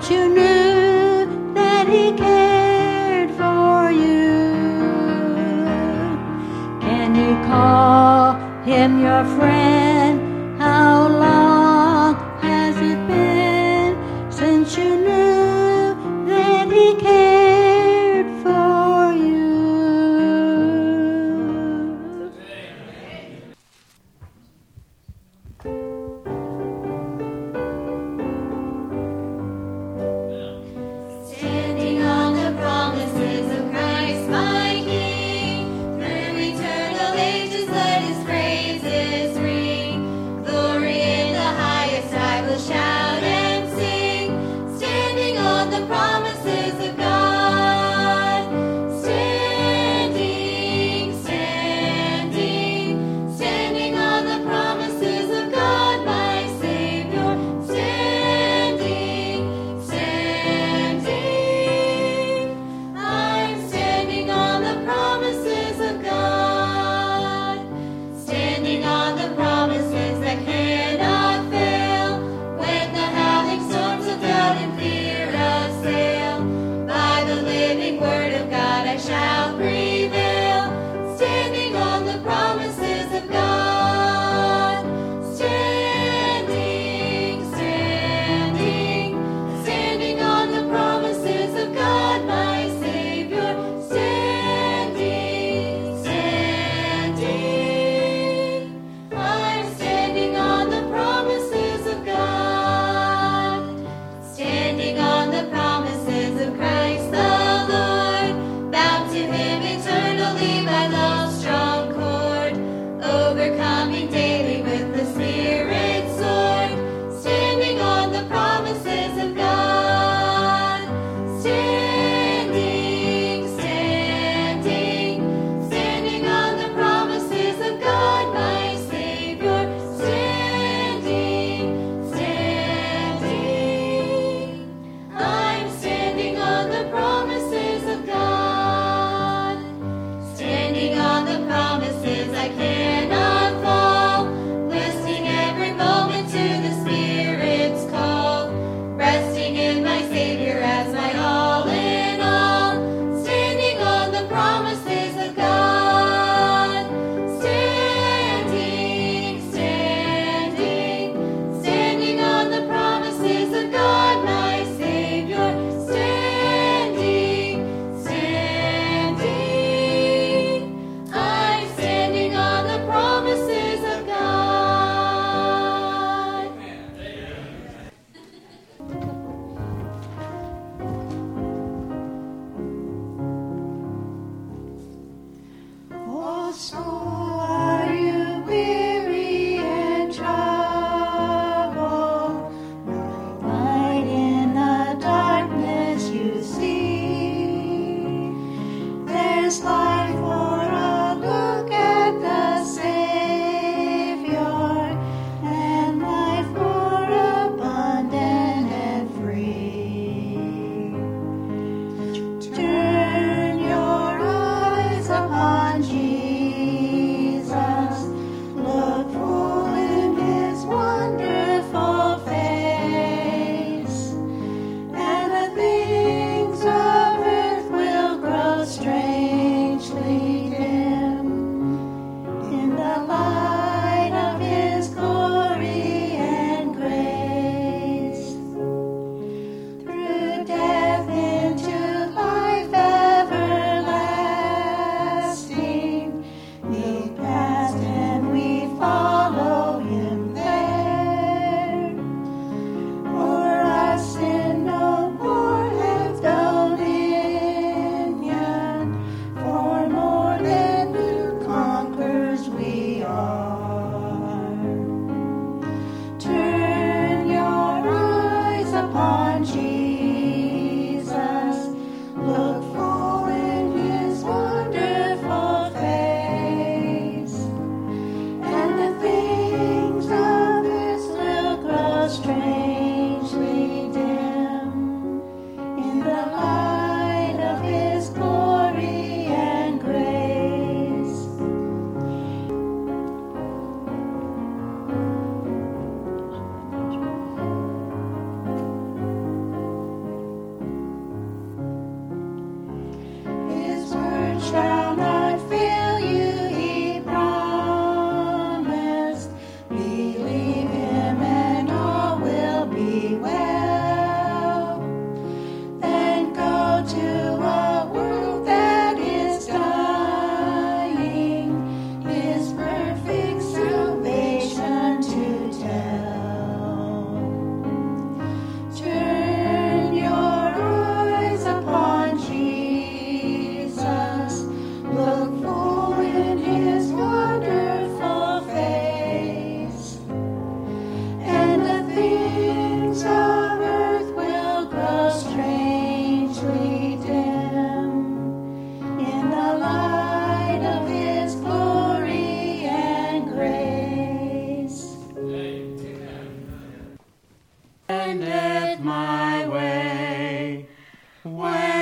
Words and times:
Don't 0.00 0.10
you 0.12 0.28
knew 0.28 1.54
that 1.54 1.88
he 1.88 2.12
cared 2.16 3.30
for 3.32 3.90
you? 3.90 4.54
Can 6.80 7.16
you 7.16 7.34
call 7.48 8.34
him 8.62 9.00
your 9.00 9.24
friend? 9.24 9.77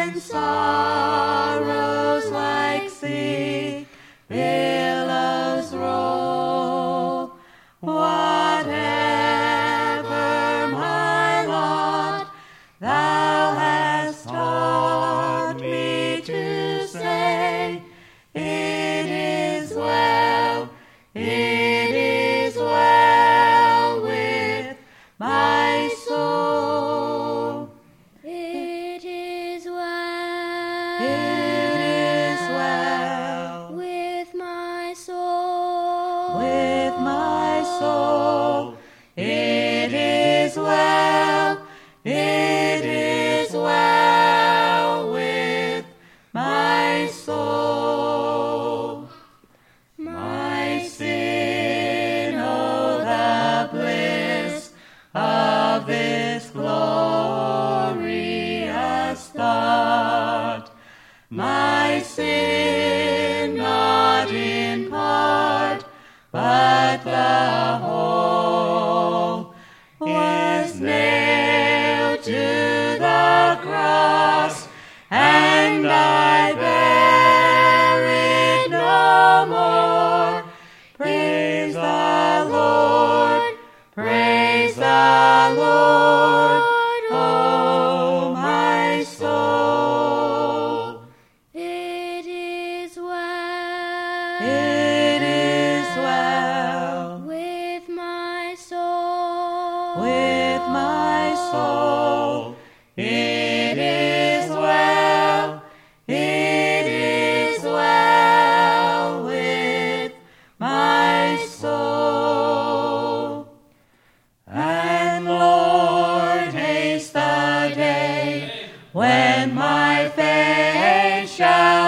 When 0.07 0.21
sorrows 0.21 1.06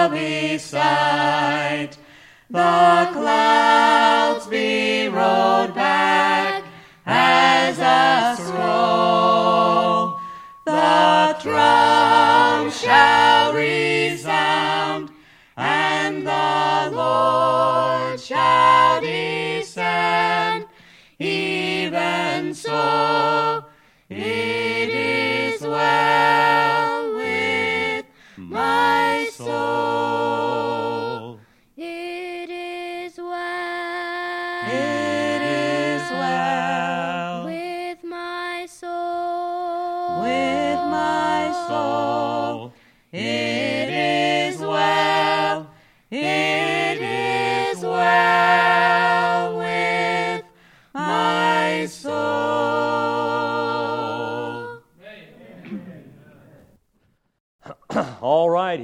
shall 0.07 0.57
sight. 0.57 1.97
The 2.49 3.09
clouds 3.11 4.47
be 4.47 5.07
rolled 5.07 5.75
back 5.75 6.63
as 7.05 7.77
a 7.79 8.41
scroll. 8.41 10.19
The 10.65 11.37
drum 11.43 12.71
shall 12.71 13.53
resound, 13.53 13.98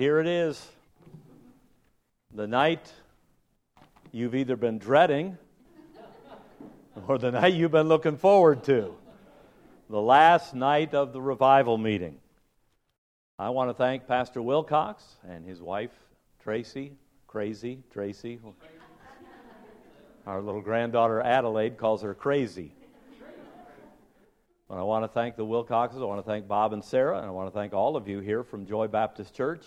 here 0.06 0.20
it 0.20 0.28
is. 0.28 0.64
The 2.32 2.46
night 2.46 2.94
you've 4.12 4.36
either 4.36 4.56
been 4.56 4.78
dreading 4.78 5.36
or 7.08 7.18
the 7.18 7.32
night 7.32 7.56
you've 7.56 7.72
been 7.72 7.88
looking 7.88 8.16
forward 8.16 8.64
to. 8.66 8.94
The 9.90 10.00
last 10.00 10.54
night 10.54 10.94
of 10.94 11.12
the 11.12 11.20
revival 11.20 11.80
meeting. 11.80 12.20
I 13.40 13.50
want 13.50 13.72
to 13.72 13.74
thank 13.74 14.08
Pastor 14.08 14.44
Wilcox 14.44 15.04
and 15.28 15.44
his 15.44 15.60
wife, 15.60 15.90
Tracy, 16.40 16.92
crazy 17.26 17.80
Tracy. 17.92 18.38
Our 20.28 20.40
little 20.40 20.62
granddaughter 20.62 21.20
Adelaide 21.20 21.78
calls 21.80 22.04
her 22.04 22.14
crazy. 22.14 22.74
But 24.70 24.78
I 24.78 24.84
want 24.84 25.04
to 25.04 25.08
thank 25.08 25.36
the 25.36 25.46
Wilcoxes. 25.46 26.00
I 26.00 26.06
want 26.06 26.24
to 26.24 26.30
thank 26.30 26.48
Bob 26.48 26.74
and 26.74 26.84
Sarah, 26.84 27.18
and 27.18 27.26
I 27.26 27.32
want 27.32 27.52
to 27.52 27.60
thank 27.60 27.74
all 27.74 27.96
of 27.98 28.08
you 28.08 28.20
here 28.20 28.44
from 28.44 28.68
Joy 28.68 28.88
Baptist 28.88 29.34
Church. 29.34 29.66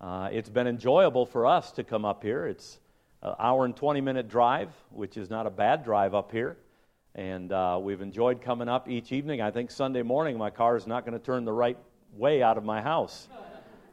Uh, 0.00 0.30
it's 0.32 0.48
been 0.48 0.66
enjoyable 0.66 1.26
for 1.26 1.46
us 1.46 1.72
to 1.72 1.84
come 1.84 2.06
up 2.06 2.22
here. 2.22 2.46
It's 2.46 2.78
an 3.22 3.34
hour 3.38 3.66
and 3.66 3.76
20 3.76 4.00
minute 4.00 4.28
drive, 4.28 4.70
which 4.90 5.18
is 5.18 5.28
not 5.28 5.46
a 5.46 5.50
bad 5.50 5.84
drive 5.84 6.14
up 6.14 6.32
here. 6.32 6.56
And 7.14 7.52
uh, 7.52 7.78
we've 7.82 8.00
enjoyed 8.00 8.40
coming 8.40 8.68
up 8.68 8.88
each 8.88 9.12
evening. 9.12 9.42
I 9.42 9.50
think 9.50 9.70
Sunday 9.70 10.02
morning 10.02 10.38
my 10.38 10.48
car 10.48 10.76
is 10.76 10.86
not 10.86 11.04
going 11.04 11.18
to 11.18 11.24
turn 11.24 11.44
the 11.44 11.52
right 11.52 11.76
way 12.16 12.42
out 12.42 12.56
of 12.56 12.64
my 12.64 12.80
house 12.80 13.28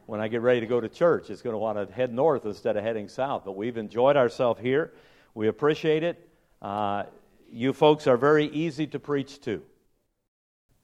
when 0.06 0.22
I 0.22 0.30
get 0.30 0.42
ready 0.42 0.62
to 0.62 0.66
go 0.66 0.80
to 0.80 0.88
church. 0.88 1.30
It's 1.30 1.42
going 1.42 1.56
to 1.56 1.58
want 1.58 1.78
to 1.78 1.94
head 1.94 2.14
north 2.14 2.46
instead 2.46 2.78
of 2.78 2.84
heading 2.84 3.10
south. 3.10 3.44
But 3.44 3.58
we've 3.58 3.78
enjoyed 3.78 4.16
ourselves 4.16 4.62
here. 4.62 4.94
We 5.34 5.50
appreciate 5.50 6.04
it. 6.04 6.30
Uh, 6.62 7.04
you 7.52 7.74
folks 7.74 8.08
are 8.08 8.18
very 8.18 8.46
easy 8.46 8.88
to 8.88 9.00
preach 9.00 9.42
to. 9.42 9.62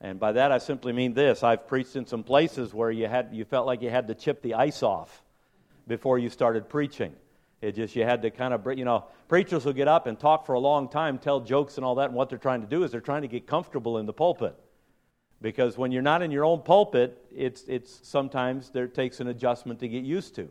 And 0.03 0.19
by 0.19 0.33
that 0.33 0.51
I 0.51 0.57
simply 0.57 0.91
mean 0.91 1.13
this. 1.13 1.43
I've 1.43 1.65
preached 1.65 1.95
in 1.95 2.05
some 2.05 2.24
places 2.24 2.74
where 2.74 2.91
you 2.91 3.07
had 3.07 3.29
you 3.31 3.45
felt 3.45 3.65
like 3.65 3.81
you 3.81 3.89
had 3.89 4.07
to 4.10 4.13
chip 4.13 4.41
the 4.41 4.53
ice 4.53 4.83
off 4.83 5.24
before 5.88 6.19
you 6.19 6.29
started 6.29 6.69
preaching. 6.69 7.15
It 7.62 7.75
just 7.75 7.95
you 7.95 8.03
had 8.03 8.22
to 8.24 8.29
kind 8.29 8.53
of 8.53 8.77
you 8.77 8.83
know, 8.83 9.05
preachers 9.29 9.63
will 9.63 9.72
get 9.72 9.88
up 9.88 10.05
and 10.05 10.19
talk 10.19 10.45
for 10.45 10.53
a 10.53 10.60
long 10.60 10.89
time, 10.89 11.17
tell 11.17 11.39
jokes 11.39 11.77
and 11.77 11.86
all 11.86 11.95
that, 11.95 12.07
and 12.07 12.13
what 12.15 12.27
they're 12.27 12.38
trying 12.38 12.60
to 12.60 12.67
do 12.67 12.83
is 12.83 12.91
they're 12.91 13.00
trying 13.00 13.22
to 13.22 13.29
get 13.29 13.48
comfortable 13.48 13.98
in 13.98 14.05
the 14.05 14.13
pulpit. 14.13 14.55
Because 15.41 15.77
when 15.77 15.93
you're 15.93 16.01
not 16.01 16.22
in 16.22 16.31
your 16.31 16.43
own 16.43 16.62
pulpit, 16.62 17.17
it's 17.33 17.63
it's 17.69 18.01
sometimes 18.03 18.72
there 18.72 18.89
takes 18.89 19.22
an 19.22 19.29
adjustment 19.29 19.79
to 19.79 19.88
get 19.88 20.03
used 20.03 20.36
to. 20.36 20.50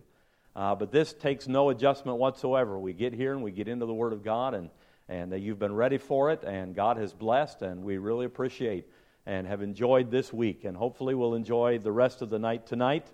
Uh, 0.57 0.75
but 0.75 0.91
this 0.91 1.13
takes 1.13 1.47
no 1.47 1.69
adjustment 1.69 2.19
whatsoever. 2.19 2.79
We 2.79 2.95
get 2.95 3.13
here 3.13 3.33
and 3.33 3.43
we 3.43 3.53
get 3.53 3.69
into 3.69 3.85
the 3.85 3.95
Word 3.95 4.15
of 4.15 4.25
God, 4.25 4.55
and, 4.55 4.71
and 5.09 5.33
uh, 5.33 5.37
you've 5.37 5.59
been 5.59 5.75
ready 5.75 5.99
for 5.99 6.31
it, 6.31 6.43
and 6.43 6.75
God 6.75 6.97
has 6.97 7.13
blessed, 7.13 7.63
and 7.63 7.85
we 7.85 7.99
really 7.99 8.27
appreciate 8.27 8.87
and 9.27 9.47
have 9.47 9.63
enjoyed 9.63 10.11
this 10.11 10.33
week. 10.33 10.65
And 10.65 10.77
hopefully, 10.77 11.15
we'll 11.15 11.35
enjoy 11.35 11.79
the 11.79 11.93
rest 11.93 12.23
of 12.23 12.31
the 12.31 12.39
night 12.39 12.67
tonight 12.67 13.07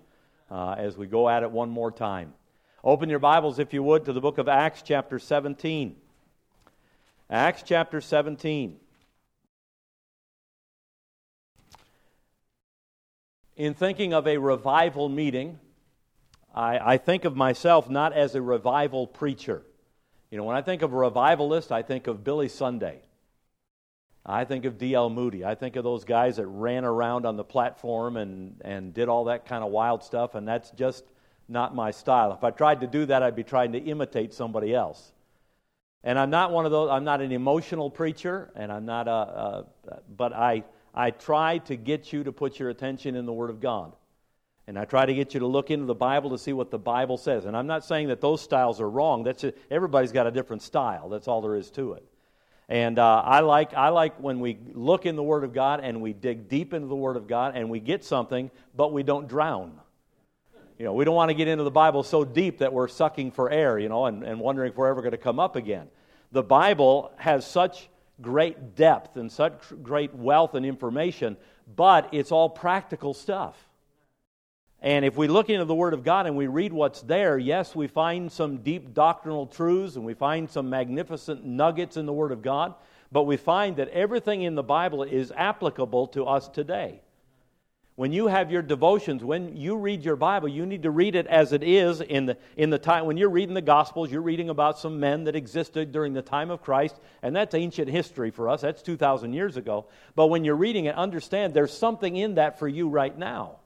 uh, 0.49 0.75
as 0.77 0.97
we 0.97 1.07
go 1.07 1.29
at 1.29 1.43
it 1.43 1.51
one 1.51 1.69
more 1.69 1.91
time. 1.91 2.33
Open 2.83 3.09
your 3.09 3.19
Bibles, 3.19 3.59
if 3.59 3.73
you 3.73 3.83
would, 3.83 4.05
to 4.05 4.13
the 4.13 4.21
book 4.21 4.37
of 4.37 4.47
Acts, 4.47 4.81
chapter 4.81 5.19
17. 5.19 5.95
Acts, 7.29 7.63
chapter 7.65 8.01
17. 8.01 8.79
in 13.59 13.73
thinking 13.73 14.13
of 14.13 14.25
a 14.25 14.37
revival 14.37 15.09
meeting, 15.09 15.59
I, 16.55 16.93
I, 16.93 16.97
think 16.97 17.25
of 17.25 17.35
myself 17.35 17.89
not 17.89 18.13
as 18.13 18.33
a 18.33 18.41
revival 18.41 19.05
preacher. 19.05 19.63
You 20.31 20.37
know, 20.37 20.45
when 20.45 20.55
I 20.55 20.61
think 20.61 20.81
of 20.81 20.93
a 20.93 20.95
revivalist, 20.95 21.69
I 21.69 21.81
think 21.81 22.07
of 22.07 22.23
Billy 22.23 22.47
Sunday. 22.47 23.01
I 24.25 24.45
think 24.45 24.65
of 24.65 24.77
D.L. 24.77 25.09
Moody. 25.09 25.45
I 25.45 25.55
think 25.55 25.75
of 25.75 25.83
those 25.83 26.03
guys 26.03 26.37
that 26.37 26.47
ran 26.47 26.85
around 26.85 27.25
on 27.25 27.35
the 27.35 27.43
platform 27.43 28.17
and, 28.17 28.61
and 28.61 28.93
did 28.93 29.09
all 29.09 29.25
that 29.25 29.45
kind 29.45 29.63
of 29.63 29.71
wild 29.71 30.03
stuff, 30.03 30.35
and 30.35 30.47
that's 30.47 30.71
just 30.71 31.03
not 31.47 31.73
my 31.73 31.91
style. 31.91 32.33
If 32.33 32.43
I 32.43 32.51
tried 32.51 32.81
to 32.81 32.87
do 32.87 33.05
that, 33.07 33.23
I'd 33.23 33.35
be 33.35 33.43
trying 33.43 33.71
to 33.73 33.79
imitate 33.79 34.33
somebody 34.33 34.73
else. 34.73 35.11
And 36.03 36.17
I'm 36.17 36.29
not 36.29 36.51
one 36.51 36.65
of 36.65 36.71
those, 36.71 36.89
I'm 36.89 37.03
not 37.03 37.21
an 37.21 37.31
emotional 37.31 37.89
preacher, 37.89 38.51
and 38.55 38.71
I'm 38.71 38.85
not 38.85 39.07
a, 39.07 39.11
a 39.11 39.65
but 40.15 40.33
I, 40.33 40.63
I 40.93 41.11
try 41.11 41.57
to 41.59 41.75
get 41.75 42.13
you 42.13 42.23
to 42.23 42.31
put 42.31 42.59
your 42.59 42.69
attention 42.69 43.15
in 43.15 43.25
the 43.25 43.33
Word 43.33 43.49
of 43.49 43.59
God. 43.59 43.93
And 44.67 44.77
I 44.77 44.85
try 44.85 45.05
to 45.05 45.13
get 45.15 45.33
you 45.33 45.39
to 45.39 45.47
look 45.47 45.71
into 45.71 45.87
the 45.87 45.95
Bible 45.95 46.29
to 46.29 46.37
see 46.37 46.53
what 46.53 46.69
the 46.69 46.77
Bible 46.77 47.17
says. 47.17 47.45
And 47.45 47.57
I'm 47.57 47.65
not 47.65 47.83
saying 47.83 48.09
that 48.09 48.21
those 48.21 48.39
styles 48.39 48.79
are 48.79 48.89
wrong. 48.89 49.23
That's 49.23 49.41
just, 49.41 49.55
everybody's 49.71 50.11
got 50.11 50.27
a 50.27 50.31
different 50.31 50.61
style. 50.61 51.09
That's 51.09 51.27
all 51.27 51.41
there 51.41 51.55
is 51.55 51.71
to 51.71 51.93
it. 51.93 52.05
And 52.69 52.99
uh, 52.99 53.23
I, 53.25 53.39
like, 53.39 53.73
I 53.73 53.89
like 53.89 54.21
when 54.21 54.39
we 54.39 54.59
look 54.73 55.07
in 55.07 55.15
the 55.15 55.23
Word 55.23 55.43
of 55.43 55.53
God 55.53 55.79
and 55.83 56.01
we 56.01 56.13
dig 56.13 56.47
deep 56.47 56.73
into 56.73 56.87
the 56.87 56.95
Word 56.95 57.17
of 57.17 57.27
God 57.27 57.57
and 57.57 57.67
we 57.67 57.79
get 57.79 58.05
something, 58.05 58.51
but 58.75 58.93
we 58.93 59.01
don't 59.01 59.27
drown. 59.27 59.73
You 60.77 60.85
know, 60.85 60.93
we 60.93 61.03
don't 61.03 61.15
want 61.15 61.29
to 61.29 61.33
get 61.33 61.47
into 61.47 61.63
the 61.63 61.71
Bible 61.71 62.03
so 62.03 62.23
deep 62.23 62.59
that 62.59 62.71
we're 62.71 62.87
sucking 62.87 63.31
for 63.31 63.49
air, 63.49 63.79
you 63.79 63.89
know, 63.89 64.05
and, 64.05 64.23
and 64.23 64.39
wondering 64.39 64.71
if 64.71 64.77
we're 64.77 64.87
ever 64.87 65.01
going 65.01 65.11
to 65.11 65.17
come 65.17 65.39
up 65.39 65.55
again. 65.55 65.87
The 66.31 66.43
Bible 66.43 67.11
has 67.17 67.45
such 67.45 67.89
great 68.21 68.75
depth 68.75 69.17
and 69.17 69.31
such 69.31 69.53
great 69.81 70.13
wealth 70.13 70.53
and 70.53 70.63
information, 70.63 71.37
but 71.75 72.09
it's 72.13 72.31
all 72.31 72.49
practical 72.49 73.15
stuff. 73.15 73.57
And 74.81 75.03
if 75.03 75.17
we 75.17 75.27
look 75.27 75.49
into 75.49 75.65
the 75.65 75.75
Word 75.75 75.93
of 75.93 76.03
God 76.03 76.25
and 76.25 76.37
we 76.37 76.47
read 76.47 76.71
what's 76.71 77.01
there, 77.01 77.37
yes, 77.37 77.75
we 77.75 77.87
find 77.87 78.31
some 78.31 78.57
deep 78.57 78.93
doctrinal 78.93 79.45
truths 79.45 79.97
and 79.97 80.05
we 80.05 80.13
find 80.13 80.49
some 80.49 80.69
magnificent 80.69 81.43
nuggets 81.43 81.97
in 81.97 82.05
the 82.05 82.13
Word 82.13 82.31
of 82.31 82.41
God, 82.41 82.75
but 83.11 83.23
we 83.23 83.35
find 83.35 83.75
that 83.75 83.89
everything 83.89 84.43
in 84.43 84.55
the 84.55 84.63
Bible 84.63 85.03
is 85.03 85.33
applicable 85.35 86.07
to 86.07 86.25
us 86.25 86.47
today. 86.47 87.01
When 87.99 88.13
you 88.13 88.27
have 88.27 88.49
your 88.49 88.61
devotions, 88.61 89.25
when 89.25 89.57
you 89.57 89.75
read 89.75 90.05
your 90.05 90.15
Bible, 90.15 90.47
you 90.47 90.65
need 90.65 90.83
to 90.83 90.91
read 90.91 91.15
it 91.15 91.27
as 91.27 91.51
it 91.51 91.61
is 91.61 91.99
in 91.99 92.27
the, 92.27 92.37
in 92.55 92.69
the 92.69 92.79
time. 92.79 93.05
When 93.05 93.17
you're 93.17 93.29
reading 93.29 93.55
the 93.55 93.61
Gospels, 93.61 94.09
you're 94.09 94.21
reading 94.21 94.49
about 94.49 94.79
some 94.79 95.01
men 95.01 95.25
that 95.25 95.35
existed 95.35 95.91
during 95.91 96.13
the 96.13 96.21
time 96.21 96.49
of 96.49 96.61
Christ, 96.61 96.95
and 97.21 97.35
that's 97.35 97.53
ancient 97.53 97.89
history 97.89 98.31
for 98.31 98.47
us. 98.47 98.61
That's 98.61 98.81
2,000 98.81 99.33
years 99.33 99.57
ago. 99.57 99.87
But 100.15 100.27
when 100.27 100.45
you're 100.45 100.55
reading 100.55 100.85
it, 100.85 100.95
understand 100.95 101.53
there's 101.53 101.77
something 101.77 102.15
in 102.15 102.35
that 102.35 102.57
for 102.57 102.69
you 102.69 102.87
right 102.87 103.17
now. 103.17 103.57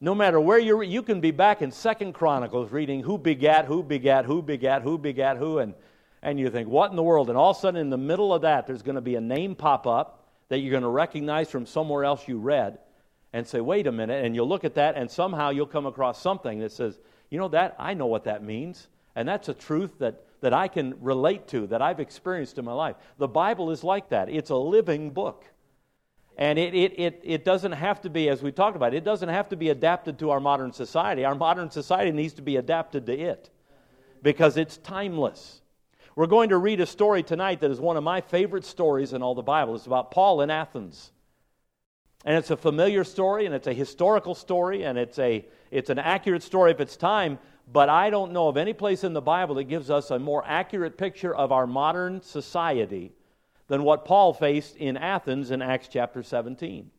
No 0.00 0.14
matter 0.14 0.40
where 0.40 0.58
you're, 0.58 0.82
you 0.82 1.02
can 1.02 1.20
be 1.20 1.32
back 1.32 1.60
in 1.60 1.72
Second 1.72 2.12
Chronicles 2.12 2.70
reading 2.70 3.02
who 3.02 3.18
begat, 3.18 3.64
who 3.64 3.82
begat, 3.82 4.26
who 4.26 4.42
begat, 4.42 4.82
who 4.82 4.96
begat, 4.96 5.36
who, 5.36 5.58
and, 5.58 5.74
and 6.22 6.38
you 6.38 6.50
think, 6.50 6.68
what 6.68 6.90
in 6.90 6.96
the 6.96 7.02
world? 7.02 7.28
And 7.30 7.36
all 7.36 7.50
of 7.50 7.56
a 7.56 7.60
sudden, 7.60 7.80
in 7.80 7.90
the 7.90 7.98
middle 7.98 8.32
of 8.32 8.42
that, 8.42 8.66
there's 8.66 8.82
going 8.82 8.94
to 8.94 9.00
be 9.00 9.16
a 9.16 9.20
name 9.20 9.56
pop 9.56 9.88
up 9.88 10.28
that 10.50 10.58
you're 10.58 10.70
going 10.70 10.84
to 10.84 10.88
recognize 10.88 11.50
from 11.50 11.66
somewhere 11.66 12.04
else 12.04 12.28
you 12.28 12.38
read 12.38 12.78
and 13.32 13.46
say, 13.46 13.60
wait 13.60 13.88
a 13.88 13.92
minute, 13.92 14.24
and 14.24 14.34
you'll 14.36 14.48
look 14.48 14.64
at 14.64 14.76
that, 14.76 14.96
and 14.96 15.10
somehow 15.10 15.50
you'll 15.50 15.66
come 15.66 15.86
across 15.86 16.22
something 16.22 16.60
that 16.60 16.72
says, 16.72 16.98
you 17.28 17.38
know, 17.38 17.48
that, 17.48 17.74
I 17.78 17.94
know 17.94 18.06
what 18.06 18.24
that 18.24 18.42
means. 18.42 18.86
And 19.16 19.28
that's 19.28 19.48
a 19.48 19.54
truth 19.54 19.98
that, 19.98 20.22
that 20.42 20.54
I 20.54 20.68
can 20.68 20.94
relate 21.00 21.48
to, 21.48 21.66
that 21.66 21.82
I've 21.82 21.98
experienced 21.98 22.56
in 22.56 22.64
my 22.64 22.72
life. 22.72 22.94
The 23.18 23.28
Bible 23.28 23.72
is 23.72 23.82
like 23.82 24.10
that, 24.10 24.28
it's 24.28 24.50
a 24.50 24.56
living 24.56 25.10
book. 25.10 25.44
And 26.38 26.56
it, 26.56 26.72
it, 26.72 26.98
it, 27.00 27.20
it 27.24 27.44
doesn't 27.44 27.72
have 27.72 28.00
to 28.02 28.10
be, 28.10 28.28
as 28.28 28.42
we 28.42 28.52
talked 28.52 28.76
about, 28.76 28.94
it 28.94 29.02
doesn't 29.02 29.28
have 29.28 29.48
to 29.48 29.56
be 29.56 29.70
adapted 29.70 30.20
to 30.20 30.30
our 30.30 30.38
modern 30.38 30.72
society. 30.72 31.24
Our 31.24 31.34
modern 31.34 31.68
society 31.68 32.12
needs 32.12 32.34
to 32.34 32.42
be 32.42 32.56
adapted 32.56 33.06
to 33.06 33.18
it 33.18 33.50
because 34.22 34.56
it's 34.56 34.76
timeless. 34.76 35.62
We're 36.14 36.28
going 36.28 36.50
to 36.50 36.58
read 36.58 36.80
a 36.80 36.86
story 36.86 37.24
tonight 37.24 37.60
that 37.60 37.72
is 37.72 37.80
one 37.80 37.96
of 37.96 38.04
my 38.04 38.20
favorite 38.20 38.64
stories 38.64 39.12
in 39.12 39.22
all 39.22 39.34
the 39.34 39.42
Bible. 39.42 39.74
It's 39.74 39.86
about 39.86 40.12
Paul 40.12 40.40
in 40.40 40.50
Athens. 40.50 41.10
And 42.24 42.36
it's 42.36 42.50
a 42.50 42.56
familiar 42.56 43.02
story, 43.02 43.46
and 43.46 43.54
it's 43.54 43.66
a 43.66 43.72
historical 43.72 44.36
story, 44.36 44.84
and 44.84 44.96
it's, 44.96 45.18
a, 45.18 45.44
it's 45.72 45.90
an 45.90 45.98
accurate 45.98 46.44
story 46.44 46.70
of 46.70 46.80
its 46.80 46.96
time, 46.96 47.38
but 47.72 47.88
I 47.88 48.10
don't 48.10 48.32
know 48.32 48.48
of 48.48 48.56
any 48.56 48.72
place 48.72 49.02
in 49.02 49.12
the 49.12 49.20
Bible 49.20 49.56
that 49.56 49.64
gives 49.64 49.90
us 49.90 50.10
a 50.10 50.18
more 50.18 50.44
accurate 50.46 50.98
picture 50.98 51.34
of 51.34 51.50
our 51.50 51.66
modern 51.66 52.22
society 52.22 53.12
than 53.68 53.84
what 53.84 54.04
Paul 54.04 54.32
faced 54.32 54.76
in 54.76 54.96
Athens 54.96 55.50
in 55.50 55.62
Acts 55.62 55.88
chapter 55.88 56.22
17. 56.22 56.90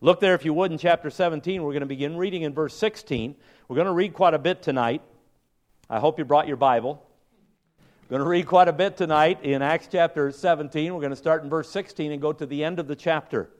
Look 0.00 0.18
there, 0.18 0.34
if 0.34 0.44
you 0.44 0.54
would, 0.54 0.72
in 0.72 0.78
chapter 0.78 1.10
17. 1.10 1.62
We're 1.62 1.72
going 1.72 1.80
to 1.80 1.86
begin 1.86 2.16
reading 2.16 2.42
in 2.42 2.54
verse 2.54 2.74
16. 2.74 3.36
We're 3.68 3.76
going 3.76 3.86
to 3.86 3.92
read 3.92 4.14
quite 4.14 4.34
a 4.34 4.38
bit 4.38 4.62
tonight. 4.62 5.02
I 5.88 6.00
hope 6.00 6.18
you 6.18 6.24
brought 6.24 6.48
your 6.48 6.56
Bible. 6.56 7.06
We're 8.08 8.18
going 8.18 8.24
to 8.24 8.30
read 8.30 8.46
quite 8.46 8.68
a 8.68 8.72
bit 8.72 8.96
tonight 8.96 9.44
in 9.44 9.60
Acts 9.60 9.88
chapter 9.92 10.32
17. 10.32 10.92
We're 10.92 11.00
going 11.00 11.10
to 11.10 11.16
start 11.16 11.44
in 11.44 11.50
verse 11.50 11.70
16 11.70 12.12
and 12.12 12.20
go 12.20 12.32
to 12.32 12.46
the 12.46 12.64
end 12.64 12.78
of 12.78 12.88
the 12.88 12.96
chapter. 12.96 13.50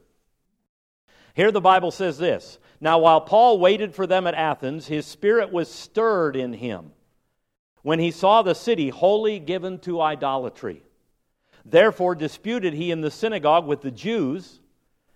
Here 1.34 1.52
the 1.52 1.60
Bible 1.60 1.90
says 1.90 2.18
this 2.18 2.58
Now, 2.80 2.98
while 2.98 3.20
Paul 3.20 3.58
waited 3.58 3.94
for 3.94 4.06
them 4.06 4.26
at 4.26 4.34
Athens, 4.34 4.86
his 4.86 5.06
spirit 5.06 5.52
was 5.52 5.70
stirred 5.70 6.36
in 6.36 6.54
him 6.54 6.92
when 7.82 7.98
he 7.98 8.10
saw 8.10 8.42
the 8.42 8.54
city 8.54 8.88
wholly 8.88 9.38
given 9.38 9.78
to 9.80 10.00
idolatry. 10.00 10.82
Therefore 11.64 12.14
disputed 12.14 12.74
he 12.74 12.90
in 12.90 13.00
the 13.00 13.10
synagogue 13.10 13.66
with 13.66 13.82
the 13.82 13.90
Jews 13.90 14.60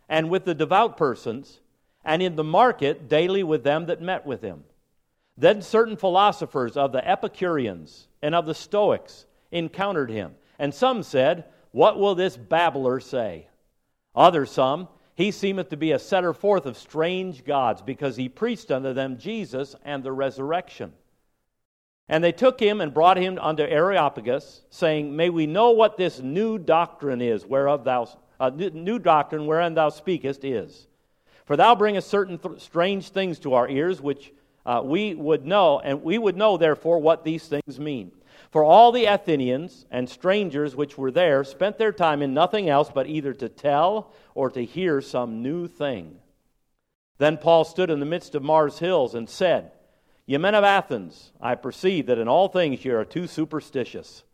and 0.08 0.30
with 0.30 0.44
the 0.44 0.54
devout 0.54 0.96
persons, 0.96 1.60
and 2.04 2.22
in 2.22 2.36
the 2.36 2.44
market 2.44 3.08
daily 3.08 3.42
with 3.42 3.64
them 3.64 3.86
that 3.86 4.02
met 4.02 4.26
with 4.26 4.42
him. 4.42 4.64
Then 5.36 5.62
certain 5.62 5.96
philosophers 5.96 6.76
of 6.76 6.92
the 6.92 7.06
Epicureans 7.08 8.08
and 8.22 8.34
of 8.34 8.46
the 8.46 8.54
Stoics 8.54 9.26
encountered 9.50 10.10
him, 10.10 10.34
and 10.58 10.72
some 10.72 11.02
said, 11.02 11.44
What 11.72 11.98
will 11.98 12.14
this 12.14 12.36
babbler 12.36 13.00
say? 13.00 13.48
Others 14.14 14.50
some, 14.50 14.88
He 15.16 15.30
seemeth 15.30 15.68
to 15.70 15.76
be 15.76 15.92
a 15.92 15.98
setter 15.98 16.32
forth 16.32 16.66
of 16.66 16.76
strange 16.76 17.44
gods, 17.44 17.82
because 17.82 18.16
he 18.16 18.28
preached 18.28 18.70
unto 18.70 18.92
them 18.92 19.16
Jesus 19.18 19.76
and 19.84 20.02
the 20.02 20.12
resurrection. 20.12 20.92
And 22.08 22.22
they 22.22 22.32
took 22.32 22.60
him 22.60 22.80
and 22.80 22.92
brought 22.92 23.16
him 23.16 23.38
unto 23.40 23.62
Areopagus, 23.62 24.62
saying, 24.70 25.16
May 25.16 25.30
we 25.30 25.46
know 25.46 25.70
what 25.70 25.96
this 25.96 26.20
new 26.20 26.58
doctrine 26.58 27.22
is, 27.22 27.46
whereof 27.46 27.84
thou 27.84 28.08
uh, 28.40 28.50
new 28.50 28.98
doctrine 28.98 29.46
wherein 29.46 29.74
thou 29.74 29.88
speakest 29.88 30.44
is. 30.44 30.86
For 31.46 31.56
thou 31.56 31.74
bringest 31.74 32.08
certain 32.08 32.38
th- 32.38 32.60
strange 32.60 33.10
things 33.10 33.38
to 33.40 33.54
our 33.54 33.68
ears, 33.68 34.00
which 34.00 34.32
uh, 34.66 34.82
we 34.84 35.14
would 35.14 35.46
know, 35.46 35.78
and 35.80 36.02
we 36.02 36.18
would 36.18 36.36
know 36.36 36.56
therefore 36.56 36.98
what 36.98 37.24
these 37.24 37.46
things 37.46 37.78
mean. 37.78 38.12
For 38.50 38.64
all 38.64 38.92
the 38.92 39.06
Athenians 39.06 39.84
and 39.90 40.08
strangers 40.08 40.76
which 40.76 40.96
were 40.96 41.10
there 41.10 41.44
spent 41.44 41.78
their 41.78 41.92
time 41.92 42.22
in 42.22 42.34
nothing 42.34 42.68
else 42.68 42.90
but 42.92 43.08
either 43.08 43.34
to 43.34 43.48
tell 43.48 44.12
or 44.34 44.50
to 44.50 44.64
hear 44.64 45.00
some 45.00 45.42
new 45.42 45.66
thing. 45.66 46.18
Then 47.18 47.36
Paul 47.36 47.64
stood 47.64 47.90
in 47.90 48.00
the 48.00 48.06
midst 48.06 48.34
of 48.34 48.42
Mars 48.42 48.78
Hills 48.78 49.14
and 49.14 49.28
said, 49.28 49.72
Ye 50.26 50.38
men 50.38 50.54
of 50.54 50.64
Athens, 50.64 51.32
I 51.40 51.54
perceive 51.54 52.06
that 52.06 52.18
in 52.18 52.28
all 52.28 52.48
things 52.48 52.84
ye 52.84 52.92
are 52.92 53.04
too 53.04 53.26
superstitious. 53.26 54.24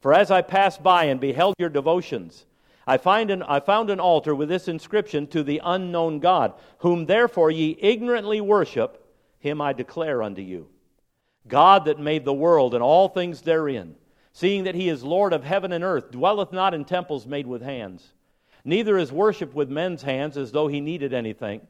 For 0.00 0.14
as 0.14 0.30
I 0.30 0.40
passed 0.40 0.82
by 0.82 1.04
and 1.04 1.20
beheld 1.20 1.54
your 1.58 1.68
devotions, 1.68 2.46
I, 2.86 2.96
find 2.96 3.30
an, 3.30 3.42
I 3.42 3.60
found 3.60 3.90
an 3.90 4.00
altar 4.00 4.34
with 4.34 4.48
this 4.48 4.68
inscription 4.68 5.26
to 5.28 5.42
the 5.42 5.60
unknown 5.62 6.20
God, 6.20 6.54
whom 6.78 7.04
therefore 7.04 7.50
ye 7.50 7.76
ignorantly 7.78 8.40
worship, 8.40 9.04
him 9.38 9.60
I 9.60 9.74
declare 9.74 10.22
unto 10.22 10.40
you. 10.40 10.68
God 11.46 11.84
that 11.84 11.98
made 11.98 12.24
the 12.24 12.32
world 12.32 12.72
and 12.72 12.82
all 12.82 13.08
things 13.08 13.42
therein, 13.42 13.96
seeing 14.32 14.64
that 14.64 14.74
he 14.74 14.88
is 14.88 15.02
Lord 15.02 15.34
of 15.34 15.44
heaven 15.44 15.72
and 15.72 15.84
earth, 15.84 16.10
dwelleth 16.10 16.52
not 16.52 16.72
in 16.72 16.86
temples 16.86 17.26
made 17.26 17.46
with 17.46 17.60
hands, 17.60 18.14
neither 18.64 18.96
is 18.96 19.12
worshipped 19.12 19.54
with 19.54 19.68
men's 19.68 20.02
hands 20.02 20.38
as 20.38 20.52
though 20.52 20.68
he 20.68 20.80
needed 20.80 21.12
anything 21.12 21.60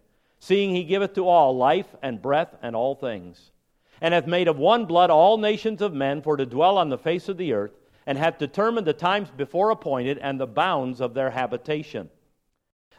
seeing 0.40 0.74
he 0.74 0.84
giveth 0.84 1.14
to 1.14 1.28
all 1.28 1.56
life 1.56 1.94
and 2.02 2.22
breath 2.22 2.54
and 2.62 2.76
all 2.76 2.94
things, 2.94 3.50
and 4.00 4.14
hath 4.14 4.26
made 4.26 4.48
of 4.48 4.58
one 4.58 4.84
blood 4.84 5.10
all 5.10 5.38
nations 5.38 5.82
of 5.82 5.92
men 5.92 6.22
for 6.22 6.36
to 6.36 6.46
dwell 6.46 6.78
on 6.78 6.88
the 6.88 6.98
face 6.98 7.28
of 7.28 7.36
the 7.36 7.52
earth, 7.52 7.72
and 8.06 8.16
hath 8.16 8.38
determined 8.38 8.86
the 8.86 8.92
times 8.92 9.28
before 9.36 9.70
appointed 9.70 10.18
and 10.18 10.40
the 10.40 10.46
bounds 10.46 11.00
of 11.00 11.14
their 11.14 11.30
habitation, 11.30 12.08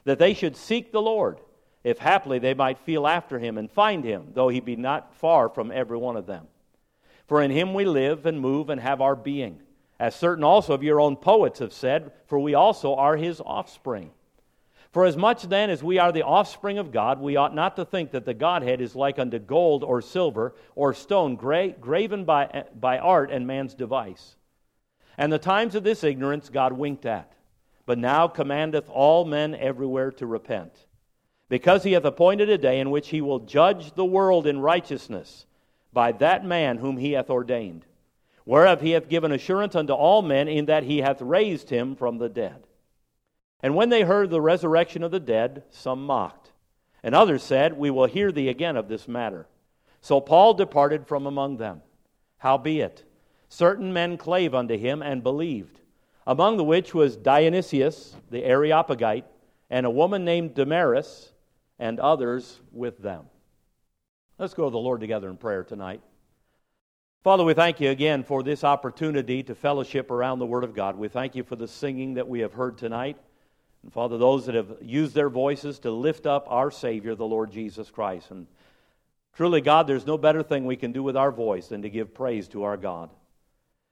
that 0.03 0.19
they 0.19 0.33
should 0.33 0.55
seek 0.55 0.91
the 0.91 1.01
Lord, 1.01 1.39
if 1.83 1.97
haply 1.97 2.39
they 2.39 2.53
might 2.53 2.77
feel 2.79 3.07
after 3.07 3.39
him 3.39 3.57
and 3.57 3.71
find 3.71 4.03
him, 4.03 4.27
though 4.33 4.49
he 4.49 4.59
be 4.59 4.75
not 4.75 5.15
far 5.15 5.49
from 5.49 5.71
every 5.71 5.97
one 5.97 6.17
of 6.17 6.25
them. 6.25 6.47
For 7.27 7.41
in 7.41 7.51
him 7.51 7.73
we 7.73 7.85
live 7.85 8.25
and 8.25 8.39
move 8.39 8.69
and 8.69 8.81
have 8.81 9.01
our 9.01 9.15
being, 9.15 9.61
as 9.99 10.15
certain 10.15 10.43
also 10.43 10.73
of 10.73 10.83
your 10.83 10.99
own 10.99 11.15
poets 11.15 11.59
have 11.59 11.73
said, 11.73 12.11
for 12.27 12.39
we 12.39 12.53
also 12.53 12.95
are 12.95 13.15
his 13.15 13.41
offspring. 13.41 14.11
For 14.91 15.05
as 15.05 15.15
much 15.15 15.43
then 15.43 15.69
as 15.69 15.83
we 15.83 15.99
are 15.99 16.11
the 16.11 16.25
offspring 16.25 16.79
of 16.79 16.91
God, 16.91 17.19
we 17.21 17.35
ought 17.35 17.53
not 17.53 17.75
to 17.75 17.85
think 17.85 18.11
that 18.11 18.25
the 18.25 18.33
Godhead 18.33 18.81
is 18.81 18.95
like 18.95 19.19
unto 19.19 19.37
gold 19.37 19.83
or 19.83 20.01
silver 20.01 20.55
or 20.75 20.93
stone 20.93 21.35
gra- 21.35 21.69
graven 21.69 22.25
by, 22.25 22.65
by 22.79 22.97
art 22.97 23.29
and 23.29 23.45
man's 23.45 23.75
device. 23.75 24.35
And 25.17 25.31
the 25.31 25.37
times 25.37 25.75
of 25.75 25.83
this 25.83 26.03
ignorance 26.03 26.49
God 26.49 26.73
winked 26.73 27.05
at, 27.05 27.31
but 27.85 27.97
now 27.99 28.27
commandeth 28.27 28.89
all 28.89 29.25
men 29.25 29.53
everywhere 29.53 30.11
to 30.13 30.25
repent. 30.25 30.73
because 31.49 31.83
he 31.83 31.93
hath 31.93 32.05
appointed 32.05 32.49
a 32.49 32.57
day 32.57 32.79
in 32.79 32.91
which 32.91 33.09
he 33.09 33.21
will 33.21 33.39
judge 33.39 33.93
the 33.93 34.05
world 34.05 34.45
in 34.45 34.59
righteousness 34.59 35.45
by 35.91 36.11
that 36.13 36.45
man 36.45 36.77
whom 36.77 36.97
he 36.97 37.13
hath 37.13 37.29
ordained, 37.29 37.85
whereof 38.45 38.81
he 38.81 38.91
hath 38.91 39.09
given 39.09 39.31
assurance 39.31 39.75
unto 39.75 39.91
all 39.91 40.21
men 40.21 40.47
in 40.47 40.65
that 40.65 40.83
he 40.83 40.99
hath 40.99 41.21
raised 41.21 41.69
him 41.69 41.95
from 41.95 42.19
the 42.19 42.29
dead. 42.29 42.67
And 43.61 43.75
when 43.75 43.89
they 43.89 44.03
heard 44.03 44.29
the 44.29 44.41
resurrection 44.41 45.03
of 45.03 45.11
the 45.11 45.19
dead, 45.19 45.63
some 45.69 46.05
mocked. 46.05 46.51
And 47.03 47.13
others 47.13 47.43
said, 47.43 47.77
We 47.77 47.89
will 47.89 48.05
hear 48.05 48.31
thee 48.31 48.49
again 48.49 48.77
of 48.77 48.87
this 48.87 49.07
matter. 49.07 49.47
So 50.01 50.21
Paul 50.21 50.53
departed 50.53 51.07
from 51.07 51.25
among 51.25 51.57
them. 51.57 51.81
Howbeit, 52.37 53.03
certain 53.49 53.91
men 53.91 54.17
clave 54.17 54.55
unto 54.55 54.77
him 54.77 55.01
and 55.01 55.23
believed, 55.23 55.81
among 56.25 56.57
the 56.57 56.63
which 56.63 56.93
was 56.93 57.17
Dionysius 57.17 58.15
the 58.29 58.45
Areopagite, 58.45 59.25
and 59.69 59.85
a 59.85 59.91
woman 59.91 60.23
named 60.23 60.55
Damaris, 60.55 61.33
and 61.77 61.99
others 61.99 62.59
with 62.71 62.97
them. 62.99 63.25
Let's 64.37 64.53
go 64.53 64.65
to 64.65 64.71
the 64.71 64.77
Lord 64.77 65.01
together 65.01 65.29
in 65.29 65.37
prayer 65.37 65.63
tonight. 65.63 66.01
Father, 67.23 67.43
we 67.43 67.53
thank 67.53 67.81
you 67.81 67.89
again 67.89 68.23
for 68.23 68.41
this 68.41 68.63
opportunity 68.63 69.43
to 69.43 69.53
fellowship 69.53 70.09
around 70.09 70.39
the 70.39 70.45
Word 70.45 70.63
of 70.63 70.73
God. 70.73 70.95
We 70.95 71.09
thank 71.09 71.35
you 71.35 71.43
for 71.43 71.57
the 71.57 71.67
singing 71.67 72.13
that 72.13 72.27
we 72.27 72.39
have 72.39 72.53
heard 72.53 72.77
tonight. 72.77 73.17
And 73.83 73.93
Father, 73.93 74.17
those 74.17 74.45
that 74.45 74.55
have 74.55 74.77
used 74.81 75.15
their 75.15 75.29
voices 75.29 75.79
to 75.79 75.91
lift 75.91 76.25
up 76.25 76.45
our 76.49 76.71
Savior, 76.71 77.15
the 77.15 77.25
Lord 77.25 77.51
Jesus 77.51 77.89
Christ. 77.89 78.31
And 78.31 78.47
truly, 79.33 79.61
God, 79.61 79.87
there's 79.87 80.05
no 80.05 80.17
better 80.17 80.43
thing 80.43 80.65
we 80.65 80.75
can 80.75 80.91
do 80.91 81.03
with 81.03 81.15
our 81.15 81.31
voice 81.31 81.67
than 81.67 81.81
to 81.83 81.89
give 81.89 82.13
praise 82.13 82.47
to 82.49 82.63
our 82.63 82.77
God. 82.77 83.09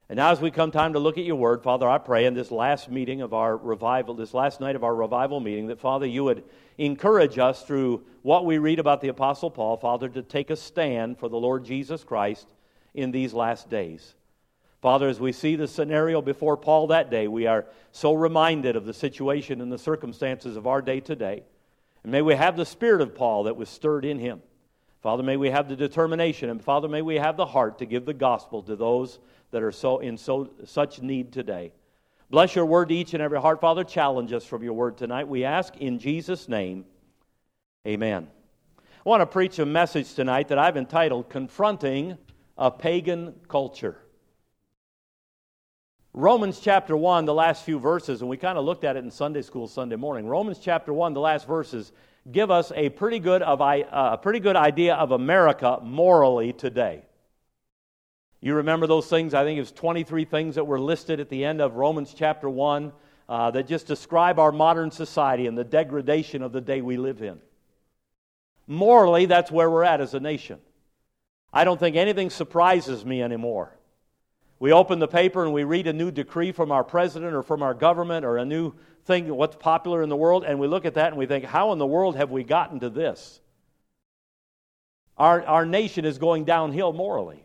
And 0.09 0.17
now, 0.17 0.31
as 0.31 0.39
we 0.39 0.51
come 0.51 0.71
time 0.71 0.93
to 0.93 0.99
look 0.99 1.17
at 1.17 1.25
your 1.25 1.35
word, 1.35 1.63
Father, 1.63 1.87
I 1.87 1.97
pray 1.97 2.25
in 2.25 2.33
this 2.33 2.49
last 2.49 2.89
meeting 2.89 3.21
of 3.21 3.33
our 3.33 3.57
revival, 3.57 4.13
this 4.13 4.33
last 4.33 4.61
night 4.61 4.77
of 4.77 4.83
our 4.85 4.95
revival 4.95 5.41
meeting, 5.41 5.67
that, 5.67 5.81
Father, 5.81 6.05
you 6.05 6.23
would 6.23 6.45
encourage 6.77 7.37
us 7.37 7.63
through 7.63 8.05
what 8.21 8.45
we 8.45 8.57
read 8.57 8.79
about 8.79 9.01
the 9.01 9.09
Apostle 9.09 9.51
Paul, 9.51 9.75
Father, 9.75 10.07
to 10.07 10.21
take 10.21 10.49
a 10.49 10.55
stand 10.55 11.17
for 11.17 11.27
the 11.27 11.37
Lord 11.37 11.65
Jesus 11.65 12.05
Christ 12.05 12.47
in 12.93 13.11
these 13.11 13.33
last 13.33 13.69
days. 13.69 14.15
Father, 14.81 15.07
as 15.07 15.19
we 15.19 15.31
see 15.31 15.55
the 15.55 15.67
scenario 15.67 16.21
before 16.21 16.55
Paul 16.55 16.87
that 16.87 17.09
day, 17.09 17.27
we 17.27 17.47
are 17.47 17.65
so 17.91 18.13
reminded 18.13 18.75
of 18.75 18.85
the 18.85 18.93
situation 18.93 19.59
and 19.59 19.71
the 19.71 19.77
circumstances 19.77 20.55
of 20.55 20.67
our 20.67 20.81
day 20.81 20.99
today. 20.99 21.43
And 22.03 22.11
may 22.11 22.21
we 22.21 22.35
have 22.35 22.55
the 22.55 22.65
spirit 22.65 23.01
of 23.01 23.15
Paul 23.15 23.43
that 23.43 23.57
was 23.57 23.69
stirred 23.69 24.05
in 24.05 24.19
him. 24.19 24.41
Father, 25.01 25.23
may 25.23 25.37
we 25.37 25.49
have 25.49 25.67
the 25.67 25.75
determination, 25.75 26.49
and 26.49 26.63
Father, 26.63 26.87
may 26.87 27.01
we 27.01 27.15
have 27.15 27.37
the 27.37 27.45
heart 27.45 27.79
to 27.79 27.85
give 27.85 28.05
the 28.05 28.13
gospel 28.13 28.61
to 28.63 28.75
those 28.75 29.19
that 29.51 29.63
are 29.63 29.71
so 29.71 29.99
in 29.99 30.17
so 30.17 30.49
such 30.65 31.01
need 31.01 31.31
today. 31.31 31.71
Bless 32.29 32.55
your 32.55 32.65
word 32.65 32.89
to 32.89 32.95
each 32.95 33.13
and 33.13 33.23
every 33.23 33.39
heart, 33.39 33.61
Father. 33.61 33.83
Challenge 33.83 34.33
us 34.33 34.43
from 34.43 34.63
your 34.63 34.73
word 34.73 34.97
tonight. 34.97 35.27
We 35.27 35.43
ask 35.43 35.77
in 35.77 35.97
Jesus' 35.97 36.49
name. 36.49 36.85
Amen. 37.87 38.27
I 38.79 39.09
want 39.09 39.21
to 39.21 39.25
preach 39.25 39.59
a 39.59 39.65
message 39.65 40.13
tonight 40.13 40.49
that 40.49 40.59
I've 40.59 40.75
entitled 40.75 41.29
Confronting 41.29 42.17
a 42.57 42.69
Pagan 42.69 43.33
Culture. 43.47 43.97
Romans 46.17 46.59
chapter 46.59 46.97
1, 46.97 47.25
the 47.25 47.33
last 47.35 47.63
few 47.63 47.77
verses, 47.77 48.21
and 48.21 48.29
we 48.29 48.37
kind 48.37 48.57
of 48.57 48.65
looked 48.65 48.83
at 48.83 48.95
it 48.95 49.03
in 49.03 49.11
Sunday 49.11 49.43
school 49.43 49.67
Sunday 49.67 49.97
morning. 49.97 50.25
Romans 50.25 50.57
chapter 50.57 50.91
1, 50.91 51.13
the 51.13 51.19
last 51.19 51.45
verses, 51.45 51.91
give 52.31 52.49
us 52.49 52.71
a 52.75 52.89
pretty 52.89 53.19
good, 53.19 53.43
of, 53.43 53.61
uh, 53.61 53.83
a 53.91 54.17
pretty 54.17 54.39
good 54.39 54.55
idea 54.55 54.95
of 54.95 55.11
America 55.11 55.77
morally 55.83 56.53
today. 56.53 57.03
You 58.41 58.55
remember 58.55 58.87
those 58.87 59.05
things? 59.05 59.35
I 59.35 59.43
think 59.43 59.57
it 59.57 59.61
was 59.61 59.71
23 59.71 60.25
things 60.25 60.55
that 60.55 60.63
were 60.63 60.79
listed 60.79 61.19
at 61.19 61.29
the 61.29 61.45
end 61.45 61.61
of 61.61 61.75
Romans 61.75 62.15
chapter 62.17 62.49
1 62.49 62.91
uh, 63.29 63.51
that 63.51 63.67
just 63.67 63.85
describe 63.85 64.39
our 64.39 64.51
modern 64.51 64.89
society 64.89 65.45
and 65.45 65.55
the 65.55 65.63
degradation 65.63 66.41
of 66.41 66.51
the 66.51 66.61
day 66.61 66.81
we 66.81 66.97
live 66.97 67.21
in. 67.21 67.39
Morally, 68.65 69.27
that's 69.27 69.51
where 69.51 69.69
we're 69.69 69.83
at 69.83 70.01
as 70.01 70.15
a 70.15 70.19
nation. 70.19 70.57
I 71.53 71.63
don't 71.63 71.79
think 71.79 71.95
anything 71.95 72.31
surprises 72.31 73.05
me 73.05 73.21
anymore. 73.21 73.76
We 74.59 74.71
open 74.71 74.99
the 74.99 75.07
paper 75.07 75.43
and 75.43 75.53
we 75.53 75.63
read 75.63 75.87
a 75.87 75.93
new 75.93 76.11
decree 76.11 76.51
from 76.51 76.71
our 76.71 76.83
president 76.83 77.33
or 77.33 77.43
from 77.43 77.61
our 77.61 77.73
government 77.73 78.25
or 78.25 78.37
a 78.37 78.45
new 78.45 78.73
thing, 79.05 79.33
what's 79.33 79.55
popular 79.55 80.01
in 80.01 80.09
the 80.09 80.15
world, 80.15 80.43
and 80.43 80.59
we 80.59 80.67
look 80.67 80.85
at 80.85 80.95
that 80.95 81.09
and 81.09 81.17
we 81.17 81.25
think, 81.25 81.45
how 81.45 81.71
in 81.71 81.79
the 81.79 81.85
world 81.85 82.15
have 82.15 82.31
we 82.31 82.43
gotten 82.43 82.79
to 82.79 82.89
this? 82.89 83.39
Our, 85.17 85.43
our 85.45 85.65
nation 85.65 86.05
is 86.05 86.17
going 86.17 86.45
downhill 86.45 86.93
morally. 86.93 87.43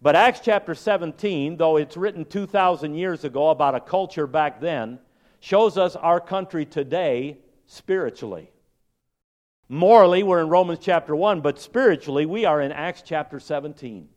But 0.00 0.14
Acts 0.14 0.40
chapter 0.40 0.74
17, 0.74 1.56
though 1.56 1.76
it's 1.76 1.96
written 1.96 2.24
2,000 2.24 2.94
years 2.94 3.24
ago 3.24 3.50
about 3.50 3.74
a 3.74 3.80
culture 3.80 4.26
back 4.26 4.60
then, 4.60 5.00
shows 5.40 5.76
us 5.76 5.96
our 5.96 6.20
country 6.20 6.64
today 6.64 7.38
spiritually. 7.66 8.50
Morally, 9.68 10.22
we're 10.22 10.40
in 10.40 10.48
Romans 10.48 10.78
chapter 10.80 11.14
1, 11.14 11.40
but 11.40 11.60
spiritually, 11.60 12.26
we 12.26 12.44
are 12.44 12.60
in 12.60 12.72
Acts 12.72 13.02
chapter 13.04 13.40
17. 13.40 14.08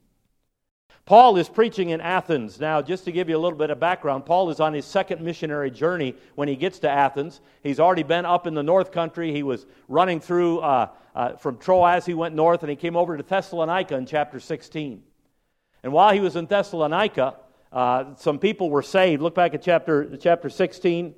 Paul 1.06 1.38
is 1.38 1.50
preaching 1.50 1.90
in 1.90 2.00
Athens. 2.00 2.60
Now, 2.60 2.82
just 2.82 3.06
to 3.06 3.12
give 3.12 3.28
you 3.28 3.36
a 3.36 3.40
little 3.40 3.58
bit 3.58 3.70
of 3.70 3.80
background, 3.80 4.26
Paul 4.26 4.50
is 4.50 4.60
on 4.60 4.74
his 4.74 4.86
second 4.86 5.22
missionary 5.22 5.72
journey 5.72 6.16
when 6.36 6.48
he 6.48 6.56
gets 6.56 6.80
to 6.80 6.90
Athens. 6.90 7.42
He's 7.64 7.80
already 7.80 8.04
been 8.04 8.26
up 8.26 8.48
in 8.48 8.54
the 8.54 8.64
north 8.64 8.92
country. 8.92 9.34
He 9.34 9.44
was 9.44 9.66
running 9.88 10.20
through 10.20 10.60
uh, 10.60 10.90
uh, 11.16 11.34
from 11.34 11.58
Troas, 11.58 12.06
he 12.06 12.14
went 12.14 12.36
north, 12.36 12.64
and 12.64 12.70
he 12.70 12.76
came 12.76 12.96
over 12.96 13.18
to 13.18 13.24
Thessalonica 13.24 13.96
in 13.96 14.06
chapter 14.06 14.40
16. 14.40 15.04
And 15.84 15.92
while 15.92 16.14
he 16.14 16.20
was 16.20 16.36
in 16.36 16.46
Thessalonica, 16.46 17.36
uh, 17.72 18.16
some 18.16 18.40
people 18.40 18.70
were 18.70 18.84
saved. 18.84 19.22
Look 19.22 19.36
back 19.36 19.54
at 19.54 19.62
chapter, 19.62 20.16
chapter 20.18 20.50
16. 20.50 21.16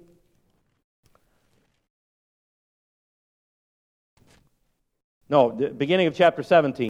No, 5.29 5.51
the 5.51 5.69
beginning 5.69 6.07
of 6.07 6.15
chapter 6.15 6.43
17. 6.43 6.89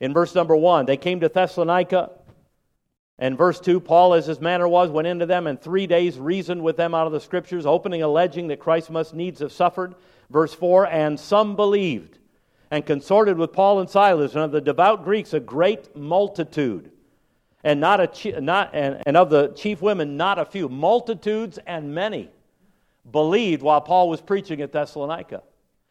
In 0.00 0.12
verse 0.12 0.34
number 0.34 0.54
1, 0.54 0.86
they 0.86 0.96
came 0.96 1.20
to 1.20 1.28
Thessalonica. 1.28 2.10
And 3.18 3.38
verse 3.38 3.60
2, 3.60 3.80
Paul, 3.80 4.14
as 4.14 4.26
his 4.26 4.40
manner 4.40 4.68
was, 4.68 4.90
went 4.90 5.08
into 5.08 5.26
them 5.26 5.46
and 5.46 5.60
three 5.60 5.86
days 5.86 6.18
reasoned 6.18 6.62
with 6.62 6.76
them 6.76 6.94
out 6.94 7.06
of 7.06 7.12
the 7.12 7.20
scriptures, 7.20 7.64
opening, 7.64 8.02
alleging 8.02 8.48
that 8.48 8.60
Christ 8.60 8.90
must 8.90 9.14
needs 9.14 9.40
have 9.40 9.52
suffered. 9.52 9.94
Verse 10.28 10.52
4, 10.52 10.86
and 10.86 11.18
some 11.18 11.56
believed 11.56 12.18
and 12.70 12.84
consorted 12.84 13.38
with 13.38 13.52
Paul 13.52 13.80
and 13.80 13.88
Silas, 13.88 14.34
and 14.34 14.42
of 14.42 14.52
the 14.52 14.60
devout 14.60 15.04
Greeks 15.04 15.32
a 15.32 15.40
great 15.40 15.96
multitude 15.96 16.90
and 17.66 17.80
not 17.80 18.00
a 18.00 18.40
not 18.40 18.70
and, 18.74 19.02
and 19.06 19.16
of 19.16 19.28
the 19.28 19.48
chief 19.48 19.82
women 19.82 20.16
not 20.16 20.38
a 20.38 20.44
few 20.44 20.68
multitudes 20.68 21.58
and 21.66 21.92
many 21.92 22.30
believed 23.10 23.60
while 23.60 23.80
paul 23.80 24.08
was 24.08 24.20
preaching 24.20 24.62
at 24.62 24.72
thessalonica 24.72 25.42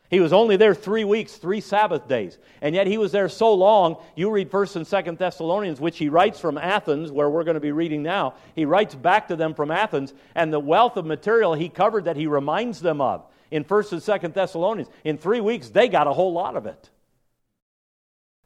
he 0.10 0.20
was 0.20 0.34
only 0.34 0.58
there 0.58 0.76
three 0.76 1.04
weeks 1.04 1.36
three 1.36 1.62
sabbath 1.62 2.08
days. 2.08 2.38
And 2.62 2.76
yet 2.76 2.88
he 2.88 2.98
was 2.98 3.12
there 3.12 3.30
so 3.30 3.54
long 3.54 3.98
you 4.16 4.30
read 4.30 4.52
first 4.52 4.76
and 4.76 4.86
second 4.86 5.18
thessalonians 5.18 5.80
which 5.80 5.98
he 5.98 6.10
writes 6.10 6.40
from 6.40 6.58
athens 6.58 7.12
where 7.12 7.30
we're 7.30 7.44
going 7.44 7.56
to 7.56 7.62
be 7.62 7.72
reading 7.72 8.04
now. 8.04 8.36
He 8.56 8.66
writes 8.66 8.96
back 8.96 9.28
to 9.30 9.36
them 9.36 9.54
from 9.54 9.72
athens 9.72 10.14
and 10.36 10.52
the 10.54 10.60
wealth 10.60 10.98
of 10.98 11.06
material 11.06 11.54
he 11.54 11.70
covered 11.70 12.06
that 12.06 12.18
he 12.18 12.28
reminds 12.28 12.80
them 12.80 13.02
of 13.02 13.26
in 13.52 13.64
first 13.64 13.94
and 13.94 14.02
second 14.02 14.34
thessalonians 14.34 14.90
in 15.04 15.18
three 15.18 15.42
weeks 15.42 15.70
they 15.70 15.88
got 15.88 16.08
a 16.08 16.14
whole 16.14 16.34
lot 16.34 16.56
of 16.56 16.66
it 16.66 16.90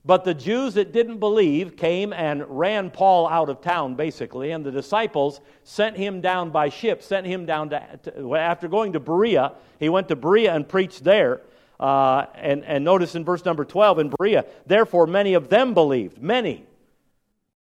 but 0.05 0.23
the 0.23 0.33
Jews 0.33 0.75
that 0.75 0.93
didn't 0.93 1.17
believe 1.17 1.75
came 1.75 2.13
and 2.13 2.43
ran 2.47 2.89
Paul 2.89 3.27
out 3.27 3.49
of 3.49 3.61
town, 3.61 3.95
basically, 3.95 4.51
and 4.51 4.65
the 4.65 4.71
disciples 4.71 5.41
sent 5.63 5.97
him 5.97 6.21
down 6.21 6.51
by 6.51 6.69
ship, 6.69 7.03
sent 7.03 7.27
him 7.27 7.45
down 7.45 7.69
to, 7.71 7.99
to 8.03 8.35
after 8.35 8.67
going 8.67 8.93
to 8.93 8.99
Berea, 8.99 9.53
he 9.77 9.89
went 9.89 10.07
to 10.07 10.15
Berea 10.15 10.53
and 10.53 10.67
preached 10.67 11.03
there. 11.03 11.41
Uh, 11.79 12.25
and, 12.35 12.65
and 12.65 12.83
notice 12.83 13.15
in 13.15 13.23
verse 13.23 13.45
number 13.45 13.63
12 13.63 13.99
in 13.99 14.09
Berea, 14.09 14.45
therefore 14.65 15.07
many 15.07 15.33
of 15.33 15.49
them 15.49 15.73
believed, 15.73 16.21
many. 16.21 16.65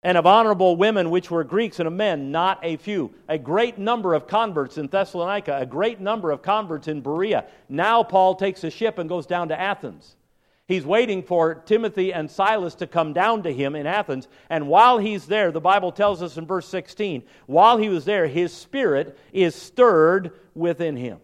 And 0.02 0.16
of 0.16 0.26
honorable 0.26 0.76
women 0.76 1.10
which 1.10 1.30
were 1.30 1.44
Greeks 1.44 1.80
and 1.80 1.86
of 1.86 1.92
men, 1.92 2.30
not 2.30 2.60
a 2.62 2.76
few. 2.76 3.12
A 3.28 3.36
great 3.36 3.78
number 3.78 4.14
of 4.14 4.26
converts 4.26 4.78
in 4.78 4.86
Thessalonica, 4.86 5.58
a 5.58 5.66
great 5.66 6.00
number 6.00 6.30
of 6.30 6.40
converts 6.40 6.88
in 6.88 7.00
Berea. 7.00 7.44
Now 7.68 8.02
Paul 8.02 8.34
takes 8.34 8.64
a 8.64 8.70
ship 8.70 8.98
and 8.98 9.08
goes 9.08 9.26
down 9.26 9.48
to 9.48 9.60
Athens. 9.60 10.14
He's 10.68 10.84
waiting 10.84 11.22
for 11.22 11.54
Timothy 11.54 12.12
and 12.12 12.30
Silas 12.30 12.74
to 12.76 12.86
come 12.86 13.14
down 13.14 13.44
to 13.44 13.52
him 13.52 13.74
in 13.74 13.86
Athens. 13.86 14.28
And 14.50 14.68
while 14.68 14.98
he's 14.98 15.24
there, 15.24 15.50
the 15.50 15.62
Bible 15.62 15.90
tells 15.92 16.22
us 16.22 16.36
in 16.36 16.46
verse 16.46 16.68
16, 16.68 17.22
while 17.46 17.78
he 17.78 17.88
was 17.88 18.04
there, 18.04 18.26
his 18.26 18.52
spirit 18.52 19.18
is 19.32 19.54
stirred 19.54 20.32
within 20.54 20.94
him. 20.94 21.20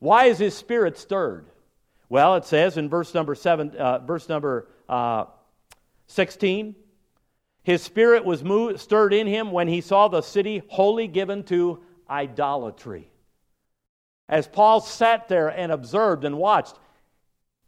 Why 0.00 0.24
is 0.24 0.38
his 0.38 0.54
spirit 0.54 0.98
stirred? 0.98 1.46
Well, 2.08 2.34
it 2.34 2.44
says 2.44 2.76
in 2.76 2.88
verse 2.88 3.14
number 3.14 3.36
seven, 3.36 3.76
uh, 3.76 4.00
verse 4.00 4.28
number 4.28 4.68
uh, 4.88 5.26
16, 6.08 6.74
his 7.62 7.80
spirit 7.80 8.24
was 8.24 8.42
moved, 8.42 8.80
stirred 8.80 9.14
in 9.14 9.28
him 9.28 9.52
when 9.52 9.68
he 9.68 9.80
saw 9.80 10.08
the 10.08 10.20
city 10.20 10.62
wholly 10.66 11.06
given 11.06 11.44
to 11.44 11.80
idolatry. 12.10 13.08
As 14.28 14.48
Paul 14.48 14.80
sat 14.80 15.28
there 15.28 15.48
and 15.48 15.70
observed 15.70 16.24
and 16.24 16.36
watched, 16.38 16.76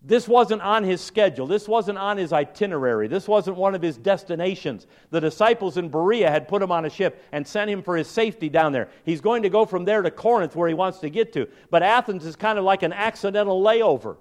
This 0.06 0.28
wasn't 0.28 0.62
on 0.62 0.84
his 0.84 1.00
schedule. 1.00 1.48
This 1.48 1.66
wasn't 1.66 1.98
on 1.98 2.16
his 2.16 2.32
itinerary. 2.32 3.08
This 3.08 3.26
wasn't 3.26 3.56
one 3.56 3.74
of 3.74 3.82
his 3.82 3.96
destinations. 3.96 4.86
The 5.10 5.20
disciples 5.20 5.78
in 5.78 5.88
Berea 5.88 6.30
had 6.30 6.46
put 6.46 6.62
him 6.62 6.70
on 6.70 6.84
a 6.84 6.90
ship 6.90 7.20
and 7.32 7.44
sent 7.44 7.68
him 7.68 7.82
for 7.82 7.96
his 7.96 8.06
safety 8.06 8.48
down 8.48 8.70
there. 8.72 8.88
He's 9.04 9.20
going 9.20 9.42
to 9.42 9.50
go 9.50 9.64
from 9.66 9.84
there 9.84 10.02
to 10.02 10.10
Corinth, 10.12 10.54
where 10.54 10.68
he 10.68 10.74
wants 10.74 11.00
to 11.00 11.10
get 11.10 11.32
to. 11.32 11.48
But 11.70 11.82
Athens 11.82 12.24
is 12.24 12.36
kind 12.36 12.56
of 12.56 12.64
like 12.64 12.84
an 12.84 12.92
accidental 12.92 13.60
layover. 13.60 14.16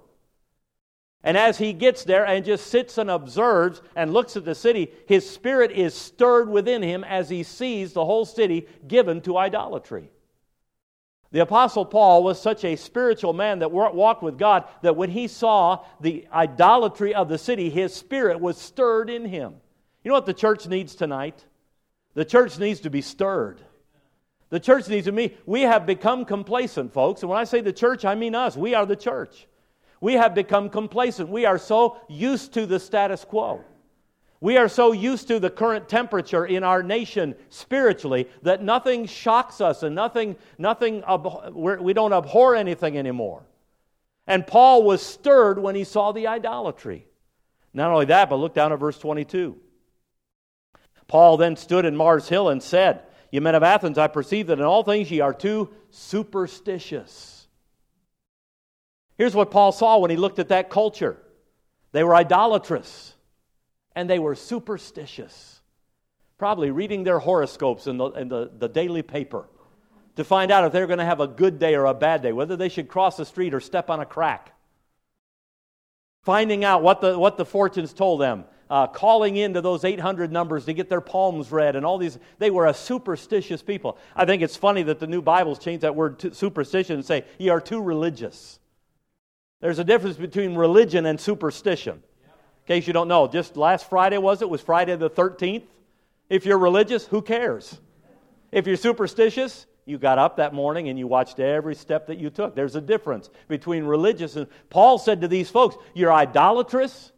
And 1.22 1.36
as 1.36 1.56
he 1.56 1.72
gets 1.72 2.02
there 2.02 2.26
and 2.26 2.44
just 2.44 2.66
sits 2.66 2.98
and 2.98 3.08
observes 3.08 3.80
and 3.94 4.12
looks 4.12 4.36
at 4.36 4.44
the 4.44 4.56
city, 4.56 4.90
his 5.06 5.28
spirit 5.28 5.70
is 5.70 5.94
stirred 5.94 6.48
within 6.48 6.82
him 6.82 7.04
as 7.04 7.28
he 7.28 7.44
sees 7.44 7.92
the 7.92 8.04
whole 8.04 8.24
city 8.24 8.66
given 8.88 9.20
to 9.20 9.36
idolatry. 9.36 10.10
The 11.36 11.42
Apostle 11.42 11.84
Paul 11.84 12.22
was 12.22 12.40
such 12.40 12.64
a 12.64 12.76
spiritual 12.76 13.34
man 13.34 13.58
that 13.58 13.70
walked 13.70 14.22
with 14.22 14.38
God 14.38 14.64
that 14.80 14.96
when 14.96 15.10
he 15.10 15.28
saw 15.28 15.84
the 16.00 16.26
idolatry 16.32 17.14
of 17.14 17.28
the 17.28 17.36
city, 17.36 17.68
his 17.68 17.92
spirit 17.92 18.40
was 18.40 18.56
stirred 18.56 19.10
in 19.10 19.26
him. 19.26 19.56
You 20.02 20.08
know 20.08 20.14
what 20.14 20.24
the 20.24 20.32
church 20.32 20.66
needs 20.66 20.94
tonight? 20.94 21.44
The 22.14 22.24
church 22.24 22.58
needs 22.58 22.80
to 22.80 22.88
be 22.88 23.02
stirred. 23.02 23.60
The 24.48 24.58
church 24.58 24.88
needs 24.88 25.04
to 25.04 25.12
be. 25.12 25.36
We 25.44 25.60
have 25.60 25.84
become 25.84 26.24
complacent, 26.24 26.94
folks. 26.94 27.20
And 27.20 27.28
when 27.28 27.38
I 27.38 27.44
say 27.44 27.60
the 27.60 27.70
church, 27.70 28.06
I 28.06 28.14
mean 28.14 28.34
us. 28.34 28.56
We 28.56 28.74
are 28.74 28.86
the 28.86 28.96
church. 28.96 29.46
We 30.00 30.14
have 30.14 30.34
become 30.34 30.70
complacent. 30.70 31.28
We 31.28 31.44
are 31.44 31.58
so 31.58 31.98
used 32.08 32.54
to 32.54 32.64
the 32.64 32.80
status 32.80 33.26
quo. 33.26 33.62
We 34.40 34.58
are 34.58 34.68
so 34.68 34.92
used 34.92 35.28
to 35.28 35.40
the 35.40 35.50
current 35.50 35.88
temperature 35.88 36.44
in 36.44 36.62
our 36.62 36.82
nation 36.82 37.34
spiritually 37.48 38.28
that 38.42 38.62
nothing 38.62 39.06
shocks 39.06 39.60
us 39.60 39.82
and 39.82 39.94
nothing, 39.94 40.36
nothing 40.58 41.02
we 41.54 41.92
don't 41.94 42.12
abhor 42.12 42.54
anything 42.54 42.98
anymore. 42.98 43.42
And 44.26 44.46
Paul 44.46 44.82
was 44.82 45.02
stirred 45.02 45.58
when 45.58 45.74
he 45.74 45.84
saw 45.84 46.12
the 46.12 46.26
idolatry. 46.26 47.06
Not 47.72 47.90
only 47.90 48.06
that, 48.06 48.28
but 48.28 48.36
look 48.36 48.54
down 48.54 48.72
at 48.72 48.78
verse 48.78 48.98
22. 48.98 49.56
Paul 51.08 51.36
then 51.36 51.56
stood 51.56 51.84
in 51.84 51.96
Mars 51.96 52.28
Hill 52.28 52.48
and 52.48 52.62
said, 52.62 53.02
You 53.30 53.40
men 53.40 53.54
of 53.54 53.62
Athens, 53.62 53.96
I 53.96 54.08
perceive 54.08 54.48
that 54.48 54.58
in 54.58 54.64
all 54.64 54.82
things 54.82 55.10
ye 55.10 55.20
are 55.20 55.34
too 55.34 55.72
superstitious. 55.90 57.46
Here's 59.16 59.34
what 59.34 59.50
Paul 59.50 59.72
saw 59.72 59.98
when 59.98 60.10
he 60.10 60.16
looked 60.16 60.38
at 60.40 60.48
that 60.48 60.68
culture 60.68 61.16
they 61.92 62.04
were 62.04 62.14
idolatrous 62.14 63.14
and 63.96 64.08
they 64.08 64.18
were 64.18 64.34
superstitious. 64.34 65.60
Probably 66.38 66.70
reading 66.70 67.02
their 67.02 67.18
horoscopes 67.18 67.86
in 67.86 67.96
the, 67.96 68.10
in 68.10 68.28
the, 68.28 68.50
the 68.56 68.68
daily 68.68 69.02
paper 69.02 69.48
to 70.16 70.24
find 70.24 70.52
out 70.52 70.64
if 70.64 70.72
they're 70.72 70.86
going 70.86 70.98
to 70.98 71.04
have 71.04 71.20
a 71.20 71.26
good 71.26 71.58
day 71.58 71.74
or 71.74 71.86
a 71.86 71.94
bad 71.94 72.22
day, 72.22 72.32
whether 72.32 72.56
they 72.56 72.68
should 72.68 72.88
cross 72.88 73.16
the 73.16 73.24
street 73.24 73.54
or 73.54 73.60
step 73.60 73.90
on 73.90 74.00
a 74.00 74.06
crack. 74.06 74.52
Finding 76.22 76.64
out 76.64 76.82
what 76.82 77.00
the, 77.00 77.18
what 77.18 77.38
the 77.38 77.44
fortunes 77.44 77.92
told 77.92 78.20
them, 78.20 78.44
uh, 78.68 78.86
calling 78.86 79.36
into 79.36 79.60
those 79.60 79.84
800 79.84 80.30
numbers 80.30 80.66
to 80.66 80.74
get 80.74 80.88
their 80.90 81.00
palms 81.00 81.50
read, 81.52 81.76
and 81.76 81.86
all 81.86 81.98
these. 81.98 82.18
They 82.38 82.50
were 82.50 82.66
a 82.66 82.74
superstitious 82.74 83.62
people. 83.62 83.96
I 84.14 84.24
think 84.24 84.42
it's 84.42 84.56
funny 84.56 84.82
that 84.84 84.98
the 84.98 85.06
new 85.06 85.22
Bibles 85.22 85.58
change 85.58 85.82
that 85.82 85.94
word 85.94 86.34
superstition 86.34 86.96
and 86.96 87.04
say, 87.04 87.24
You 87.38 87.52
are 87.52 87.60
too 87.60 87.80
religious. 87.80 88.58
There's 89.60 89.78
a 89.78 89.84
difference 89.84 90.16
between 90.16 90.54
religion 90.54 91.06
and 91.06 91.20
superstition. 91.20 92.02
In 92.66 92.74
case 92.74 92.88
you 92.88 92.92
don't 92.92 93.06
know, 93.06 93.28
just 93.28 93.56
last 93.56 93.88
Friday 93.88 94.18
was 94.18 94.42
it? 94.42 94.50
Was 94.50 94.60
Friday 94.60 94.96
the 94.96 95.08
13th? 95.08 95.62
If 96.28 96.44
you're 96.44 96.58
religious, 96.58 97.06
who 97.06 97.22
cares? 97.22 97.78
If 98.50 98.66
you're 98.66 98.76
superstitious, 98.76 99.66
you 99.84 99.98
got 99.98 100.18
up 100.18 100.38
that 100.38 100.52
morning 100.52 100.88
and 100.88 100.98
you 100.98 101.06
watched 101.06 101.38
every 101.38 101.76
step 101.76 102.08
that 102.08 102.18
you 102.18 102.28
took. 102.28 102.56
There's 102.56 102.74
a 102.74 102.80
difference 102.80 103.30
between 103.46 103.84
religious 103.84 104.34
and 104.34 104.48
Paul 104.68 104.98
said 104.98 105.20
to 105.20 105.28
these 105.28 105.48
folks, 105.48 105.76
You're 105.94 106.12
idolatrous, 106.12 107.12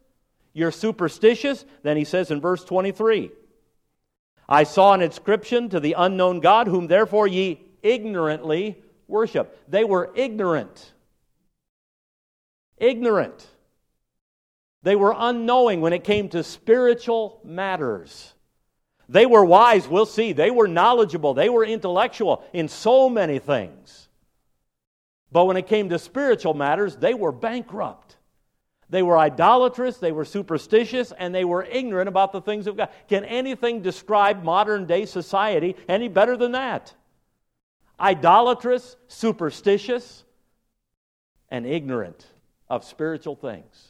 you're 0.53 0.71
superstitious. 0.71 1.65
Then 1.83 1.97
he 1.97 2.05
says 2.05 2.31
in 2.31 2.43
verse 2.43 2.63
23, 2.65 3.31
I 4.47 4.65
saw 4.65 4.93
an 4.93 5.01
inscription 5.01 5.71
to 5.71 5.81
the 5.81 5.95
unknown 5.97 6.41
God, 6.41 6.67
whom 6.67 6.89
therefore 6.89 7.27
ye 7.27 7.63
ignorantly 7.83 8.83
worship. 9.07 9.59
They 9.67 9.85
were 9.85 10.11
ignorant. 10.15 10.93
Ignorant. 12.77 13.47
They 14.83 14.97
were 14.97 15.15
unknowing 15.17 15.81
when 15.81 15.93
it 15.93 16.05
came 16.05 16.29
to 16.31 16.45
spiritual 16.45 17.41
matters. 17.45 18.35
They 19.09 19.27
were 19.27 19.45
wise, 19.45 19.89
we'll 19.89 20.07
see. 20.07 20.33
They 20.33 20.51
were 20.51 20.69
knowledgeable. 20.69 21.35
They 21.35 21.49
were 21.49 21.65
intellectual 21.65 22.45
in 22.53 22.69
so 22.69 23.09
many 23.09 23.39
things. 23.39 24.09
But 25.33 25.47
when 25.47 25.57
it 25.57 25.67
came 25.67 25.89
to 25.89 25.99
spiritual 25.99 26.55
matters, 26.55 26.97
they 26.97 27.15
were 27.15 27.33
bankrupt. 27.33 28.17
They 28.91 29.03
were 29.03 29.19
idolatrous, 29.19 29.99
they 29.99 30.13
were 30.13 30.25
superstitious, 30.25 31.13
and 31.13 31.35
they 31.35 31.45
were 31.45 31.63
ignorant 31.63 32.09
about 32.09 32.33
the 32.33 32.41
things 32.41 32.67
of 32.67 32.77
God. 32.77 32.89
Can 33.07 33.25
anything 33.25 33.83
describe 33.83 34.43
modern 34.43 34.87
day 34.87 35.05
society 35.05 35.77
any 35.89 36.09
better 36.09 36.39
than 36.39 36.53
that? 36.53 36.95
Idolatrous, 38.01 38.97
superstitious, 39.07 40.25
and 41.51 41.67
ignorant 41.67 42.27
of 42.71 42.85
spiritual 42.85 43.37
things. 43.37 43.88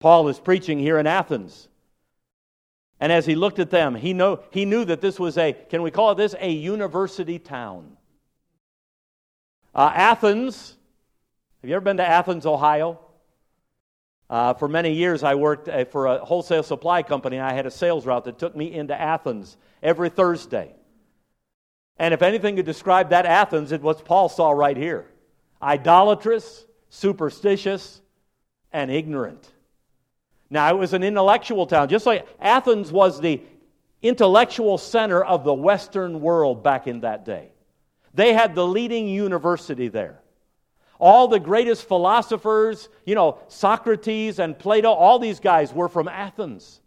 Paul 0.00 0.28
is 0.28 0.38
preaching 0.38 0.78
here 0.78 0.98
in 0.98 1.06
Athens. 1.06 1.68
And 3.00 3.12
as 3.12 3.26
he 3.26 3.34
looked 3.34 3.58
at 3.58 3.70
them, 3.70 3.94
he, 3.94 4.12
know, 4.12 4.40
he 4.50 4.64
knew 4.64 4.84
that 4.84 5.00
this 5.00 5.18
was 5.18 5.38
a, 5.38 5.52
can 5.52 5.82
we 5.82 5.90
call 5.90 6.14
this, 6.14 6.34
a 6.38 6.50
university 6.50 7.38
town. 7.38 7.96
Uh, 9.74 9.92
Athens, 9.94 10.76
have 11.62 11.70
you 11.70 11.76
ever 11.76 11.84
been 11.84 11.98
to 11.98 12.06
Athens, 12.06 12.46
Ohio? 12.46 12.98
Uh, 14.30 14.54
for 14.54 14.68
many 14.68 14.92
years, 14.92 15.22
I 15.22 15.36
worked 15.36 15.68
uh, 15.68 15.84
for 15.86 16.06
a 16.06 16.24
wholesale 16.24 16.62
supply 16.62 17.02
company, 17.02 17.36
and 17.36 17.46
I 17.46 17.52
had 17.52 17.66
a 17.66 17.70
sales 17.70 18.04
route 18.04 18.24
that 18.24 18.38
took 18.38 18.54
me 18.54 18.72
into 18.72 18.98
Athens 19.00 19.56
every 19.82 20.10
Thursday. 20.10 20.74
And 21.98 22.12
if 22.12 22.22
anything 22.22 22.56
could 22.56 22.66
describe 22.66 23.10
that 23.10 23.26
Athens, 23.26 23.72
it 23.72 23.80
was 23.80 24.00
Paul 24.02 24.28
saw 24.28 24.50
right 24.50 24.76
here 24.76 25.06
idolatrous, 25.62 26.64
superstitious, 26.88 28.00
and 28.72 28.90
ignorant. 28.90 29.50
Now, 30.50 30.70
it 30.70 30.78
was 30.78 30.94
an 30.94 31.02
intellectual 31.02 31.66
town, 31.66 31.88
just 31.88 32.06
like 32.06 32.26
Athens 32.40 32.90
was 32.90 33.20
the 33.20 33.42
intellectual 34.02 34.78
center 34.78 35.22
of 35.22 35.44
the 35.44 35.54
Western 35.54 36.20
world 36.20 36.62
back 36.62 36.86
in 36.86 37.00
that 37.00 37.24
day. 37.24 37.50
They 38.14 38.32
had 38.32 38.54
the 38.54 38.66
leading 38.66 39.08
university 39.08 39.88
there. 39.88 40.20
All 40.98 41.28
the 41.28 41.38
greatest 41.38 41.86
philosophers, 41.86 42.88
you 43.04 43.14
know, 43.14 43.38
Socrates 43.48 44.38
and 44.38 44.58
Plato, 44.58 44.90
all 44.90 45.18
these 45.18 45.38
guys 45.38 45.72
were 45.72 45.88
from 45.88 46.08
Athens. 46.08 46.80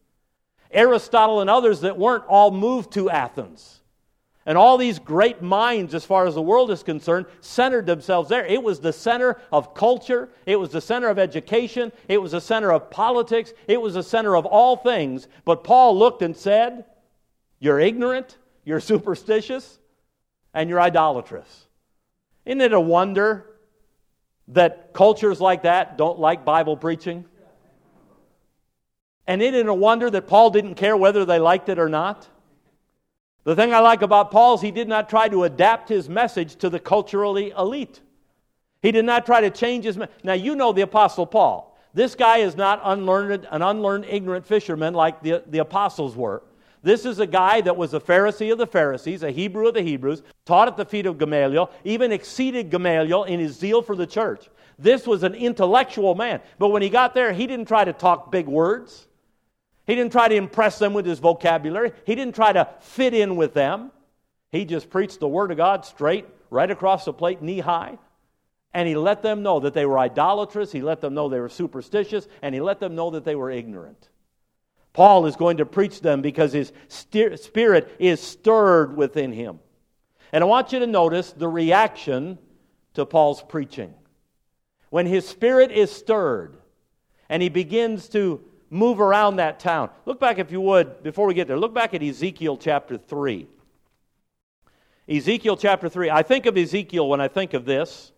Aristotle 0.71 1.41
and 1.41 1.49
others 1.49 1.81
that 1.81 1.97
weren't 1.97 2.25
all 2.27 2.51
moved 2.51 2.93
to 2.93 3.09
Athens. 3.09 3.80
And 4.45 4.57
all 4.57 4.77
these 4.77 4.97
great 4.97 5.41
minds, 5.41 5.93
as 5.93 6.03
far 6.03 6.25
as 6.25 6.33
the 6.33 6.41
world 6.41 6.71
is 6.71 6.81
concerned, 6.81 7.27
centered 7.41 7.85
themselves 7.85 8.27
there. 8.29 8.43
It 8.45 8.63
was 8.63 8.79
the 8.79 8.93
center 8.93 9.39
of 9.51 9.75
culture, 9.75 10.29
it 10.47 10.55
was 10.55 10.71
the 10.71 10.81
center 10.81 11.09
of 11.09 11.19
education, 11.19 11.91
it 12.07 12.17
was 12.17 12.31
the 12.31 12.41
center 12.41 12.71
of 12.71 12.89
politics, 12.89 13.53
it 13.67 13.79
was 13.79 13.93
the 13.93 14.03
center 14.03 14.35
of 14.35 14.47
all 14.47 14.75
things. 14.77 15.27
But 15.45 15.63
Paul 15.63 15.97
looked 15.97 16.23
and 16.23 16.35
said, 16.35 16.85
You're 17.59 17.79
ignorant, 17.79 18.37
you're 18.65 18.79
superstitious, 18.93 19.77
and 20.53 20.69
you're 20.69 20.81
idolatrous. 20.81 21.67
Isn't 22.45 22.61
it 22.61 22.73
a 22.73 22.81
wonder 22.81 23.45
that 24.49 24.91
cultures 24.93 25.39
like 25.39 25.63
that 25.63 25.97
don't 25.97 26.19
like 26.19 26.43
Bible 26.43 26.75
preaching? 26.75 27.25
And 29.27 29.39
isn't 29.41 29.53
it 29.53 29.67
a 29.67 29.73
wonder 29.73 30.09
that 30.09 30.27
Paul 30.27 30.49
didn't 30.49 30.75
care 30.75 30.97
whether 30.97 31.25
they 31.25 31.37
liked 31.37 31.69
it 31.69 31.77
or 31.77 31.87
not? 31.87 32.27
The 33.43 33.55
thing 33.55 33.73
I 33.73 33.79
like 33.79 34.01
about 34.01 34.31
Paul 34.31 34.55
is 34.55 34.61
he 34.61 34.71
did 34.71 34.87
not 34.87 35.09
try 35.09 35.27
to 35.27 35.43
adapt 35.43 35.89
his 35.89 36.07
message 36.07 36.55
to 36.57 36.69
the 36.69 36.79
culturally 36.79 37.51
elite. 37.51 38.01
He 38.81 38.91
did 38.91 39.05
not 39.05 39.25
try 39.25 39.41
to 39.41 39.49
change 39.49 39.85
his. 39.85 39.97
Me- 39.97 40.07
now, 40.23 40.33
you 40.33 40.55
know 40.55 40.71
the 40.71 40.81
Apostle 40.81 41.25
Paul. 41.25 41.71
This 41.93 42.15
guy 42.15 42.37
is 42.37 42.55
not 42.55 42.81
unlearned, 42.83 43.47
an 43.51 43.61
unlearned, 43.61 44.05
ignorant 44.05 44.45
fisherman 44.45 44.93
like 44.93 45.21
the, 45.21 45.43
the 45.47 45.59
apostles 45.59 46.15
were. 46.15 46.41
This 46.83 47.05
is 47.05 47.19
a 47.19 47.27
guy 47.27 47.61
that 47.61 47.77
was 47.77 47.93
a 47.93 47.99
Pharisee 47.99 48.51
of 48.51 48.57
the 48.57 48.65
Pharisees, 48.65 49.23
a 49.23 49.29
Hebrew 49.29 49.67
of 49.67 49.73
the 49.73 49.81
Hebrews, 49.81 50.23
taught 50.45 50.67
at 50.67 50.77
the 50.77 50.85
feet 50.85 51.05
of 51.05 51.17
Gamaliel, 51.17 51.69
even 51.83 52.11
exceeded 52.11 52.71
Gamaliel 52.71 53.25
in 53.25 53.39
his 53.39 53.57
zeal 53.57 53.81
for 53.81 53.95
the 53.95 54.07
church. 54.07 54.49
This 54.79 55.05
was 55.05 55.23
an 55.23 55.35
intellectual 55.35 56.15
man. 56.15 56.41
But 56.57 56.69
when 56.69 56.81
he 56.81 56.89
got 56.89 57.13
there, 57.13 57.33
he 57.33 57.45
didn't 57.45 57.67
try 57.67 57.83
to 57.83 57.93
talk 57.93 58.31
big 58.31 58.47
words. 58.47 59.07
He 59.87 59.95
didn't 59.95 60.11
try 60.11 60.27
to 60.27 60.35
impress 60.35 60.79
them 60.79 60.93
with 60.93 61.05
his 61.05 61.19
vocabulary. 61.19 61.91
He 62.05 62.15
didn't 62.15 62.35
try 62.35 62.53
to 62.53 62.69
fit 62.79 63.13
in 63.13 63.35
with 63.35 63.53
them. 63.53 63.91
He 64.51 64.65
just 64.65 64.89
preached 64.89 65.19
the 65.19 65.27
Word 65.27 65.51
of 65.51 65.57
God 65.57 65.85
straight, 65.85 66.25
right 66.49 66.69
across 66.69 67.05
the 67.05 67.13
plate, 67.13 67.41
knee 67.41 67.59
high. 67.59 67.97
And 68.73 68.87
he 68.87 68.95
let 68.95 69.21
them 69.21 69.43
know 69.43 69.59
that 69.61 69.73
they 69.73 69.85
were 69.85 69.99
idolatrous. 69.99 70.71
He 70.71 70.81
let 70.81 71.01
them 71.01 71.13
know 71.13 71.29
they 71.29 71.39
were 71.39 71.49
superstitious. 71.49 72.27
And 72.41 72.55
he 72.55 72.61
let 72.61 72.79
them 72.79 72.95
know 72.95 73.11
that 73.11 73.25
they 73.25 73.35
were 73.35 73.51
ignorant. 73.51 74.09
Paul 74.93 75.25
is 75.25 75.35
going 75.35 75.57
to 75.57 75.65
preach 75.65 76.01
them 76.01 76.21
because 76.21 76.53
his 76.53 76.71
spirit 76.87 77.95
is 77.99 78.21
stirred 78.21 78.95
within 78.95 79.31
him. 79.31 79.59
And 80.31 80.43
I 80.43 80.47
want 80.47 80.71
you 80.71 80.79
to 80.79 80.87
notice 80.87 81.31
the 81.31 81.47
reaction 81.47 82.37
to 82.93 83.05
Paul's 83.05 83.41
preaching. 83.41 83.93
When 84.89 85.05
his 85.05 85.27
spirit 85.27 85.71
is 85.71 85.91
stirred, 85.91 86.57
and 87.29 87.41
he 87.41 87.49
begins 87.49 88.09
to 88.09 88.41
move 88.71 88.99
around 88.99 89.35
that 89.35 89.59
town. 89.59 89.91
Look 90.05 90.19
back, 90.19 90.39
if 90.39 90.51
you 90.51 90.61
would, 90.61 91.03
before 91.03 91.27
we 91.27 91.35
get 91.35 91.47
there, 91.47 91.59
look 91.59 91.73
back 91.75 91.93
at 91.93 92.01
Ezekiel 92.01 92.57
chapter 92.57 92.97
3. 92.97 93.47
Ezekiel 95.07 95.57
chapter 95.57 95.89
3. 95.89 96.09
I 96.09 96.23
think 96.23 96.45
of 96.45 96.57
Ezekiel 96.57 97.07
when 97.07 97.19
I 97.21 97.27
think 97.27 97.53
of 97.53 97.65
this. 97.65 98.13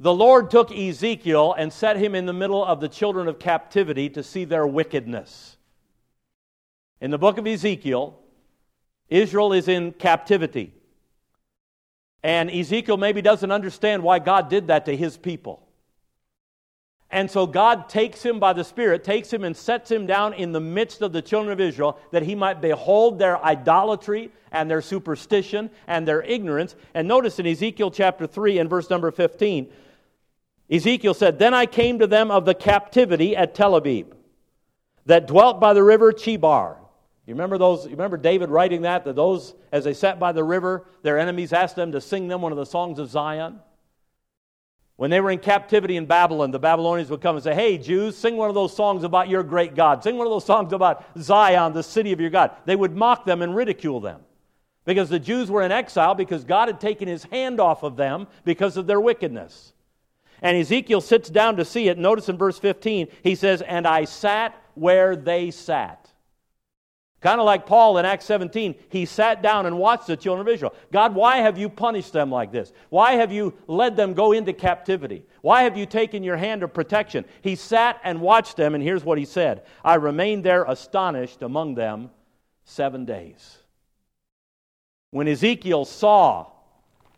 The 0.00 0.12
Lord 0.12 0.50
took 0.50 0.72
Ezekiel 0.72 1.54
and 1.56 1.72
set 1.72 1.98
him 1.98 2.14
in 2.14 2.26
the 2.26 2.32
middle 2.32 2.64
of 2.64 2.80
the 2.80 2.88
children 2.88 3.28
of 3.28 3.38
captivity 3.38 4.10
to 4.10 4.22
see 4.22 4.44
their 4.44 4.66
wickedness. 4.66 5.56
In 7.00 7.10
the 7.10 7.18
book 7.18 7.38
of 7.38 7.46
Ezekiel, 7.46 8.18
Israel 9.08 9.52
is 9.52 9.68
in 9.68 9.92
captivity. 9.92 10.74
And 12.22 12.50
Ezekiel 12.50 12.96
maybe 12.96 13.22
doesn't 13.22 13.52
understand 13.52 14.02
why 14.02 14.18
God 14.18 14.48
did 14.48 14.66
that 14.66 14.86
to 14.86 14.96
his 14.96 15.16
people. 15.16 15.66
And 17.12 17.28
so 17.28 17.46
God 17.46 17.88
takes 17.88 18.22
him 18.22 18.38
by 18.38 18.52
the 18.52 18.62
Spirit, 18.62 19.02
takes 19.02 19.32
him 19.32 19.42
and 19.42 19.56
sets 19.56 19.90
him 19.90 20.06
down 20.06 20.32
in 20.32 20.52
the 20.52 20.60
midst 20.60 21.02
of 21.02 21.12
the 21.12 21.22
children 21.22 21.52
of 21.52 21.60
Israel 21.60 21.98
that 22.12 22.22
he 22.22 22.36
might 22.36 22.60
behold 22.60 23.18
their 23.18 23.44
idolatry 23.44 24.30
and 24.52 24.70
their 24.70 24.80
superstition 24.80 25.70
and 25.88 26.06
their 26.06 26.22
ignorance. 26.22 26.76
And 26.94 27.08
notice 27.08 27.40
in 27.40 27.46
Ezekiel 27.46 27.90
chapter 27.90 28.28
3 28.28 28.58
and 28.58 28.70
verse 28.70 28.88
number 28.90 29.10
15, 29.10 29.72
Ezekiel 30.70 31.14
said, 31.14 31.40
Then 31.40 31.52
I 31.52 31.66
came 31.66 31.98
to 31.98 32.06
them 32.06 32.30
of 32.30 32.44
the 32.44 32.54
captivity 32.54 33.36
at 33.36 33.56
Tel 33.56 33.74
Abib, 33.74 34.14
that 35.06 35.26
dwelt 35.26 35.58
by 35.58 35.72
the 35.72 35.82
river 35.82 36.12
Chebar. 36.12 36.76
You 37.26 37.34
remember 37.34 37.58
those? 37.58 37.84
You 37.84 37.92
remember 37.92 38.16
David 38.16 38.50
writing 38.50 38.82
that? 38.82 39.04
That 39.04 39.16
those, 39.16 39.54
as 39.72 39.84
they 39.84 39.94
sat 39.94 40.20
by 40.20 40.30
the 40.32 40.44
river, 40.44 40.86
their 41.02 41.18
enemies 41.18 41.52
asked 41.52 41.76
them 41.76 41.92
to 41.92 42.00
sing 42.00 42.28
them 42.28 42.40
one 42.40 42.52
of 42.52 42.58
the 42.58 42.66
songs 42.66 43.00
of 43.00 43.08
Zion. 43.08 43.60
When 45.00 45.10
they 45.10 45.22
were 45.22 45.30
in 45.30 45.38
captivity 45.38 45.96
in 45.96 46.04
Babylon, 46.04 46.50
the 46.50 46.58
Babylonians 46.58 47.08
would 47.08 47.22
come 47.22 47.34
and 47.34 47.42
say, 47.42 47.54
Hey, 47.54 47.78
Jews, 47.78 48.18
sing 48.18 48.36
one 48.36 48.50
of 48.50 48.54
those 48.54 48.76
songs 48.76 49.02
about 49.02 49.30
your 49.30 49.42
great 49.42 49.74
God. 49.74 50.02
Sing 50.02 50.18
one 50.18 50.26
of 50.26 50.30
those 50.30 50.44
songs 50.44 50.74
about 50.74 51.06
Zion, 51.18 51.72
the 51.72 51.82
city 51.82 52.12
of 52.12 52.20
your 52.20 52.28
God. 52.28 52.50
They 52.66 52.76
would 52.76 52.94
mock 52.94 53.24
them 53.24 53.40
and 53.40 53.56
ridicule 53.56 54.00
them 54.00 54.20
because 54.84 55.08
the 55.08 55.18
Jews 55.18 55.50
were 55.50 55.62
in 55.62 55.72
exile 55.72 56.14
because 56.14 56.44
God 56.44 56.68
had 56.68 56.80
taken 56.80 57.08
his 57.08 57.24
hand 57.24 57.60
off 57.60 57.82
of 57.82 57.96
them 57.96 58.26
because 58.44 58.76
of 58.76 58.86
their 58.86 59.00
wickedness. 59.00 59.72
And 60.42 60.54
Ezekiel 60.58 61.00
sits 61.00 61.30
down 61.30 61.56
to 61.56 61.64
see 61.64 61.88
it. 61.88 61.96
Notice 61.96 62.28
in 62.28 62.36
verse 62.36 62.58
15, 62.58 63.08
he 63.22 63.34
says, 63.36 63.62
And 63.62 63.86
I 63.86 64.04
sat 64.04 64.54
where 64.74 65.16
they 65.16 65.50
sat. 65.50 66.09
Kind 67.20 67.38
of 67.38 67.44
like 67.44 67.66
Paul 67.66 67.98
in 67.98 68.06
Acts 68.06 68.24
17, 68.24 68.74
he 68.88 69.04
sat 69.04 69.42
down 69.42 69.66
and 69.66 69.78
watched 69.78 70.06
the 70.06 70.16
children 70.16 70.46
of 70.46 70.52
Israel. 70.52 70.74
God, 70.90 71.14
why 71.14 71.38
have 71.38 71.58
you 71.58 71.68
punished 71.68 72.14
them 72.14 72.30
like 72.30 72.50
this? 72.50 72.72
Why 72.88 73.12
have 73.12 73.30
you 73.30 73.52
led 73.66 73.94
them 73.94 74.14
go 74.14 74.32
into 74.32 74.54
captivity? 74.54 75.24
Why 75.42 75.64
have 75.64 75.76
you 75.76 75.84
taken 75.84 76.22
your 76.22 76.38
hand 76.38 76.62
of 76.62 76.72
protection? 76.72 77.26
He 77.42 77.56
sat 77.56 78.00
and 78.04 78.22
watched 78.22 78.56
them, 78.56 78.74
and 78.74 78.82
here's 78.82 79.04
what 79.04 79.18
he 79.18 79.26
said 79.26 79.64
I 79.84 79.96
remained 79.96 80.44
there 80.44 80.64
astonished 80.64 81.42
among 81.42 81.74
them 81.74 82.10
seven 82.64 83.04
days. 83.04 83.58
When 85.10 85.28
Ezekiel 85.28 85.84
saw 85.84 86.46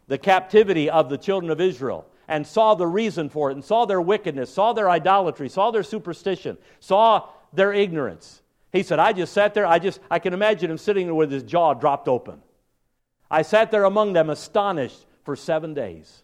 the 0.08 0.18
captivity 0.18 0.90
of 0.90 1.10
the 1.10 1.18
children 1.18 1.50
of 1.50 1.60
Israel, 1.60 2.06
and 2.26 2.46
saw 2.46 2.74
the 2.74 2.86
reason 2.86 3.28
for 3.28 3.50
it, 3.50 3.54
and 3.54 3.64
saw 3.64 3.84
their 3.84 4.00
wickedness, 4.00 4.52
saw 4.52 4.72
their 4.72 4.90
idolatry, 4.90 5.48
saw 5.48 5.70
their 5.70 5.82
superstition, 5.82 6.56
saw 6.80 7.28
their 7.52 7.72
ignorance, 7.72 8.41
he 8.72 8.82
said, 8.82 8.98
I 8.98 9.12
just 9.12 9.32
sat 9.32 9.54
there, 9.54 9.66
I 9.66 9.78
just, 9.78 10.00
I 10.11 10.18
can 10.18 10.32
imagine 10.32 10.70
him 10.70 10.78
sitting 10.78 11.06
there 11.06 11.14
with 11.14 11.30
his 11.30 11.42
jaw 11.42 11.74
dropped 11.74 12.08
open. 12.08 12.40
I 13.30 13.42
sat 13.42 13.70
there 13.70 13.85
among 13.85 14.14
them 14.14 14.30
astonished 14.30 15.06
for 15.24 15.37
seven 15.37 15.74
days. 15.74 16.22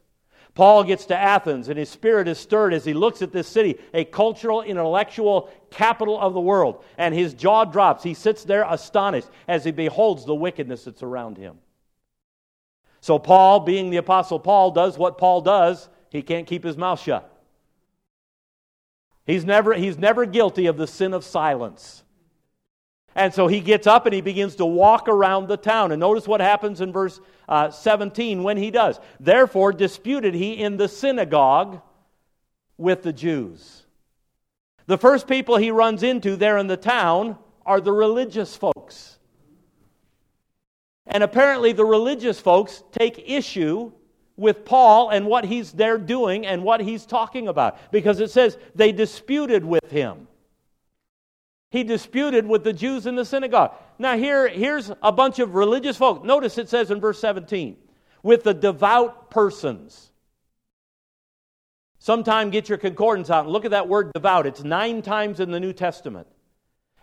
Paul 0.55 0.83
gets 0.83 1.05
to 1.07 1.17
Athens 1.17 1.69
and 1.69 1.79
his 1.79 1.89
spirit 1.89 2.27
is 2.27 2.39
stirred 2.39 2.75
as 2.75 2.85
he 2.85 2.93
looks 2.93 3.23
at 3.23 3.33
this 3.33 3.47
city, 3.47 3.79
a 3.95 4.05
cultural, 4.05 4.63
intellectual 4.63 5.51
capital 5.71 6.19
of 6.19 6.35
the 6.35 6.41
world, 6.41 6.83
and 6.97 7.15
his 7.15 7.35
jaw 7.35 7.65
drops. 7.65 8.03
He 8.03 8.15
sits 8.15 8.45
there 8.45 8.67
astonished 8.69 9.29
as 9.47 9.65
he 9.65 9.71
beholds 9.71 10.25
the 10.25 10.35
wickedness 10.35 10.85
that's 10.85 11.03
around 11.03 11.37
him. 11.37 11.59
So, 13.01 13.19
Paul, 13.19 13.61
being 13.61 13.91
the 13.91 13.99
Apostle 13.99 14.41
Paul, 14.41 14.73
does 14.73 14.99
what 14.99 15.19
Paul 15.19 15.43
does. 15.43 15.89
He 16.11 16.23
can't 16.23 16.47
keep 16.47 16.65
his 16.65 16.77
mouth 16.77 17.01
shut. 17.01 17.33
He's 19.25 19.45
never, 19.45 19.75
he's 19.75 19.99
never 19.99 20.27
guilty 20.27 20.67
of 20.67 20.77
the 20.77 20.87
sin 20.87 21.15
of 21.15 21.23
silence. 21.23 22.03
And 23.19 23.35
so 23.35 23.49
he 23.49 23.59
gets 23.59 23.89
up 23.89 24.07
and 24.07 24.15
he 24.15 24.21
begins 24.21 24.55
to 24.57 24.65
walk 24.65 25.09
around 25.09 25.49
the 25.49 25.57
town. 25.57 25.91
And 25.91 25.99
notice 25.99 26.29
what 26.29 26.41
happens 26.41 26.81
in 26.81 26.93
verse 26.93 27.21
uh, 27.49 27.69
17 27.69 28.45
when 28.45 28.57
he 28.57 28.71
does. 28.71 29.01
Therefore, 29.19 29.73
disputed 29.73 30.35
he 30.35 30.53
in 30.53 30.77
the 30.77 30.87
synagogue 30.87 31.83
with 32.77 33.03
the 33.03 33.13
Jews. 33.13 33.87
The 34.87 34.97
first 34.97 35.27
people 35.27 35.57
he 35.57 35.73
runs 35.73 36.05
into 36.05 36.37
there 36.37 36.59
in 36.59 36.69
the 36.69 36.77
town 36.77 37.37
are 37.67 37.81
the 37.81 37.91
religious 37.91 38.55
folks. 38.55 39.19
And 41.05 41.25
apparently, 41.25 41.73
the 41.73 41.85
religious 41.85 42.39
folks 42.39 42.85
take 42.93 43.29
issue 43.29 43.91
with 44.37 44.65
Paul 44.65 45.11
and 45.11 45.27
what 45.27 45.45
he's 45.45 45.73
there 45.73 45.99
doing 45.99 46.47
and 46.47 46.63
what 46.63 46.81
he's 46.81 47.05
talking 47.05 47.49
about 47.49 47.91
because 47.91 48.21
it 48.21 48.31
says 48.31 48.57
they 48.77 48.93
disputed 48.93 49.65
with 49.65 49.91
him. 49.91 50.29
He 51.71 51.85
disputed 51.85 52.47
with 52.47 52.65
the 52.65 52.73
Jews 52.73 53.07
in 53.07 53.15
the 53.15 53.25
synagogue. 53.25 53.73
Now, 53.99 54.17
here, 54.17 54.49
here's 54.49 54.91
a 55.03 55.13
bunch 55.13 55.39
of 55.39 55.55
religious 55.55 55.97
folk. 55.97 56.25
Notice 56.25 56.57
it 56.57 56.69
says 56.69 56.91
in 56.91 57.01
verse 57.01 57.21
17, 57.21 57.77
with 58.23 58.43
the 58.43 58.55
devout 58.55 59.31
persons. 59.31 60.11
Sometime 61.99 62.51
get 62.51 62.69
your 62.69 62.79
concordance 62.79 63.29
out 63.29 63.45
and 63.45 63.53
look 63.53 63.65
at 63.65 63.73
that 63.73 63.89
word 63.89 64.13
devout. 64.15 64.47
It's 64.47 64.65
nine 64.65 65.03
times 65.03 65.41
in 65.41 65.51
the 65.51 65.61
New 65.61 65.73
Testament. 65.73 66.27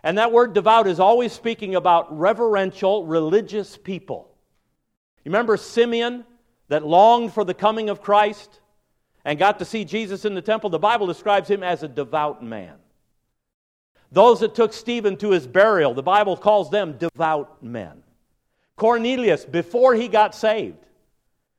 And 0.02 0.18
that 0.18 0.32
word 0.32 0.52
devout 0.52 0.86
is 0.86 0.98
always 0.98 1.32
speaking 1.32 1.74
about 1.74 2.16
reverential, 2.16 3.06
religious 3.06 3.76
people. 3.76 4.30
You 5.24 5.30
remember 5.30 5.56
Simeon 5.56 6.24
that 6.68 6.84
longed 6.84 7.32
for 7.32 7.44
the 7.44 7.54
coming 7.54 7.88
of 7.88 8.00
Christ 8.00 8.60
and 9.24 9.38
got 9.38 9.58
to 9.58 9.64
see 9.64 9.84
Jesus 9.84 10.24
in 10.24 10.34
the 10.34 10.42
temple? 10.42 10.70
The 10.70 10.78
Bible 10.78 11.06
describes 11.06 11.48
him 11.48 11.62
as 11.62 11.82
a 11.82 11.88
devout 11.88 12.42
man. 12.42 12.74
Those 14.16 14.40
that 14.40 14.54
took 14.54 14.72
Stephen 14.72 15.18
to 15.18 15.32
his 15.32 15.46
burial, 15.46 15.92
the 15.92 16.02
Bible 16.02 16.38
calls 16.38 16.70
them 16.70 16.96
devout 16.96 17.62
men. 17.62 18.02
Cornelius, 18.74 19.44
before 19.44 19.94
he 19.94 20.08
got 20.08 20.34
saved, 20.34 20.78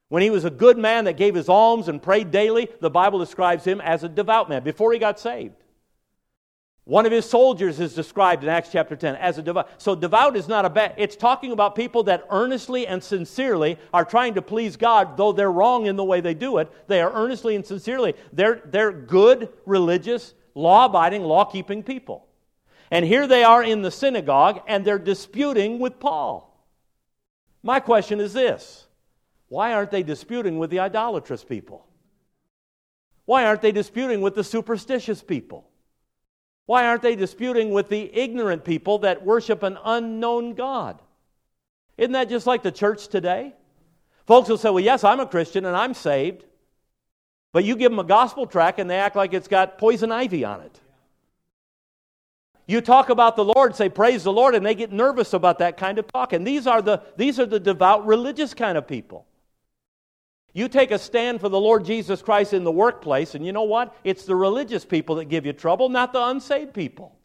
when 0.09 0.23
he 0.23 0.31
was 0.31 0.43
a 0.43 0.49
good 0.49 0.75
man 0.75 1.05
that 1.05 1.17
gave 1.17 1.35
his 1.35 1.49
alms 1.49 1.87
and 1.87 2.01
prayed 2.01 2.31
daily, 2.31 2.67
the 2.79 2.89
Bible 2.89 3.19
describes 3.19 3.63
him 3.63 3.79
as 3.79 4.03
a 4.03 4.09
devout 4.09 4.49
man 4.49 4.63
before 4.63 4.91
he 4.91 4.97
got 4.97 5.19
saved. 5.19 5.53
One 6.83 7.05
of 7.05 7.11
his 7.11 7.29
soldiers 7.29 7.79
is 7.79 7.93
described 7.93 8.41
in 8.41 8.49
Acts 8.49 8.69
chapter 8.71 8.95
10 8.95 9.17
as 9.17 9.37
a 9.37 9.43
devout. 9.43 9.79
So, 9.79 9.93
devout 9.93 10.35
is 10.35 10.47
not 10.47 10.65
a 10.65 10.69
bad, 10.71 10.95
it's 10.97 11.15
talking 11.15 11.51
about 11.51 11.75
people 11.75 12.01
that 12.05 12.25
earnestly 12.31 12.87
and 12.87 13.03
sincerely 13.03 13.77
are 13.93 14.03
trying 14.03 14.33
to 14.33 14.41
please 14.41 14.77
God, 14.77 15.15
though 15.15 15.31
they're 15.31 15.51
wrong 15.51 15.85
in 15.85 15.95
the 15.95 16.03
way 16.03 16.21
they 16.21 16.33
do 16.33 16.57
it. 16.57 16.71
They 16.87 17.01
are 17.01 17.13
earnestly 17.13 17.55
and 17.55 17.63
sincerely, 17.63 18.15
they're, 18.33 18.63
they're 18.65 18.91
good, 18.91 19.49
religious, 19.67 20.33
law 20.55 20.85
abiding, 20.85 21.21
law 21.21 21.45
keeping 21.45 21.83
people. 21.83 22.26
And 22.89 23.05
here 23.05 23.27
they 23.27 23.43
are 23.43 23.63
in 23.63 23.81
the 23.81 23.91
synagogue 23.91 24.61
and 24.67 24.85
they're 24.85 24.99
disputing 24.99 25.79
with 25.79 25.99
Paul. 25.99 26.43
My 27.63 27.79
question 27.79 28.19
is 28.19 28.33
this 28.33 28.87
why 29.49 29.73
aren't 29.73 29.91
they 29.91 30.03
disputing 30.03 30.57
with 30.57 30.69
the 30.69 30.79
idolatrous 30.79 31.43
people? 31.43 31.85
Why 33.25 33.45
aren't 33.45 33.61
they 33.61 33.71
disputing 33.71 34.21
with 34.21 34.35
the 34.35 34.43
superstitious 34.43 35.21
people? 35.21 35.69
Why 36.65 36.87
aren't 36.87 37.01
they 37.01 37.15
disputing 37.15 37.71
with 37.71 37.89
the 37.89 38.09
ignorant 38.17 38.63
people 38.63 38.99
that 38.99 39.25
worship 39.25 39.63
an 39.63 39.77
unknown 39.83 40.53
God? 40.53 41.01
Isn't 41.97 42.13
that 42.13 42.29
just 42.29 42.45
like 42.45 42.63
the 42.63 42.71
church 42.71 43.07
today? 43.07 43.53
Folks 44.25 44.49
will 44.49 44.57
say, 44.57 44.69
Well, 44.69 44.83
yes, 44.83 45.03
I'm 45.03 45.19
a 45.19 45.25
Christian 45.25 45.65
and 45.65 45.75
I'm 45.75 45.93
saved. 45.93 46.43
But 47.53 47.63
you 47.63 47.75
give 47.75 47.91
them 47.91 47.99
a 47.99 48.03
gospel 48.03 48.45
track 48.45 48.79
and 48.79 48.89
they 48.89 48.97
act 48.97 49.15
like 49.15 49.33
it's 49.33 49.47
got 49.47 49.77
poison 49.77 50.11
ivy 50.11 50.43
on 50.43 50.61
it. 50.61 50.79
You 52.67 52.81
talk 52.81 53.09
about 53.09 53.37
the 53.37 53.45
Lord, 53.45 53.77
say 53.77 53.87
praise 53.87 54.25
the 54.25 54.33
Lord, 54.33 54.53
and 54.53 54.65
they 54.65 54.75
get 54.75 54.91
nervous 54.91 55.33
about 55.33 55.59
that 55.59 55.77
kind 55.77 55.97
of 55.97 56.07
talk. 56.11 56.33
And 56.33 56.45
these 56.45 56.67
are 56.67 56.81
the, 56.81 57.01
these 57.15 57.39
are 57.39 57.45
the 57.45 57.61
devout 57.61 58.05
religious 58.05 58.53
kind 58.53 58.77
of 58.77 58.85
people. 58.85 59.25
You 60.53 60.67
take 60.67 60.91
a 60.91 60.99
stand 60.99 61.39
for 61.39 61.47
the 61.47 61.59
Lord 61.59 61.85
Jesus 61.85 62.21
Christ 62.21 62.53
in 62.53 62.65
the 62.65 62.71
workplace, 62.71 63.35
and 63.35 63.45
you 63.45 63.53
know 63.53 63.63
what? 63.63 63.95
It's 64.03 64.25
the 64.25 64.35
religious 64.35 64.83
people 64.83 65.15
that 65.15 65.25
give 65.25 65.45
you 65.45 65.53
trouble, 65.53 65.87
not 65.87 66.11
the 66.11 66.21
unsaved 66.25 66.73
people. 66.73 67.15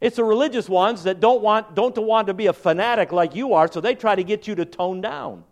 It's 0.00 0.16
the 0.16 0.24
religious 0.24 0.68
ones 0.68 1.04
that 1.04 1.20
don't 1.20 1.40
want, 1.40 1.74
don't 1.74 1.96
want 1.96 2.26
to 2.26 2.34
be 2.34 2.46
a 2.46 2.52
fanatic 2.52 3.12
like 3.12 3.34
you 3.34 3.54
are, 3.54 3.70
so 3.70 3.80
they 3.80 3.94
try 3.94 4.14
to 4.14 4.24
get 4.24 4.46
you 4.46 4.54
to 4.56 4.64
tone 4.66 5.00
down. 5.00 5.44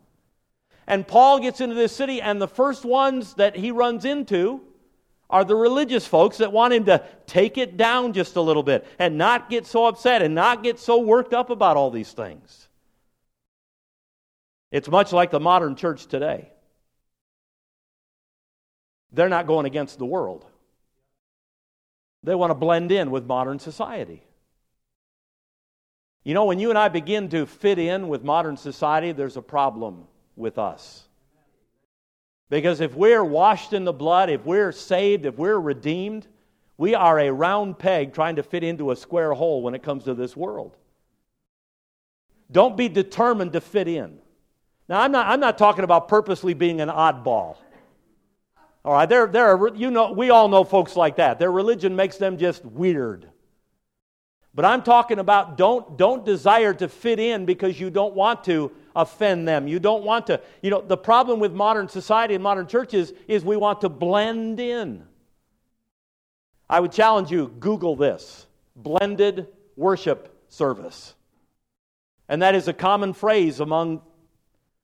And 0.86 1.06
Paul 1.06 1.38
gets 1.38 1.60
into 1.60 1.74
this 1.74 1.94
city, 1.94 2.20
and 2.20 2.40
the 2.40 2.48
first 2.48 2.84
ones 2.84 3.34
that 3.34 3.56
he 3.56 3.70
runs 3.70 4.04
into 4.04 4.60
are 5.30 5.44
the 5.44 5.54
religious 5.54 6.06
folks 6.06 6.38
that 6.38 6.52
want 6.52 6.72
him 6.72 6.86
to 6.86 7.02
take 7.26 7.58
it 7.58 7.76
down 7.76 8.12
just 8.12 8.36
a 8.36 8.40
little 8.40 8.62
bit 8.62 8.86
and 8.98 9.18
not 9.18 9.50
get 9.50 9.66
so 9.66 9.86
upset 9.86 10.22
and 10.22 10.34
not 10.34 10.62
get 10.62 10.78
so 10.78 10.98
worked 10.98 11.34
up 11.34 11.50
about 11.50 11.76
all 11.76 11.90
these 11.90 12.12
things. 12.12 12.68
It's 14.70 14.88
much 14.88 15.12
like 15.12 15.30
the 15.30 15.40
modern 15.40 15.76
church 15.76 16.06
today. 16.06 16.50
They're 19.12 19.28
not 19.28 19.46
going 19.46 19.66
against 19.66 19.98
the 19.98 20.06
world, 20.06 20.44
They 22.22 22.34
want 22.34 22.50
to 22.50 22.54
blend 22.54 22.92
in 22.92 23.10
with 23.10 23.24
modern 23.24 23.58
society. 23.58 24.22
You 26.24 26.34
know, 26.34 26.44
when 26.44 26.58
you 26.58 26.68
and 26.68 26.78
I 26.78 26.88
begin 26.88 27.30
to 27.30 27.46
fit 27.46 27.78
in 27.78 28.08
with 28.08 28.22
modern 28.22 28.58
society, 28.58 29.12
there's 29.12 29.38
a 29.38 29.42
problem 29.42 30.06
with 30.36 30.58
us. 30.58 31.07
Because 32.50 32.80
if 32.80 32.94
we're 32.94 33.24
washed 33.24 33.72
in 33.72 33.84
the 33.84 33.92
blood, 33.92 34.30
if 34.30 34.44
we're 34.44 34.72
saved, 34.72 35.26
if 35.26 35.36
we're 35.36 35.58
redeemed, 35.58 36.26
we 36.78 36.94
are 36.94 37.18
a 37.18 37.30
round 37.30 37.78
peg 37.78 38.14
trying 38.14 38.36
to 38.36 38.42
fit 38.42 38.64
into 38.64 38.90
a 38.90 38.96
square 38.96 39.32
hole 39.34 39.62
when 39.62 39.74
it 39.74 39.82
comes 39.82 40.04
to 40.04 40.14
this 40.14 40.36
world. 40.36 40.76
Don't 42.50 42.76
be 42.76 42.88
determined 42.88 43.52
to 43.52 43.60
fit 43.60 43.88
in. 43.88 44.18
Now, 44.88 45.02
I'm 45.02 45.12
not, 45.12 45.26
I'm 45.26 45.40
not 45.40 45.58
talking 45.58 45.84
about 45.84 46.08
purposely 46.08 46.54
being 46.54 46.80
an 46.80 46.88
oddball. 46.88 47.58
All 48.84 48.94
right, 48.94 49.08
there, 49.08 49.26
there 49.26 49.54
are, 49.54 49.74
you 49.74 49.90
know, 49.90 50.12
we 50.12 50.30
all 50.30 50.48
know 50.48 50.64
folks 50.64 50.96
like 50.96 51.16
that. 51.16 51.38
Their 51.38 51.52
religion 51.52 51.94
makes 51.94 52.16
them 52.16 52.38
just 52.38 52.64
weird. 52.64 53.28
But 54.54 54.64
I'm 54.64 54.82
talking 54.82 55.18
about 55.18 55.58
don't, 55.58 55.98
don't 55.98 56.24
desire 56.24 56.72
to 56.74 56.88
fit 56.88 57.20
in 57.20 57.44
because 57.44 57.78
you 57.78 57.90
don't 57.90 58.14
want 58.14 58.44
to 58.44 58.72
offend 58.98 59.46
them. 59.46 59.68
You 59.68 59.78
don't 59.78 60.02
want 60.02 60.26
to, 60.26 60.40
you 60.60 60.70
know, 60.70 60.82
the 60.82 60.96
problem 60.96 61.38
with 61.38 61.52
modern 61.52 61.88
society 61.88 62.34
and 62.34 62.42
modern 62.42 62.66
churches 62.66 63.12
is 63.28 63.44
we 63.44 63.56
want 63.56 63.80
to 63.82 63.88
blend 63.88 64.58
in. 64.58 65.04
I 66.68 66.80
would 66.80 66.92
challenge 66.92 67.30
you 67.30 67.46
Google 67.60 67.94
this 67.94 68.46
blended 68.74 69.46
worship 69.76 70.36
service. 70.48 71.14
And 72.28 72.42
that 72.42 72.56
is 72.56 72.66
a 72.66 72.72
common 72.72 73.12
phrase 73.12 73.60
among 73.60 74.02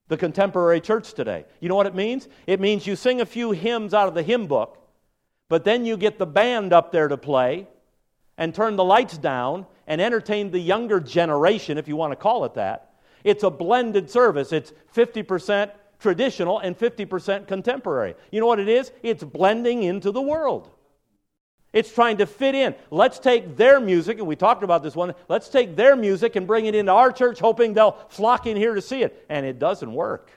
the 0.09 0.17
contemporary 0.17 0.81
church 0.81 1.13
today. 1.13 1.45
You 1.61 1.69
know 1.69 1.75
what 1.75 1.87
it 1.87 1.95
means? 1.95 2.29
It 2.47 2.61
means 2.61 2.87
you 2.87 2.95
sing 2.95 3.21
a 3.21 3.27
few 3.27 3.51
hymns 3.51 3.93
out 3.93 4.07
of 4.07 4.15
the 4.15 4.23
hymn 4.23 4.47
book, 4.47 4.79
but 5.49 5.65
then 5.65 5.85
you 5.85 5.97
get 5.97 6.19
the 6.19 6.27
band 6.27 6.73
up 6.73 6.93
there 6.93 7.09
to 7.09 7.17
play 7.17 7.67
and 8.39 8.55
turn 8.55 8.77
the 8.77 8.85
lights 8.85 9.19
down 9.19 9.67
and 9.89 10.01
entertain 10.01 10.53
the 10.53 10.59
younger 10.59 11.01
generation, 11.01 11.79
if 11.79 11.89
you 11.89 11.97
want 11.97 12.13
to 12.13 12.17
call 12.17 12.45
it 12.45 12.55
that. 12.55 12.94
It's 13.25 13.43
a 13.43 13.51
blended 13.51 14.11
service. 14.11 14.53
It's 14.53 14.73
50% 14.95 15.73
traditional 15.99 16.59
and 16.59 16.79
50% 16.79 17.49
contemporary. 17.49 18.15
You 18.31 18.41
know 18.41 18.47
what 18.47 18.61
it 18.61 18.69
is? 18.69 18.93
It's 19.03 19.25
blending 19.25 19.83
into 19.83 20.13
the 20.13 20.23
world. 20.23 20.71
It's 21.73 21.93
trying 21.93 22.19
to 22.19 22.27
fit 22.27 22.55
in. 22.55 22.77
Let's 22.91 23.19
take 23.19 23.57
their 23.57 23.81
music, 23.81 24.19
and 24.19 24.29
we 24.29 24.37
talked 24.37 24.63
about 24.63 24.85
this 24.85 24.95
one. 24.95 25.13
Let's 25.29 25.49
take 25.49 25.75
their 25.75 25.97
music 25.97 26.37
and 26.37 26.47
bring 26.47 26.67
it 26.67 26.75
into 26.77 26.93
our 26.93 27.11
church, 27.11 27.41
hoping 27.41 27.75
they'll 27.75 27.99
flock 28.11 28.47
in 28.47 28.57
here 28.57 28.75
to 28.75 28.81
see 28.81 29.03
it. 29.03 29.27
And 29.29 29.45
it 29.45 29.59
doesn't 29.59 29.93
work. 29.93 30.31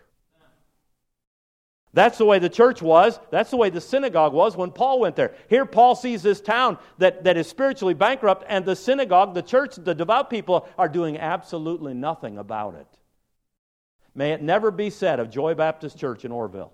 That's 1.98 2.20
the 2.20 2.26
way 2.26 2.38
the 2.38 2.48
church 2.48 2.80
was. 2.80 3.20
That's 3.32 3.50
the 3.50 3.58
way 3.58 3.72
the 3.72 3.82
synagogue 3.82 4.32
was 4.32 4.56
when 4.56 4.70
Paul 4.70 5.00
went 5.00 5.16
there. 5.16 5.34
Here, 5.50 5.66
Paul 5.66 5.96
sees 5.96 6.22
this 6.22 6.40
town 6.40 6.78
that, 7.00 7.24
that 7.24 7.38
is 7.38 7.50
spiritually 7.50 7.96
bankrupt, 7.96 8.44
and 8.48 8.64
the 8.64 8.76
synagogue, 8.76 9.34
the 9.34 9.42
church, 9.42 9.78
the 9.78 9.96
devout 9.96 10.30
people 10.30 10.70
are 10.78 10.90
doing 10.90 11.18
absolutely 11.18 11.96
nothing 11.96 12.38
about 12.38 12.76
it. 12.76 12.86
May 14.14 14.32
it 14.32 14.44
never 14.44 14.70
be 14.70 14.92
said 14.92 15.20
of 15.20 15.32
Joy 15.32 15.56
Baptist 15.56 15.98
Church 15.98 16.24
in 16.24 16.30
Orrville. 16.30 16.70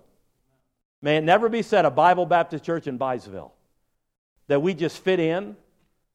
May 1.00 1.16
it 1.16 1.24
never 1.24 1.48
be 1.48 1.62
said 1.62 1.86
of 1.86 1.94
Bible 1.94 2.26
Baptist 2.26 2.62
Church 2.62 2.86
in 2.86 2.98
Byesville 2.98 3.52
that 4.48 4.60
we 4.60 4.74
just 4.74 5.02
fit 5.02 5.20
in 5.20 5.56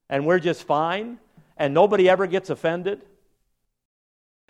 and 0.07 0.27
we're 0.27 0.37
just 0.37 0.65
fine 0.65 1.17
and 1.57 1.73
nobody 1.73 2.07
ever 2.07 2.27
gets 2.27 2.51
offended. 2.51 3.01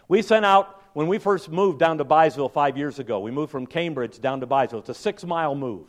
We 0.10 0.22
sent 0.22 0.44
out, 0.44 0.79
when 0.94 1.08
we 1.08 1.18
first 1.18 1.50
moved 1.50 1.80
down 1.80 1.98
to 2.00 2.06
Byesville 2.06 2.52
five 2.52 2.78
years 2.78 3.00
ago, 3.00 3.20
we 3.20 3.32
moved 3.32 3.52
from 3.52 3.66
Cambridge 3.66 4.20
down 4.20 4.40
to 4.42 4.48
Byesville. 4.48 4.80
It's 4.80 4.90
a 4.90 4.94
six 4.94 5.24
mile 5.24 5.56
move. 5.56 5.88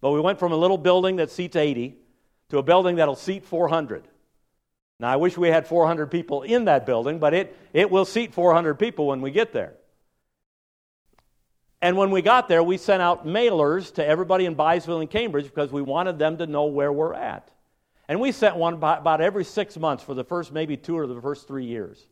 But 0.00 0.12
we 0.12 0.20
went 0.20 0.38
from 0.38 0.52
a 0.52 0.56
little 0.56 0.78
building 0.78 1.16
that 1.16 1.30
seats 1.30 1.56
80 1.56 1.96
to 2.50 2.58
a 2.58 2.62
building 2.62 2.96
that'll 2.96 3.16
seat 3.16 3.44
400. 3.44 4.06
Now, 4.98 5.08
I 5.08 5.16
wish 5.16 5.36
we 5.38 5.48
had 5.48 5.66
400 5.66 6.10
people 6.10 6.42
in 6.42 6.66
that 6.66 6.84
building, 6.84 7.18
but 7.18 7.32
it, 7.32 7.56
it 7.72 7.90
will 7.90 8.04
seat 8.04 8.34
400 8.34 8.74
people 8.74 9.06
when 9.06 9.22
we 9.22 9.30
get 9.30 9.52
there. 9.52 9.74
And 11.82 11.96
when 11.96 12.10
we 12.10 12.20
got 12.20 12.48
there, 12.48 12.62
we 12.62 12.76
sent 12.76 13.00
out 13.00 13.26
mailers 13.26 13.94
to 13.94 14.06
everybody 14.06 14.44
in 14.44 14.54
Byesville 14.54 15.00
and 15.00 15.08
Cambridge 15.08 15.46
because 15.46 15.72
we 15.72 15.80
wanted 15.80 16.18
them 16.18 16.36
to 16.38 16.46
know 16.46 16.66
where 16.66 16.92
we're 16.92 17.14
at. 17.14 17.50
And 18.08 18.20
we 18.20 18.32
sent 18.32 18.56
one 18.56 18.74
about 18.74 19.20
every 19.20 19.44
six 19.44 19.78
months 19.78 20.04
for 20.04 20.14
the 20.14 20.24
first 20.24 20.52
maybe 20.52 20.76
two 20.76 20.98
or 20.98 21.06
the 21.06 21.20
first 21.20 21.48
three 21.48 21.64
years. 21.64 22.06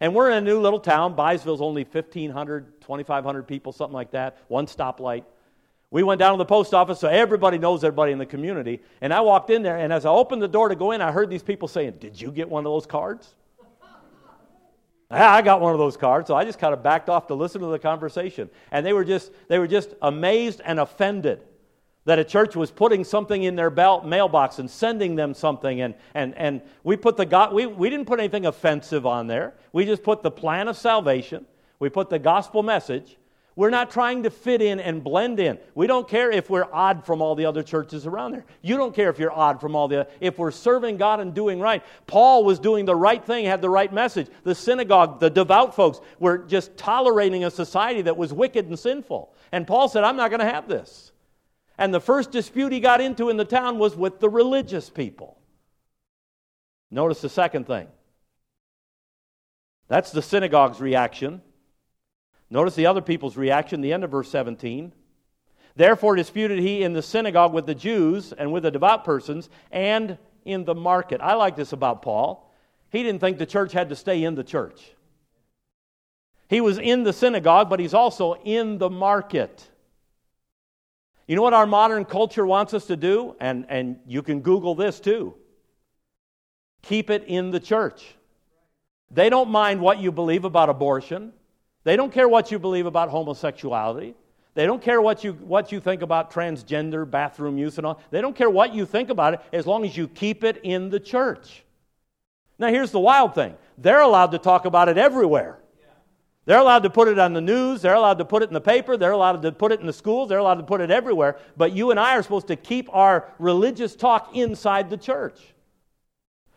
And 0.00 0.14
we're 0.14 0.30
in 0.30 0.38
a 0.38 0.40
new 0.40 0.60
little 0.60 0.80
town. 0.80 1.14
Byesville's 1.14 1.60
only 1.60 1.84
1,500, 1.84 2.80
2,500 2.80 3.42
people, 3.46 3.72
something 3.72 3.94
like 3.94 4.12
that, 4.12 4.38
one 4.48 4.66
stoplight. 4.66 5.24
We 5.90 6.02
went 6.02 6.20
down 6.20 6.32
to 6.32 6.38
the 6.38 6.46
post 6.46 6.72
office 6.72 7.00
so 7.00 7.08
everybody 7.08 7.58
knows 7.58 7.84
everybody 7.84 8.12
in 8.12 8.18
the 8.18 8.26
community. 8.26 8.80
And 9.00 9.12
I 9.12 9.20
walked 9.20 9.50
in 9.50 9.62
there, 9.62 9.76
and 9.76 9.92
as 9.92 10.06
I 10.06 10.10
opened 10.10 10.40
the 10.40 10.48
door 10.48 10.68
to 10.68 10.76
go 10.76 10.92
in, 10.92 11.00
I 11.00 11.12
heard 11.12 11.28
these 11.28 11.42
people 11.42 11.68
saying, 11.68 11.94
Did 11.98 12.20
you 12.20 12.30
get 12.30 12.48
one 12.48 12.64
of 12.64 12.70
those 12.70 12.86
cards? 12.86 13.34
I 15.10 15.42
got 15.42 15.60
one 15.60 15.72
of 15.72 15.78
those 15.78 15.96
cards, 15.96 16.28
so 16.28 16.36
I 16.36 16.44
just 16.44 16.60
kind 16.60 16.72
of 16.72 16.82
backed 16.82 17.08
off 17.08 17.26
to 17.26 17.34
listen 17.34 17.60
to 17.60 17.66
the 17.66 17.78
conversation. 17.78 18.48
And 18.70 18.86
they 18.86 18.92
were 18.92 19.04
just, 19.04 19.32
they 19.48 19.58
were 19.58 19.66
just 19.66 19.94
amazed 20.00 20.60
and 20.64 20.78
offended 20.78 21.42
that 22.10 22.18
a 22.18 22.24
church 22.24 22.56
was 22.56 22.72
putting 22.72 23.04
something 23.04 23.44
in 23.44 23.54
their 23.54 23.70
belt 23.70 24.04
mailbox 24.04 24.58
and 24.58 24.68
sending 24.68 25.14
them 25.14 25.32
something. 25.32 25.80
And, 25.80 25.94
and, 26.12 26.34
and 26.36 26.60
we, 26.82 26.96
put 26.96 27.16
the 27.16 27.24
God, 27.24 27.52
we, 27.52 27.66
we 27.66 27.88
didn't 27.88 28.06
put 28.06 28.18
anything 28.18 28.46
offensive 28.46 29.06
on 29.06 29.28
there. 29.28 29.54
We 29.72 29.84
just 29.84 30.02
put 30.02 30.24
the 30.24 30.30
plan 30.32 30.66
of 30.66 30.76
salvation, 30.76 31.46
we 31.78 31.88
put 31.88 32.10
the 32.10 32.18
gospel 32.18 32.64
message, 32.64 33.16
we're 33.54 33.70
not 33.70 33.92
trying 33.92 34.24
to 34.24 34.30
fit 34.30 34.60
in 34.60 34.80
and 34.80 35.04
blend 35.04 35.38
in. 35.38 35.56
We 35.76 35.86
don't 35.86 36.08
care 36.08 36.32
if 36.32 36.50
we're 36.50 36.66
odd 36.72 37.06
from 37.06 37.22
all 37.22 37.36
the 37.36 37.46
other 37.46 37.62
churches 37.62 38.08
around 38.08 38.32
there. 38.32 38.44
You 38.60 38.76
don't 38.76 38.92
care 38.92 39.08
if 39.08 39.20
you're 39.20 39.30
odd 39.30 39.60
from 39.60 39.76
all 39.76 39.86
the 39.86 40.08
if 40.18 40.36
we're 40.36 40.50
serving 40.50 40.96
God 40.96 41.20
and 41.20 41.32
doing 41.32 41.60
right. 41.60 41.80
Paul 42.08 42.42
was 42.42 42.58
doing 42.58 42.86
the 42.86 42.96
right 42.96 43.24
thing, 43.24 43.44
had 43.44 43.62
the 43.62 43.70
right 43.70 43.92
message. 43.92 44.26
The 44.42 44.56
synagogue, 44.56 45.20
the 45.20 45.30
devout 45.30 45.76
folks 45.76 46.00
were 46.18 46.38
just 46.38 46.76
tolerating 46.76 47.44
a 47.44 47.52
society 47.52 48.02
that 48.02 48.16
was 48.16 48.32
wicked 48.32 48.66
and 48.66 48.76
sinful. 48.76 49.32
And 49.52 49.64
Paul 49.64 49.88
said, 49.88 50.02
"I'm 50.02 50.16
not 50.16 50.30
going 50.30 50.40
to 50.40 50.52
have 50.52 50.66
this." 50.66 51.09
And 51.80 51.94
the 51.94 52.00
first 52.00 52.30
dispute 52.30 52.72
he 52.72 52.80
got 52.80 53.00
into 53.00 53.30
in 53.30 53.38
the 53.38 53.44
town 53.46 53.78
was 53.78 53.96
with 53.96 54.20
the 54.20 54.28
religious 54.28 54.90
people. 54.90 55.38
Notice 56.90 57.22
the 57.22 57.30
second 57.30 57.66
thing. 57.66 57.88
That's 59.88 60.12
the 60.12 60.20
synagogue's 60.20 60.78
reaction. 60.78 61.40
Notice 62.50 62.74
the 62.74 62.84
other 62.84 63.00
people's 63.00 63.38
reaction, 63.38 63.80
the 63.80 63.94
end 63.94 64.04
of 64.04 64.10
verse 64.10 64.28
17. 64.28 64.92
Therefore 65.74 66.16
disputed 66.16 66.58
he 66.58 66.82
in 66.82 66.92
the 66.92 67.00
synagogue 67.00 67.54
with 67.54 67.64
the 67.64 67.74
Jews 67.74 68.34
and 68.34 68.52
with 68.52 68.64
the 68.64 68.70
devout 68.70 69.02
persons 69.02 69.48
and 69.72 70.18
in 70.44 70.66
the 70.66 70.74
market. 70.74 71.22
I 71.22 71.32
like 71.32 71.56
this 71.56 71.72
about 71.72 72.02
Paul. 72.02 72.52
He 72.90 73.02
didn't 73.02 73.22
think 73.22 73.38
the 73.38 73.46
church 73.46 73.72
had 73.72 73.88
to 73.88 73.96
stay 73.96 74.22
in 74.22 74.34
the 74.34 74.44
church. 74.44 74.92
He 76.46 76.60
was 76.60 76.76
in 76.76 77.04
the 77.04 77.14
synagogue, 77.14 77.70
but 77.70 77.80
he's 77.80 77.94
also 77.94 78.34
in 78.34 78.76
the 78.76 78.90
market. 78.90 79.70
You 81.30 81.36
know 81.36 81.42
what 81.42 81.54
our 81.54 81.64
modern 81.64 82.06
culture 82.06 82.44
wants 82.44 82.74
us 82.74 82.86
to 82.86 82.96
do? 82.96 83.36
And, 83.38 83.64
and 83.68 84.00
you 84.04 84.20
can 84.20 84.40
Google 84.40 84.74
this 84.74 84.98
too. 84.98 85.36
Keep 86.82 87.08
it 87.08 87.22
in 87.28 87.52
the 87.52 87.60
church. 87.60 88.16
They 89.12 89.30
don't 89.30 89.48
mind 89.48 89.80
what 89.80 90.00
you 90.00 90.10
believe 90.10 90.44
about 90.44 90.68
abortion. 90.68 91.32
They 91.84 91.94
don't 91.94 92.12
care 92.12 92.28
what 92.28 92.50
you 92.50 92.58
believe 92.58 92.84
about 92.84 93.10
homosexuality. 93.10 94.16
They 94.54 94.66
don't 94.66 94.82
care 94.82 95.00
what 95.00 95.22
you, 95.22 95.34
what 95.34 95.70
you 95.70 95.78
think 95.78 96.02
about 96.02 96.32
transgender 96.32 97.08
bathroom 97.08 97.58
use 97.58 97.78
and 97.78 97.86
all. 97.86 98.02
They 98.10 98.20
don't 98.20 98.34
care 98.34 98.50
what 98.50 98.74
you 98.74 98.84
think 98.84 99.08
about 99.08 99.34
it 99.34 99.40
as 99.52 99.68
long 99.68 99.84
as 99.84 99.96
you 99.96 100.08
keep 100.08 100.42
it 100.42 100.58
in 100.64 100.90
the 100.90 100.98
church. 100.98 101.62
Now, 102.58 102.70
here's 102.70 102.90
the 102.90 102.98
wild 102.98 103.36
thing 103.36 103.54
they're 103.78 104.00
allowed 104.00 104.32
to 104.32 104.38
talk 104.38 104.64
about 104.64 104.88
it 104.88 104.98
everywhere. 104.98 105.59
They're 106.46 106.58
allowed 106.58 106.82
to 106.84 106.90
put 106.90 107.08
it 107.08 107.18
on 107.18 107.32
the 107.32 107.40
news. 107.40 107.82
They're 107.82 107.94
allowed 107.94 108.18
to 108.18 108.24
put 108.24 108.42
it 108.42 108.48
in 108.48 108.54
the 108.54 108.60
paper. 108.60 108.96
They're 108.96 109.12
allowed 109.12 109.42
to 109.42 109.52
put 109.52 109.72
it 109.72 109.80
in 109.80 109.86
the 109.86 109.92
schools. 109.92 110.28
They're 110.28 110.38
allowed 110.38 110.56
to 110.56 110.62
put 110.64 110.80
it 110.80 110.90
everywhere. 110.90 111.38
But 111.56 111.72
you 111.72 111.90
and 111.90 112.00
I 112.00 112.16
are 112.16 112.22
supposed 112.22 112.48
to 112.48 112.56
keep 112.56 112.88
our 112.94 113.28
religious 113.38 113.94
talk 113.94 114.34
inside 114.34 114.90
the 114.90 114.96
church. 114.96 115.38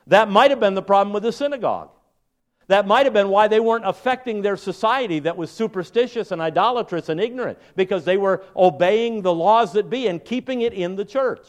That 0.07 0.29
might 0.29 0.51
have 0.51 0.59
been 0.59 0.73
the 0.73 0.81
problem 0.81 1.13
with 1.13 1.23
the 1.23 1.31
synagogue. 1.31 1.89
That 2.67 2.87
might 2.87 3.05
have 3.05 3.13
been 3.13 3.27
why 3.27 3.49
they 3.49 3.59
weren't 3.59 3.85
affecting 3.85 4.41
their 4.41 4.55
society 4.55 5.19
that 5.19 5.35
was 5.35 5.51
superstitious 5.51 6.31
and 6.31 6.41
idolatrous 6.41 7.09
and 7.09 7.19
ignorant, 7.19 7.59
because 7.75 8.05
they 8.05 8.15
were 8.15 8.43
obeying 8.55 9.21
the 9.21 9.33
laws 9.33 9.73
that 9.73 9.89
be 9.89 10.07
and 10.07 10.23
keeping 10.23 10.61
it 10.61 10.73
in 10.73 10.95
the 10.95 11.03
church. 11.03 11.45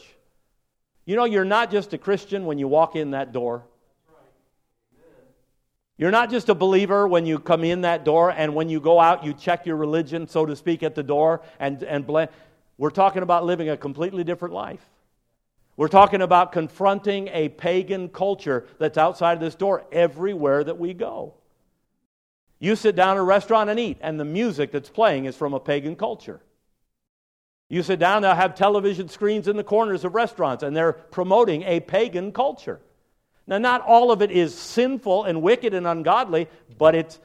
You 1.05 1.15
know, 1.15 1.23
you're 1.23 1.45
not 1.45 1.71
just 1.71 1.93
a 1.93 1.97
Christian 1.97 2.45
when 2.45 2.57
you 2.57 2.67
walk 2.67 2.97
in 2.97 3.11
that 3.11 3.31
door. 3.31 3.63
You're 5.97 6.11
not 6.11 6.29
just 6.29 6.49
a 6.49 6.55
believer 6.55 7.07
when 7.07 7.25
you 7.25 7.39
come 7.39 7.63
in 7.63 7.81
that 7.81 8.03
door, 8.03 8.31
and 8.31 8.53
when 8.53 8.67
you 8.67 8.81
go 8.81 8.99
out, 8.99 9.23
you 9.23 9.33
check 9.33 9.65
your 9.65 9.77
religion, 9.77 10.27
so 10.27 10.45
to 10.45 10.55
speak, 10.55 10.83
at 10.83 10.93
the 10.93 11.03
door 11.03 11.41
and, 11.59 11.81
and 11.83 12.05
blend. 12.05 12.29
We're 12.77 12.89
talking 12.89 13.23
about 13.23 13.45
living 13.45 13.69
a 13.69 13.77
completely 13.77 14.25
different 14.25 14.53
life. 14.53 14.85
We're 15.77 15.87
talking 15.87 16.21
about 16.21 16.51
confronting 16.51 17.29
a 17.29 17.49
pagan 17.49 18.09
culture 18.09 18.65
that's 18.77 18.97
outside 18.97 19.33
of 19.33 19.39
this 19.39 19.55
door 19.55 19.85
everywhere 19.91 20.63
that 20.63 20.77
we 20.77 20.93
go. 20.93 21.35
You 22.59 22.75
sit 22.75 22.95
down 22.95 23.17
at 23.17 23.19
a 23.19 23.23
restaurant 23.23 23.69
and 23.69 23.79
eat, 23.79 23.97
and 24.01 24.19
the 24.19 24.25
music 24.25 24.71
that's 24.71 24.89
playing 24.89 25.25
is 25.25 25.35
from 25.35 25.53
a 25.53 25.59
pagan 25.59 25.95
culture. 25.95 26.41
You 27.69 27.83
sit 27.83 27.99
down, 27.99 28.21
they'll 28.21 28.35
have 28.35 28.55
television 28.55 29.09
screens 29.09 29.47
in 29.47 29.55
the 29.55 29.63
corners 29.63 30.03
of 30.03 30.13
restaurants, 30.13 30.63
and 30.63 30.75
they're 30.75 30.93
promoting 30.93 31.63
a 31.63 31.79
pagan 31.79 32.31
culture. 32.31 32.79
Now, 33.47 33.57
not 33.57 33.81
all 33.81 34.11
of 34.11 34.21
it 34.21 34.31
is 34.31 34.55
sinful 34.55 35.25
and 35.25 35.41
wicked 35.41 35.73
and 35.73 35.85
ungodly, 35.85 36.47
but 36.77 36.95
it's. 36.95 37.19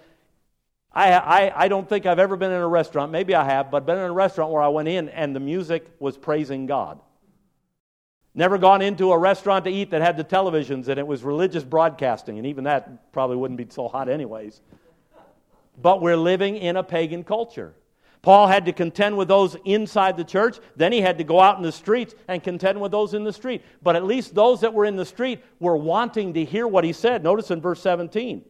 I, 0.93 1.12
I, 1.12 1.64
I 1.64 1.68
don't 1.68 1.89
think 1.89 2.05
I've 2.05 2.18
ever 2.18 2.37
been 2.37 2.51
in 2.51 2.61
a 2.61 2.66
restaurant, 2.66 3.12
maybe 3.12 3.35
I 3.35 3.45
have, 3.45 3.71
but 3.71 3.87
been 3.87 3.97
in 3.97 4.05
a 4.05 4.12
restaurant 4.12 4.51
where 4.51 4.61
I 4.61 4.68
went 4.68 4.89
in 4.89 5.09
and 5.09 5.37
the 5.37 5.41
music 5.41 5.87
was 6.01 6.18
praising 6.18 6.66
God. 6.66 6.99
Never 8.35 8.59
gone 8.59 8.83
into 8.83 9.12
a 9.12 9.18
restaurant 9.18 9.64
to 9.66 9.71
eat 9.71 9.91
that 9.91 10.03
had 10.03 10.16
the 10.16 10.25
televisions 10.25 10.89
and 10.89 10.99
it 10.99 11.07
was 11.07 11.23
religious 11.23 11.62
broadcasting, 11.62 12.39
and 12.39 12.47
even 12.47 12.64
that 12.64 13.12
probably 13.12 13.37
wouldn't 13.37 13.59
be 13.59 13.66
so 13.71 13.87
hot, 13.87 14.09
anyways. 14.09 14.61
But 15.81 16.03
we're 16.03 16.16
living 16.16 16.57
in 16.57 16.77
a 16.77 16.83
pagan 16.83 17.23
culture. 17.23 17.75
Paul 18.23 18.49
had 18.49 18.66
to 18.66 18.73
contend 18.73 19.16
with 19.16 19.29
those 19.29 19.57
inside 19.64 20.16
the 20.16 20.25
church. 20.25 20.59
Then 20.77 20.93
he 20.93 21.01
had 21.01 21.18
to 21.18 21.25
go 21.25 21.41
out 21.41 21.57
in 21.57 21.62
the 21.62 21.73
streets 21.73 22.14
and 22.29 22.43
contend 22.43 22.81
with 22.81 22.93
those 22.93 23.14
in 23.14 23.25
the 23.25 23.33
street. 23.33 23.62
But 23.83 23.97
at 23.97 24.05
least 24.05 24.35
those 24.35 24.61
that 24.61 24.75
were 24.75 24.85
in 24.85 24.97
the 24.97 25.07
street 25.07 25.43
were 25.59 25.77
wanting 25.77 26.35
to 26.35 26.45
hear 26.45 26.66
what 26.66 26.85
he 26.85 26.93
said. 26.93 27.23
Notice 27.23 27.51
in 27.51 27.62
verse 27.62 27.81
17. 27.81 28.45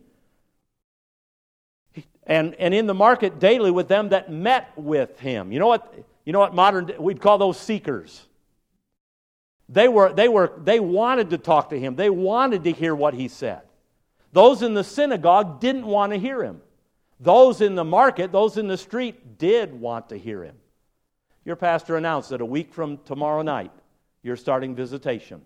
And, 2.27 2.55
and 2.57 2.75
in 2.75 2.87
the 2.87 2.95
market 2.95 3.39
daily 3.39 3.71
with 3.71 3.87
them 3.87 4.09
that 4.09 4.31
met 4.31 4.73
with 4.77 5.19
him. 5.21 5.53
You 5.53 5.61
know 5.61 5.69
what? 5.69 5.95
You 6.25 6.33
know 6.33 6.41
what 6.41 6.55
modern 6.55 6.93
we'd 6.99 7.21
call 7.21 7.39
those 7.39 7.59
seekers. 7.59 8.27
They 9.69 9.89
were 9.89 10.13
they 10.13 10.29
were 10.29 10.53
they 10.63 10.81
wanted 10.81 11.31
to 11.31 11.39
talk 11.39 11.71
to 11.71 11.79
him. 11.79 11.97
They 11.97 12.11
wanted 12.11 12.65
to 12.65 12.73
hear 12.73 12.95
what 12.95 13.15
he 13.15 13.29
said. 13.29 13.63
Those 14.33 14.63
in 14.63 14.75
the 14.75 14.85
synagogue 14.85 15.61
didn't 15.61 15.87
want 15.87 16.13
to 16.13 16.19
hear 16.19 16.43
him. 16.43 16.61
Those 17.21 17.61
in 17.61 17.75
the 17.75 17.85
market, 17.85 18.33
those 18.33 18.57
in 18.57 18.67
the 18.67 18.79
street, 18.79 19.39
did 19.39 19.79
want 19.79 20.09
to 20.09 20.19
hear 20.19 20.43
him. 20.43 20.57
Your 21.45 21.57
pastor 21.57 21.97
announced 21.97 22.31
that 22.31 22.41
a 22.41 22.47
week 22.47 22.73
from 22.73 22.99
tomorrow 23.05 23.43
night, 23.43 23.73
you're 24.23 24.37
starting 24.37 24.75
visitation. 24.75 25.43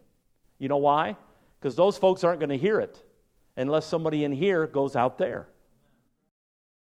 You 0.59 0.68
know 0.68 0.77
why? 0.77 1.16
Because 1.59 1.75
those 1.75 1.99
folks 1.99 2.22
aren't 2.22 2.41
going 2.41 2.51
to 2.51 2.57
hear 2.57 2.81
it 2.81 3.03
unless 3.57 3.87
somebody 3.87 4.25
in 4.25 4.33
here 4.33 4.66
goes 4.66 4.95
out 4.95 5.18
there. 5.18 5.49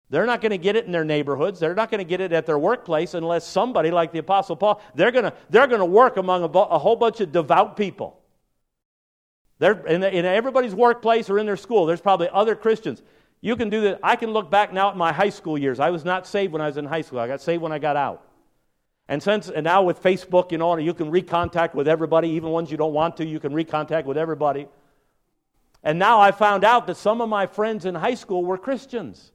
They're 0.09 0.25
not 0.25 0.39
going 0.39 0.51
to 0.51 0.57
get 0.57 0.77
it 0.77 0.85
in 0.85 0.93
their 0.93 1.03
neighborhoods. 1.03 1.59
They're 1.59 1.75
not 1.75 1.91
going 1.91 1.99
to 1.99 2.05
get 2.05 2.21
it 2.21 2.31
at 2.31 2.45
their 2.45 2.57
workplace 2.57 3.13
unless 3.13 3.45
somebody 3.45 3.91
like 3.91 4.13
the 4.13 4.19
Apostle 4.19 4.55
Paul, 4.55 4.81
they're 4.95 5.11
going 5.11 5.25
to, 5.25 5.33
they're 5.49 5.67
going 5.67 5.79
to 5.79 5.85
work 5.85 6.15
among 6.15 6.43
a, 6.43 6.47
a 6.47 6.79
whole 6.79 6.95
bunch 6.95 7.19
of 7.19 7.33
devout 7.33 7.75
people. 7.75 8.21
They're 9.59 9.85
in, 9.85 10.03
in 10.03 10.23
everybody's 10.23 10.75
workplace 10.75 11.29
or 11.29 11.39
in 11.39 11.45
their 11.45 11.57
school, 11.57 11.85
there's 11.85 11.99
probably 11.99 12.29
other 12.31 12.55
Christians. 12.55 13.01
You 13.41 13.55
can 13.55 13.69
do 13.69 13.81
that. 13.81 13.99
I 14.01 14.15
can 14.15 14.31
look 14.31 14.49
back 14.49 14.73
now 14.73 14.89
at 14.89 14.97
my 14.97 15.11
high 15.11 15.29
school 15.29 15.57
years. 15.57 15.79
I 15.79 15.89
was 15.89 16.03
not 16.03 16.25
saved 16.25 16.53
when 16.53 16.61
I 16.61 16.67
was 16.67 16.77
in 16.77 16.85
high 16.85 17.01
school. 17.01 17.19
I 17.19 17.27
got 17.27 17.41
saved 17.41 17.61
when 17.61 17.71
I 17.71 17.79
got 17.79 17.95
out. 17.95 18.23
And 19.07 19.21
since 19.21 19.49
and 19.49 19.63
now 19.63 19.83
with 19.83 20.01
Facebook, 20.01 20.51
you 20.51 20.57
know, 20.57 20.75
you 20.77 20.93
can 20.93 21.11
recontact 21.11 21.73
with 21.73 21.87
everybody, 21.87 22.29
even 22.29 22.49
ones 22.49 22.71
you 22.71 22.77
don't 22.77 22.93
want 22.93 23.17
to, 23.17 23.25
you 23.25 23.39
can 23.39 23.53
recontact 23.53 24.05
with 24.05 24.17
everybody. 24.17 24.67
And 25.83 25.99
now 25.99 26.19
I 26.19 26.31
found 26.31 26.63
out 26.63 26.87
that 26.87 26.97
some 26.97 27.21
of 27.21 27.29
my 27.29 27.45
friends 27.45 27.85
in 27.85 27.95
high 27.95 28.15
school 28.15 28.43
were 28.43 28.57
Christians. 28.57 29.31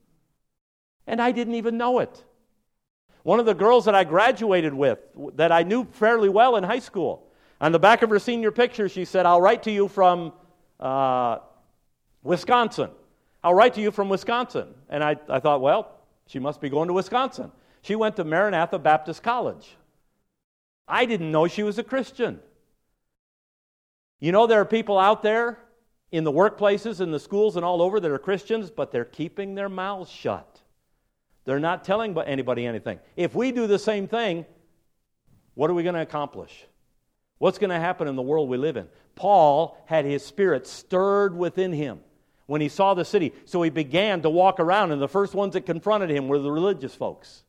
And 1.07 1.20
I 1.22 1.32
didn't 1.32 1.55
even 1.55 1.78
know 1.78 2.00
it. 2.00 2.24
One 3.22 3.38
of 3.38 3.46
the 3.46 3.55
girls 3.55 3.84
that 3.84 3.94
I 3.94 4.05
graduated 4.05 4.74
with, 4.74 4.98
that 5.36 5.53
I 5.53 5.62
knew 5.62 5.84
fairly 5.84 6.28
well 6.28 6.57
in 6.57 6.64
high 6.64 6.80
school, 6.80 7.28
on 7.61 7.70
the 7.70 7.78
back 7.78 8.03
of 8.03 8.11
her 8.11 8.18
senior 8.18 8.50
picture, 8.50 8.88
she 8.88 9.05
said, 9.05 9.24
I'll 9.24 9.40
write 9.40 9.62
to 9.62 9.70
you 9.70 9.86
from 9.86 10.32
uh, 10.80 11.38
Wisconsin. 12.24 12.90
I'll 13.45 13.55
write 13.55 13.74
to 13.74 13.80
you 13.80 13.90
from 13.90 14.09
Wisconsin. 14.09 14.68
And 14.88 15.03
I, 15.03 15.16
I 15.28 15.40
thought, 15.40 15.61
well, 15.61 15.99
she 16.26 16.38
must 16.38 16.61
be 16.61 16.68
going 16.68 16.88
to 16.88 16.95
Wisconsin. 16.95 17.51
She 17.82 17.97
went 17.97 18.16
to 18.16 18.24
Maranatha 18.24 18.78
Baptist 18.78 19.22
College. 19.22 19.76
I 20.86 21.05
didn't 21.05 21.32
know 21.32 21.49
she 21.49 21.62
was 21.62 21.78
a 21.78 21.82
Christian. 21.82 22.40
You 24.20 24.30
know, 24.30 24.47
there 24.47 24.61
are 24.61 24.64
people 24.64 24.99
out 24.99 25.22
there 25.22 25.59
in 26.12 26.22
the 26.24 26.30
workplaces, 26.30 27.01
in 27.01 27.11
the 27.11 27.18
schools, 27.18 27.57
and 27.57 27.64
all 27.64 27.82
over 27.82 27.99
that 27.99 28.11
are 28.11 28.18
Christians, 28.18 28.70
but 28.70 28.93
they're 28.93 29.05
keeping 29.05 29.55
their 29.55 29.68
mouths 29.68 30.11
shut. 30.11 30.61
They're 31.45 31.59
not 31.59 31.84
telling 31.84 32.16
anybody 32.18 32.66
anything. 32.66 33.01
If 33.16 33.34
we 33.34 33.51
do 33.51 33.66
the 33.66 33.78
same 33.78 34.07
thing, 34.07 34.47
what 35.55 35.70
are 35.70 35.74
we 35.74 35.82
going 35.82 35.97
to 35.97 36.03
accomplish? 36.03 36.66
What's 37.38 37.59
going 37.59 37.70
to 37.70 37.80
happen 37.80 38.07
in 38.07 38.14
the 38.14 38.22
world 38.22 38.49
we 38.49 38.59
live 38.59 38.76
in? 38.76 38.86
Paul 39.16 39.76
had 39.86 40.05
his 40.05 40.24
spirit 40.24 40.68
stirred 40.68 41.36
within 41.36 41.72
him 41.72 42.01
when 42.53 42.61
he 42.61 42.68
saw 42.68 42.92
the 42.92 43.03
city. 43.03 43.32
So 43.46 43.62
he 43.62 43.70
began 43.70 44.20
to 44.20 44.28
walk 44.28 44.61
around, 44.61 44.92
and 44.92 45.00
the 45.00 45.09
first 45.09 45.32
ones 45.32 45.55
that 45.55 45.64
confronted 45.64 46.11
him 46.11 46.28
were 46.28 46.38
the 46.38 46.53
religious 46.53 46.94
folks. 46.94 47.44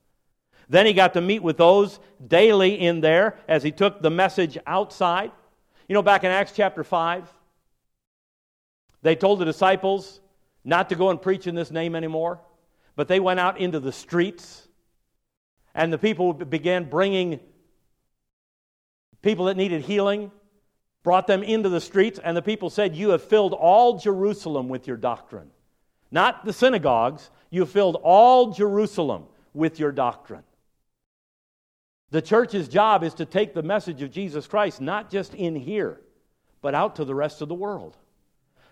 Then 0.69 0.85
he 0.85 0.93
got 0.93 1.15
to 1.15 1.21
meet 1.21 1.43
with 1.43 1.57
those 1.57 1.99
daily 2.25 2.79
in 2.79 3.01
there 3.01 3.37
as 3.45 3.63
he 3.63 3.71
took 3.73 4.01
the 4.01 4.09
message 4.09 4.57
outside. 4.65 5.33
You 5.89 5.93
know, 5.93 6.01
back 6.01 6.23
in 6.23 6.31
Acts 6.31 6.53
chapter 6.55 6.85
5, 6.85 7.29
they 9.01 9.17
told 9.17 9.39
the 9.39 9.45
disciples 9.45 10.21
not 10.63 10.87
to 10.87 10.95
go 10.95 11.09
and 11.09 11.21
preach 11.21 11.47
in 11.47 11.53
this 11.53 11.69
name 11.69 11.97
anymore, 11.97 12.39
but 12.95 13.09
they 13.09 13.19
went 13.19 13.41
out 13.41 13.59
into 13.59 13.81
the 13.81 13.91
streets, 13.91 14.69
and 15.75 15.91
the 15.91 15.97
people 15.97 16.31
began 16.31 16.89
bringing 16.89 17.41
people 19.21 19.45
that 19.47 19.57
needed 19.57 19.81
healing 19.81 20.31
brought 21.03 21.27
them 21.27 21.43
into 21.43 21.69
the 21.69 21.81
streets, 21.81 22.19
and 22.23 22.35
the 22.35 22.41
people 22.41 22.69
said, 22.69 22.95
You 22.95 23.09
have 23.09 23.23
filled 23.23 23.53
all 23.53 23.99
Jerusalem 23.99 24.69
with 24.69 24.87
your 24.87 24.97
doctrine. 24.97 25.51
Not 26.11 26.45
the 26.45 26.53
synagogues, 26.53 27.29
you 27.49 27.61
have 27.61 27.71
filled 27.71 27.97
all 28.01 28.51
Jerusalem 28.51 29.25
with 29.53 29.79
your 29.79 29.91
doctrine. 29.91 30.43
The 32.11 32.21
church's 32.21 32.67
job 32.67 33.03
is 33.03 33.15
to 33.15 33.25
take 33.25 33.53
the 33.53 33.63
message 33.63 34.01
of 34.01 34.11
Jesus 34.11 34.47
Christ, 34.47 34.79
not 34.79 35.09
just 35.09 35.33
in 35.33 35.55
here, 35.55 35.99
but 36.61 36.75
out 36.75 36.97
to 36.97 37.05
the 37.05 37.15
rest 37.15 37.41
of 37.41 37.49
the 37.49 37.55
world. 37.55 37.97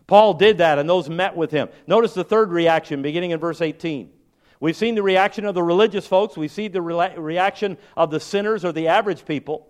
Paul 0.05 0.35
did 0.35 0.59
that, 0.59 0.77
and 0.77 0.89
those 0.89 1.09
met 1.09 1.35
with 1.35 1.51
him. 1.51 1.69
Notice 1.87 2.13
the 2.13 2.23
third 2.23 2.51
reaction, 2.51 3.01
beginning 3.01 3.31
in 3.31 3.39
verse 3.39 3.61
18. 3.61 4.11
We've 4.59 4.75
seen 4.75 4.93
the 4.93 5.01
reaction 5.01 5.45
of 5.45 5.55
the 5.55 5.63
religious 5.63 6.05
folks, 6.05 6.37
we 6.37 6.47
see 6.47 6.67
the 6.67 6.83
re- 6.83 7.15
reaction 7.17 7.79
of 7.97 8.11
the 8.11 8.19
sinners 8.19 8.63
or 8.63 8.71
the 8.71 8.89
average 8.89 9.25
people. 9.25 9.67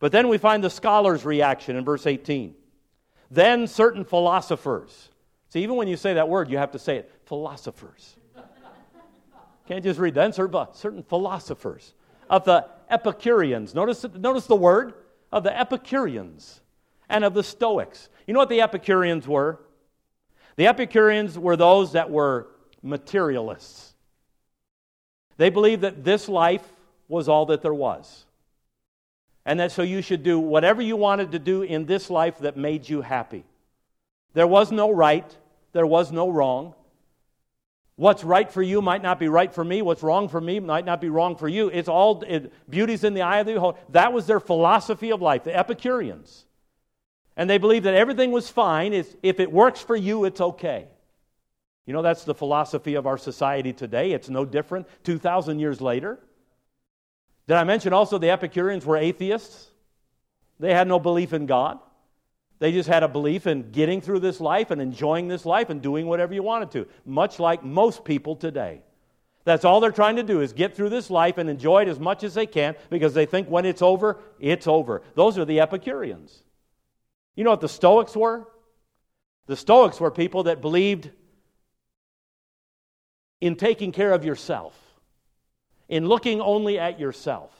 But 0.00 0.12
then 0.12 0.28
we 0.28 0.38
find 0.38 0.62
the 0.62 0.70
scholar's 0.70 1.24
reaction 1.24 1.76
in 1.76 1.84
verse 1.84 2.06
18. 2.06 2.54
Then 3.30 3.66
certain 3.66 4.04
philosophers. 4.04 5.08
See, 5.48 5.62
even 5.62 5.76
when 5.76 5.88
you 5.88 5.96
say 5.96 6.14
that 6.14 6.28
word, 6.28 6.50
you 6.50 6.58
have 6.58 6.72
to 6.72 6.78
say 6.78 6.96
it 6.96 7.12
philosophers. 7.26 8.16
Can't 9.66 9.82
just 9.82 9.98
read 9.98 10.14
that. 10.14 10.34
Certain 10.74 11.02
philosophers 11.02 11.94
of 12.28 12.44
the 12.44 12.66
Epicureans. 12.90 13.74
Notice, 13.74 14.04
notice 14.14 14.46
the 14.46 14.56
word 14.56 14.94
of 15.32 15.42
the 15.42 15.58
Epicureans 15.58 16.60
and 17.08 17.24
of 17.24 17.34
the 17.34 17.42
Stoics. 17.42 18.08
You 18.26 18.34
know 18.34 18.40
what 18.40 18.48
the 18.48 18.60
Epicureans 18.60 19.26
were? 19.26 19.60
The 20.56 20.66
Epicureans 20.66 21.38
were 21.38 21.56
those 21.56 21.92
that 21.92 22.10
were 22.10 22.48
materialists. 22.82 23.94
They 25.36 25.50
believed 25.50 25.82
that 25.82 26.04
this 26.04 26.28
life 26.28 26.72
was 27.08 27.28
all 27.28 27.46
that 27.46 27.62
there 27.62 27.74
was. 27.74 28.26
And 29.46 29.60
that 29.60 29.72
so 29.72 29.82
you 29.82 30.00
should 30.00 30.22
do 30.22 30.38
whatever 30.38 30.80
you 30.80 30.96
wanted 30.96 31.32
to 31.32 31.38
do 31.38 31.62
in 31.62 31.86
this 31.86 32.08
life 32.08 32.38
that 32.38 32.56
made 32.56 32.88
you 32.88 33.02
happy. 33.02 33.44
There 34.32 34.46
was 34.46 34.72
no 34.72 34.90
right, 34.90 35.36
there 35.72 35.86
was 35.86 36.10
no 36.10 36.30
wrong. 36.30 36.74
What's 37.96 38.24
right 38.24 38.50
for 38.50 38.62
you 38.62 38.82
might 38.82 39.02
not 39.02 39.20
be 39.20 39.28
right 39.28 39.52
for 39.52 39.64
me. 39.64 39.80
What's 39.80 40.02
wrong 40.02 40.28
for 40.28 40.40
me 40.40 40.58
might 40.58 40.84
not 40.84 41.00
be 41.00 41.08
wrong 41.08 41.36
for 41.36 41.46
you. 41.46 41.68
It's 41.68 41.88
all 41.88 42.24
it, 42.26 42.52
beauty's 42.68 43.04
in 43.04 43.14
the 43.14 43.22
eye 43.22 43.38
of 43.38 43.46
the 43.46 43.54
beholder. 43.54 43.78
That 43.90 44.12
was 44.12 44.26
their 44.26 44.40
philosophy 44.40 45.10
of 45.10 45.22
life, 45.22 45.44
the 45.44 45.56
Epicureans. 45.56 46.44
And 47.36 47.48
they 47.48 47.58
believed 47.58 47.86
that 47.86 47.94
everything 47.94 48.32
was 48.32 48.48
fine. 48.48 48.92
If, 48.92 49.14
if 49.22 49.38
it 49.38 49.52
works 49.52 49.80
for 49.80 49.94
you, 49.94 50.24
it's 50.24 50.40
okay. 50.40 50.88
You 51.86 51.92
know, 51.92 52.02
that's 52.02 52.24
the 52.24 52.34
philosophy 52.34 52.94
of 52.94 53.06
our 53.06 53.18
society 53.18 53.72
today. 53.72 54.12
It's 54.12 54.28
no 54.28 54.44
different 54.44 54.86
2,000 55.04 55.58
years 55.58 55.80
later. 55.80 56.18
Did 57.46 57.56
I 57.56 57.64
mention 57.64 57.92
also 57.92 58.18
the 58.18 58.30
Epicureans 58.30 58.86
were 58.86 58.96
atheists? 58.96 59.66
They 60.58 60.72
had 60.72 60.88
no 60.88 60.98
belief 60.98 61.32
in 61.32 61.46
God. 61.46 61.78
They 62.58 62.72
just 62.72 62.88
had 62.88 63.02
a 63.02 63.08
belief 63.08 63.46
in 63.46 63.72
getting 63.72 64.00
through 64.00 64.20
this 64.20 64.40
life 64.40 64.70
and 64.70 64.80
enjoying 64.80 65.28
this 65.28 65.44
life 65.44 65.70
and 65.70 65.82
doing 65.82 66.06
whatever 66.06 66.32
you 66.32 66.42
wanted 66.42 66.70
to, 66.72 66.86
much 67.04 67.38
like 67.38 67.64
most 67.64 68.04
people 68.04 68.36
today. 68.36 68.82
That's 69.44 69.64
all 69.66 69.80
they're 69.80 69.92
trying 69.92 70.16
to 70.16 70.22
do 70.22 70.40
is 70.40 70.54
get 70.54 70.74
through 70.74 70.88
this 70.88 71.10
life 71.10 71.36
and 71.36 71.50
enjoy 71.50 71.82
it 71.82 71.88
as 71.88 72.00
much 72.00 72.24
as 72.24 72.32
they 72.32 72.46
can 72.46 72.76
because 72.88 73.12
they 73.12 73.26
think 73.26 73.48
when 73.48 73.66
it's 73.66 73.82
over, 73.82 74.20
it's 74.40 74.66
over. 74.66 75.02
Those 75.14 75.36
are 75.36 75.44
the 75.44 75.60
Epicureans. 75.60 76.42
You 77.36 77.44
know 77.44 77.50
what 77.50 77.60
the 77.60 77.68
Stoics 77.68 78.16
were? 78.16 78.48
The 79.46 79.56
Stoics 79.56 80.00
were 80.00 80.10
people 80.10 80.44
that 80.44 80.62
believed 80.62 81.10
in 83.42 83.56
taking 83.56 83.92
care 83.92 84.12
of 84.12 84.24
yourself 84.24 84.74
in 85.88 86.06
looking 86.06 86.40
only 86.40 86.78
at 86.78 86.98
yourself. 86.98 87.50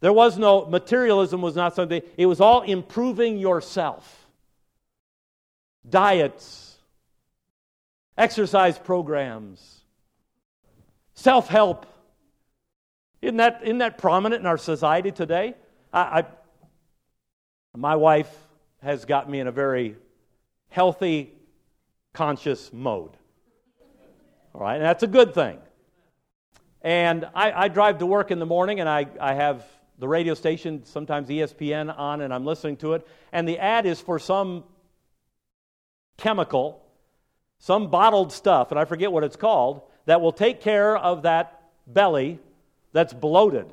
There 0.00 0.12
was 0.12 0.38
no, 0.38 0.66
materialism 0.66 1.42
was 1.42 1.56
not 1.56 1.74
something, 1.74 2.02
it 2.16 2.26
was 2.26 2.40
all 2.40 2.62
improving 2.62 3.38
yourself. 3.38 4.26
Diets, 5.88 6.76
exercise 8.16 8.78
programs, 8.78 9.80
self 11.14 11.48
help, 11.48 11.86
Isn't 13.20 13.38
that, 13.38 13.60
isn't 13.62 13.78
that 13.78 13.98
prominent 13.98 14.40
in 14.40 14.46
our 14.46 14.58
society 14.58 15.10
today? 15.10 15.54
I, 15.92 16.00
I, 16.00 16.24
my 17.76 17.96
wife 17.96 18.32
has 18.82 19.04
got 19.04 19.28
me 19.28 19.40
in 19.40 19.46
a 19.46 19.52
very 19.52 19.96
healthy, 20.68 21.32
conscious 22.12 22.72
mode. 22.72 23.10
All 24.54 24.60
right, 24.60 24.76
and 24.76 24.84
that's 24.84 25.02
a 25.02 25.08
good 25.08 25.34
thing. 25.34 25.58
And 26.88 27.26
I, 27.34 27.52
I 27.64 27.68
drive 27.68 27.98
to 27.98 28.06
work 28.06 28.30
in 28.30 28.38
the 28.38 28.46
morning 28.46 28.80
and 28.80 28.88
I, 28.88 29.08
I 29.20 29.34
have 29.34 29.62
the 29.98 30.08
radio 30.08 30.32
station, 30.32 30.86
sometimes 30.86 31.28
ESPN, 31.28 31.94
on, 31.98 32.22
and 32.22 32.32
I'm 32.32 32.46
listening 32.46 32.78
to 32.78 32.94
it. 32.94 33.06
And 33.30 33.46
the 33.46 33.58
ad 33.58 33.84
is 33.84 34.00
for 34.00 34.18
some 34.18 34.64
chemical, 36.16 36.82
some 37.58 37.90
bottled 37.90 38.32
stuff, 38.32 38.70
and 38.70 38.80
I 38.80 38.86
forget 38.86 39.12
what 39.12 39.22
it's 39.22 39.36
called, 39.36 39.82
that 40.06 40.22
will 40.22 40.32
take 40.32 40.62
care 40.62 40.96
of 40.96 41.24
that 41.24 41.60
belly 41.86 42.38
that's 42.94 43.12
bloated. 43.12 43.66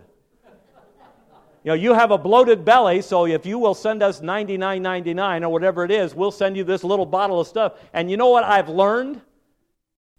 You 1.63 1.69
know, 1.69 1.73
you 1.75 1.93
have 1.93 2.11
a 2.11 2.17
bloated 2.17 2.65
belly, 2.65 3.01
so 3.01 3.27
if 3.27 3.45
you 3.45 3.59
will 3.59 3.75
send 3.75 4.03
us 4.03 4.19
$99.99 4.19 5.43
or 5.43 5.47
whatever 5.47 5.85
it 5.85 5.91
is, 5.91 6.13
we'll 6.13 6.31
send 6.31 6.57
you 6.57 6.65
this 6.65 6.83
little 6.83 7.05
bottle 7.05 7.39
of 7.39 7.47
stuff. 7.47 7.75
And 7.93 8.11
you 8.11 8.17
know 8.17 8.29
what 8.31 8.43
I've 8.43 8.67
learned? 8.67 9.21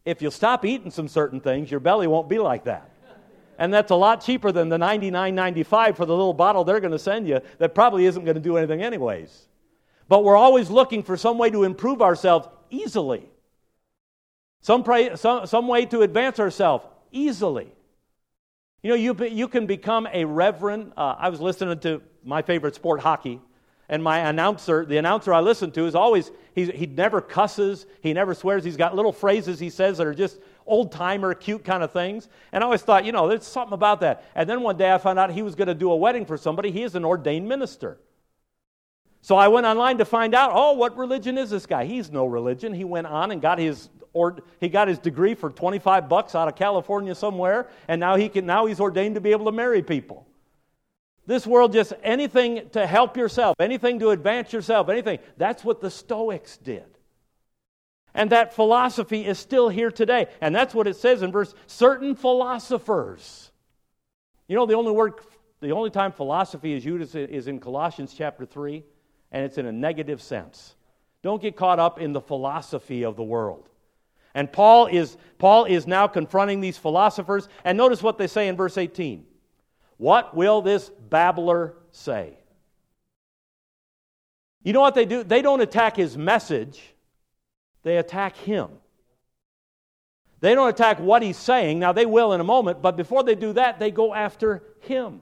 If 0.06 0.22
you 0.22 0.30
stop 0.30 0.64
eating 0.64 0.90
some 0.90 1.08
certain 1.08 1.40
things, 1.40 1.70
your 1.70 1.80
belly 1.80 2.06
won't 2.06 2.28
be 2.28 2.38
like 2.38 2.64
that. 2.64 2.90
And 3.58 3.74
that's 3.74 3.90
a 3.90 3.96
lot 3.96 4.22
cheaper 4.22 4.52
than 4.52 4.68
the 4.68 4.78
$99.95 4.78 5.96
for 5.96 6.06
the 6.06 6.16
little 6.16 6.32
bottle 6.32 6.62
they're 6.62 6.80
going 6.80 6.92
to 6.92 6.98
send 6.98 7.26
you 7.26 7.40
that 7.58 7.74
probably 7.74 8.06
isn't 8.06 8.24
going 8.24 8.36
to 8.36 8.40
do 8.40 8.56
anything, 8.56 8.82
anyways. 8.82 9.48
But 10.08 10.22
we're 10.22 10.36
always 10.36 10.70
looking 10.70 11.02
for 11.02 11.16
some 11.16 11.38
way 11.38 11.50
to 11.50 11.64
improve 11.64 12.00
ourselves 12.00 12.48
easily, 12.70 13.28
some, 14.60 14.84
some, 15.16 15.46
some 15.46 15.66
way 15.66 15.86
to 15.86 16.02
advance 16.02 16.38
ourselves 16.38 16.84
easily. 17.10 17.72
You 18.82 18.90
know, 18.90 18.96
you, 18.96 19.16
you 19.26 19.48
can 19.48 19.66
become 19.66 20.06
a 20.12 20.24
reverend. 20.24 20.92
Uh, 20.96 21.16
I 21.18 21.30
was 21.30 21.40
listening 21.40 21.80
to 21.80 22.02
my 22.22 22.42
favorite 22.42 22.76
sport, 22.76 23.00
hockey, 23.00 23.40
and 23.88 24.02
my 24.02 24.18
announcer, 24.18 24.84
the 24.84 24.96
announcer 24.96 25.32
I 25.32 25.40
listen 25.40 25.70
to, 25.72 25.86
is 25.86 25.94
always, 25.94 26.30
he, 26.54 26.66
he 26.66 26.86
never 26.86 27.20
cusses, 27.20 27.86
he 28.00 28.12
never 28.12 28.34
swears. 28.34 28.64
He's 28.64 28.76
got 28.76 28.96
little 28.96 29.12
phrases 29.12 29.58
he 29.60 29.70
says 29.70 29.98
that 29.98 30.06
are 30.06 30.14
just 30.14 30.40
old 30.66 30.90
timer, 30.90 31.34
cute 31.34 31.64
kind 31.64 31.82
of 31.82 31.92
things. 31.92 32.28
And 32.52 32.62
I 32.62 32.64
always 32.64 32.82
thought, 32.82 33.04
you 33.04 33.12
know, 33.12 33.28
there's 33.28 33.46
something 33.46 33.74
about 33.74 34.00
that. 34.00 34.24
And 34.34 34.48
then 34.48 34.62
one 34.62 34.76
day 34.76 34.92
I 34.92 34.98
found 34.98 35.18
out 35.18 35.30
he 35.30 35.42
was 35.42 35.54
going 35.54 35.68
to 35.68 35.74
do 35.74 35.90
a 35.92 35.96
wedding 35.96 36.26
for 36.26 36.36
somebody. 36.36 36.72
He 36.72 36.82
is 36.82 36.94
an 36.96 37.04
ordained 37.04 37.48
minister. 37.48 37.98
So 39.22 39.36
I 39.36 39.48
went 39.48 39.66
online 39.66 39.98
to 39.98 40.04
find 40.04 40.34
out, 40.34 40.50
oh, 40.54 40.72
what 40.72 40.96
religion 40.96 41.38
is 41.38 41.50
this 41.50 41.66
guy? 41.66 41.84
He's 41.84 42.10
no 42.10 42.26
religion. 42.26 42.72
He 42.72 42.84
went 42.84 43.06
on 43.06 43.30
and 43.30 43.42
got 43.42 43.58
his 43.58 43.88
or 44.12 44.38
he 44.60 44.70
got 44.70 44.88
his 44.88 44.98
degree 44.98 45.34
for 45.34 45.50
25 45.50 46.08
bucks 46.08 46.34
out 46.34 46.48
of 46.48 46.56
California 46.56 47.14
somewhere, 47.14 47.68
and 47.86 48.00
now 48.00 48.16
he 48.16 48.30
can 48.30 48.46
now 48.46 48.64
he's 48.64 48.80
ordained 48.80 49.14
to 49.14 49.20
be 49.20 49.30
able 49.30 49.44
to 49.44 49.52
marry 49.52 49.82
people. 49.82 50.26
This 51.26 51.46
world 51.46 51.72
just 51.72 51.92
anything 52.02 52.70
to 52.70 52.86
help 52.86 53.16
yourself, 53.16 53.56
anything 53.58 53.98
to 53.98 54.10
advance 54.10 54.52
yourself, 54.52 54.88
anything. 54.88 55.18
That's 55.36 55.64
what 55.64 55.80
the 55.80 55.90
Stoics 55.90 56.56
did. 56.56 56.84
And 58.14 58.30
that 58.30 58.54
philosophy 58.54 59.26
is 59.26 59.38
still 59.38 59.68
here 59.68 59.90
today. 59.90 60.28
And 60.40 60.54
that's 60.54 60.74
what 60.74 60.86
it 60.86 60.96
says 60.96 61.22
in 61.22 61.32
verse 61.32 61.54
certain 61.66 62.14
philosophers. 62.14 63.50
You 64.48 64.56
know, 64.56 64.66
the 64.66 64.74
only 64.74 64.92
word, 64.92 65.14
the 65.60 65.72
only 65.72 65.90
time 65.90 66.12
philosophy 66.12 66.72
is 66.72 66.84
used 66.84 67.16
is 67.16 67.48
in 67.48 67.58
Colossians 67.58 68.14
chapter 68.16 68.46
3, 68.46 68.84
and 69.32 69.44
it's 69.44 69.58
in 69.58 69.66
a 69.66 69.72
negative 69.72 70.22
sense. 70.22 70.76
Don't 71.22 71.42
get 71.42 71.56
caught 71.56 71.80
up 71.80 72.00
in 72.00 72.12
the 72.12 72.20
philosophy 72.20 73.04
of 73.04 73.16
the 73.16 73.24
world. 73.24 73.68
And 74.34 74.52
Paul 74.52 74.86
is, 74.86 75.16
Paul 75.38 75.64
is 75.64 75.86
now 75.86 76.06
confronting 76.06 76.60
these 76.60 76.78
philosophers. 76.78 77.48
And 77.64 77.76
notice 77.76 78.02
what 78.02 78.16
they 78.16 78.28
say 78.28 78.48
in 78.48 78.56
verse 78.56 78.78
18 78.78 79.26
What 79.96 80.36
will 80.36 80.62
this 80.62 80.88
babbler 80.88 81.74
say? 81.90 82.34
You 84.62 84.72
know 84.72 84.80
what 84.80 84.94
they 84.94 85.04
do? 85.04 85.22
They 85.22 85.42
don't 85.42 85.60
attack 85.60 85.96
his 85.96 86.16
message 86.16 86.82
they 87.86 87.98
attack 87.98 88.36
him. 88.38 88.68
They 90.40 90.56
don't 90.56 90.68
attack 90.68 90.98
what 90.98 91.22
he's 91.22 91.36
saying. 91.36 91.78
Now, 91.78 91.92
they 91.92 92.04
will 92.04 92.32
in 92.32 92.40
a 92.40 92.44
moment, 92.44 92.82
but 92.82 92.96
before 92.96 93.22
they 93.22 93.36
do 93.36 93.52
that, 93.52 93.78
they 93.78 93.92
go 93.92 94.12
after 94.12 94.64
him. 94.80 95.20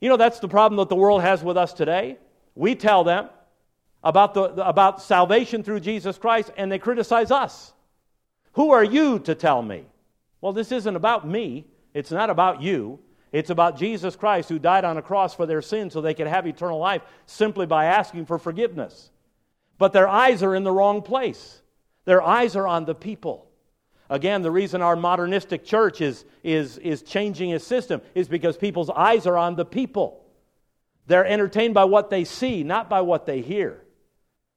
You 0.00 0.08
know, 0.08 0.16
that's 0.16 0.40
the 0.40 0.48
problem 0.48 0.78
that 0.78 0.88
the 0.88 0.96
world 0.96 1.22
has 1.22 1.44
with 1.44 1.56
us 1.56 1.72
today. 1.72 2.18
We 2.56 2.74
tell 2.74 3.04
them 3.04 3.28
about, 4.02 4.34
the, 4.34 4.66
about 4.66 5.00
salvation 5.00 5.62
through 5.62 5.78
Jesus 5.78 6.18
Christ, 6.18 6.50
and 6.56 6.72
they 6.72 6.80
criticize 6.80 7.30
us. 7.30 7.72
Who 8.54 8.72
are 8.72 8.82
you 8.82 9.20
to 9.20 9.36
tell 9.36 9.62
me? 9.62 9.86
Well, 10.40 10.52
this 10.52 10.72
isn't 10.72 10.96
about 10.96 11.24
me. 11.24 11.68
It's 11.94 12.10
not 12.10 12.30
about 12.30 12.62
you. 12.62 12.98
It's 13.32 13.50
about 13.50 13.78
Jesus 13.78 14.14
Christ 14.14 14.50
who 14.50 14.58
died 14.58 14.84
on 14.84 14.98
a 14.98 15.02
cross 15.02 15.34
for 15.34 15.46
their 15.46 15.62
sins 15.62 15.94
so 15.94 16.00
they 16.00 16.14
could 16.14 16.26
have 16.26 16.46
eternal 16.46 16.78
life 16.78 17.02
simply 17.24 17.64
by 17.64 17.86
asking 17.86 18.26
for 18.26 18.38
forgiveness. 18.38 19.10
But 19.78 19.94
their 19.94 20.06
eyes 20.06 20.42
are 20.42 20.54
in 20.54 20.64
the 20.64 20.70
wrong 20.70 21.02
place. 21.02 21.62
Their 22.04 22.22
eyes 22.22 22.54
are 22.56 22.66
on 22.66 22.84
the 22.84 22.94
people. 22.94 23.48
Again, 24.10 24.42
the 24.42 24.50
reason 24.50 24.82
our 24.82 24.96
modernistic 24.96 25.64
church 25.64 26.02
is, 26.02 26.26
is, 26.42 26.76
is 26.78 27.02
changing 27.02 27.50
its 27.50 27.66
system 27.66 28.02
is 28.14 28.28
because 28.28 28.58
people's 28.58 28.90
eyes 28.90 29.26
are 29.26 29.38
on 29.38 29.56
the 29.56 29.64
people. 29.64 30.22
They're 31.06 31.26
entertained 31.26 31.72
by 31.72 31.84
what 31.84 32.10
they 32.10 32.24
see, 32.24 32.62
not 32.62 32.90
by 32.90 33.00
what 33.00 33.24
they 33.24 33.40
hear. 33.40 33.82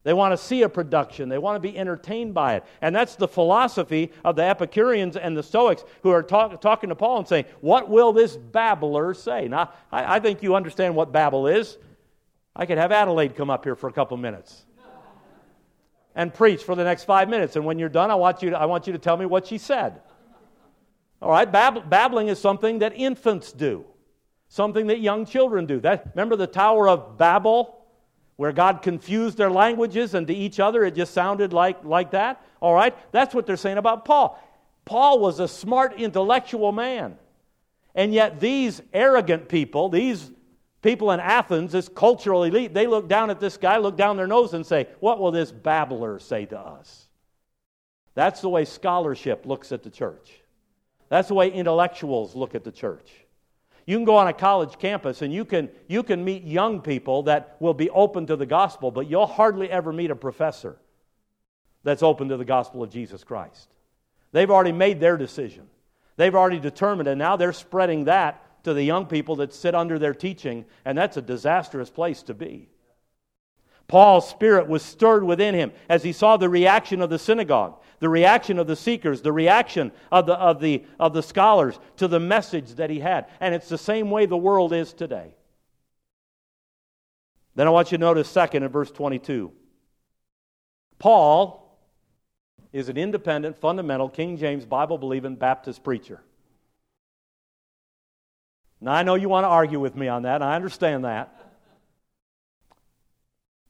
They 0.05 0.13
want 0.13 0.33
to 0.33 0.37
see 0.37 0.61
a 0.61 0.69
production. 0.69 1.29
They 1.29 1.39
want 1.39 1.55
to 1.55 1.59
be 1.59 1.75
entertained 1.75 2.35
by 2.35 2.57
it. 2.57 2.63
And 2.79 2.95
that's 2.95 3.15
the 3.15 3.27
philosophy 3.27 4.11
of 4.23 4.35
the 4.35 4.43
Epicureans 4.43 5.17
and 5.17 5.35
the 5.35 5.41
Stoics 5.41 5.83
who 6.03 6.11
are 6.11 6.21
talk, 6.21 6.61
talking 6.61 6.89
to 6.89 6.95
Paul 6.95 7.17
and 7.17 7.27
saying, 7.27 7.45
What 7.59 7.89
will 7.89 8.13
this 8.13 8.37
babbler 8.37 9.15
say? 9.15 9.47
Now, 9.47 9.71
I, 9.91 10.17
I 10.17 10.19
think 10.19 10.43
you 10.43 10.53
understand 10.53 10.95
what 10.95 11.11
babble 11.11 11.47
is. 11.47 11.79
I 12.55 12.67
could 12.67 12.77
have 12.77 12.91
Adelaide 12.91 13.35
come 13.35 13.49
up 13.49 13.63
here 13.63 13.75
for 13.75 13.89
a 13.89 13.91
couple 13.91 14.15
minutes 14.15 14.63
and 16.13 16.31
preach 16.31 16.63
for 16.63 16.75
the 16.75 16.83
next 16.83 17.05
five 17.05 17.27
minutes. 17.27 17.55
And 17.55 17.65
when 17.65 17.79
you're 17.79 17.89
done, 17.89 18.11
I 18.11 18.15
want 18.15 18.43
you 18.43 18.51
to, 18.51 18.59
I 18.59 18.65
want 18.65 18.85
you 18.85 18.93
to 18.93 18.99
tell 18.99 19.17
me 19.17 19.25
what 19.25 19.47
she 19.47 19.57
said. 19.57 20.01
All 21.19 21.31
right, 21.31 21.51
Bab- 21.51 21.89
babbling 21.89 22.27
is 22.27 22.39
something 22.39 22.79
that 22.79 22.93
infants 22.95 23.51
do, 23.51 23.85
something 24.49 24.85
that 24.87 24.99
young 24.99 25.25
children 25.25 25.65
do. 25.65 25.79
That, 25.79 26.11
remember 26.13 26.35
the 26.35 26.45
Tower 26.45 26.87
of 26.87 27.17
Babel, 27.17 27.74
where 28.37 28.51
God 28.51 28.81
confused 28.81 29.37
their 29.37 29.49
languages 29.49 30.13
and 30.13 30.27
to 30.27 30.33
each 30.33 30.59
other 30.59 30.83
it 30.83 30.95
just 30.95 31.13
sounded 31.13 31.53
like, 31.53 31.83
like 31.83 32.11
that? 32.11 32.41
All 32.61 32.73
right, 32.73 32.95
that's 33.11 33.33
what 33.33 33.45
they're 33.45 33.57
saying 33.57 33.77
about 33.77 34.05
Paul. 34.05 34.41
Paul 34.85 35.19
was 35.19 35.39
a 35.39 35.47
smart, 35.47 35.99
intellectual 35.99 36.71
man. 36.71 37.17
And 37.95 38.13
yet, 38.13 38.39
these 38.39 38.81
arrogant 38.93 39.47
people, 39.47 39.89
these 39.89 40.29
people 40.81 41.11
in 41.11 41.19
Athens, 41.19 41.71
this 41.71 41.89
cultural 41.89 42.43
elite, 42.43 42.73
they 42.73 42.87
look 42.87 43.07
down 43.07 43.29
at 43.29 43.39
this 43.39 43.57
guy, 43.57 43.77
look 43.77 43.97
down 43.97 44.17
their 44.17 44.27
nose, 44.27 44.53
and 44.53 44.65
say, 44.65 44.87
What 44.99 45.19
will 45.19 45.31
this 45.31 45.51
babbler 45.51 46.19
say 46.19 46.45
to 46.47 46.59
us? 46.59 47.07
That's 48.13 48.41
the 48.41 48.49
way 48.49 48.65
scholarship 48.65 49.45
looks 49.45 49.71
at 49.71 49.83
the 49.83 49.89
church. 49.89 50.31
That's 51.09 51.29
the 51.29 51.33
way 51.33 51.51
intellectuals 51.51 52.35
look 52.35 52.55
at 52.55 52.63
the 52.63 52.71
church. 52.71 53.11
You 53.85 53.97
can 53.97 54.05
go 54.05 54.15
on 54.15 54.27
a 54.27 54.33
college 54.33 54.79
campus 54.79 55.21
and 55.21 55.33
you 55.33 55.45
can, 55.45 55.69
you 55.87 56.01
can 56.01 56.23
meet 56.23 56.43
young 56.43 56.81
people 56.81 57.23
that 57.23 57.55
will 57.59 57.73
be 57.73 57.89
open 57.89 58.25
to 58.27 58.35
the 58.35 58.45
gospel, 58.45 58.89
but 58.91 59.07
you'll 59.09 59.27
hardly 59.27 59.69
ever 59.69 59.93
meet 59.93 60.09
a 60.09 60.15
professor 60.15 60.77
that's 61.83 62.01
open 62.01 62.29
to 62.29 62.37
the 62.37 62.45
gospel 62.45 62.81
of 62.81 62.89
Jesus 62.89 63.23
Christ. 63.23 63.69
They've 64.31 64.49
already 64.49 64.71
made 64.71 64.99
their 64.99 65.17
decision. 65.17 65.67
They've 66.17 66.33
already 66.33 66.59
determined, 66.59 67.07
and 67.07 67.19
now 67.19 67.35
they're 67.35 67.53
spreading 67.53 68.05
that 68.05 68.41
to 68.63 68.73
the 68.73 68.83
young 68.83 69.05
people 69.05 69.35
that 69.37 69.53
sit 69.53 69.75
under 69.75 69.99
their 69.99 70.13
teaching, 70.13 70.65
and 70.83 70.97
that's 70.97 71.17
a 71.17 71.21
disastrous 71.21 71.89
place 71.89 72.23
to 72.23 72.33
be. 72.33 72.69
Paul's 73.87 74.27
spirit 74.27 74.67
was 74.67 74.81
stirred 74.81 75.23
within 75.23 75.53
him 75.53 75.71
as 75.89 76.03
he 76.03 76.11
saw 76.11 76.37
the 76.37 76.49
reaction 76.49 77.01
of 77.01 77.09
the 77.09 77.19
synagogue, 77.19 77.79
the 77.99 78.09
reaction 78.09 78.57
of 78.57 78.67
the 78.67 78.75
seekers, 78.75 79.21
the 79.21 79.31
reaction 79.31 79.91
of 80.11 80.25
the, 80.25 80.33
of 80.33 80.59
the, 80.59 80.83
of 80.99 81.13
the 81.13 81.21
scholars 81.21 81.79
to 81.97 82.07
the 82.07 82.19
message 82.19 82.75
that 82.75 82.89
he 82.89 82.99
had. 82.99 83.27
And 83.39 83.53
it's 83.53 83.69
the 83.69 83.77
same 83.77 84.09
way 84.09 84.25
the 84.25 84.37
world 84.37 84.73
is 84.73 84.93
today. 84.93 85.35
Then 87.53 87.67
I 87.67 87.69
want 87.69 87.91
you 87.91 87.97
to 87.97 88.03
notice, 88.03 88.27
second, 88.27 88.63
in 88.63 88.69
verse 88.69 88.91
22. 88.91 89.51
Paul 90.97 91.79
is 92.73 92.89
an 92.89 92.97
independent, 92.97 93.57
fundamental, 93.57 94.09
King 94.09 94.37
James, 94.37 94.65
Bible 94.65 94.97
believing 94.97 95.35
Baptist 95.35 95.83
preacher. 95.83 96.21
Now, 98.81 98.91
I 98.91 99.03
know 99.03 99.15
you 99.15 99.29
want 99.29 99.45
to 99.45 99.49
argue 99.49 99.79
with 99.79 99.95
me 99.95 100.07
on 100.07 100.23
that, 100.23 100.35
and 100.35 100.43
I 100.43 100.55
understand 100.55 101.05
that. 101.05 101.34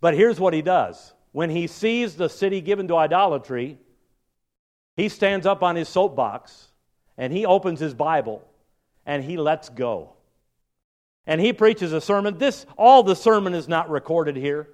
But 0.01 0.13
here's 0.13 0.39
what 0.39 0.53
he 0.53 0.61
does 0.61 1.13
when 1.31 1.49
he 1.49 1.67
sees 1.67 2.15
the 2.15 2.29
city 2.29 2.61
given 2.61 2.87
to 2.87 2.95
idolatry, 2.95 3.77
he 4.95 5.09
stands 5.09 5.45
up 5.45 5.63
on 5.63 5.75
his 5.75 5.89
soapbox 5.89 6.69
and 7.17 7.33
he 7.33 7.45
opens 7.45 7.79
his 7.79 7.93
Bible 7.93 8.47
and 9.05 9.23
he 9.23 9.37
lets 9.37 9.69
go. 9.69 10.13
And 11.27 11.41
he 11.41 11.53
preaches 11.53 11.91
a 11.91 11.99
sermon. 11.99 12.37
This 12.37 12.65
all 12.77 13.03
the 13.03 13.15
sermon 13.15 13.53
is 13.53 13.67
not 13.67 13.89
recorded 13.89 14.35
here. 14.35 14.69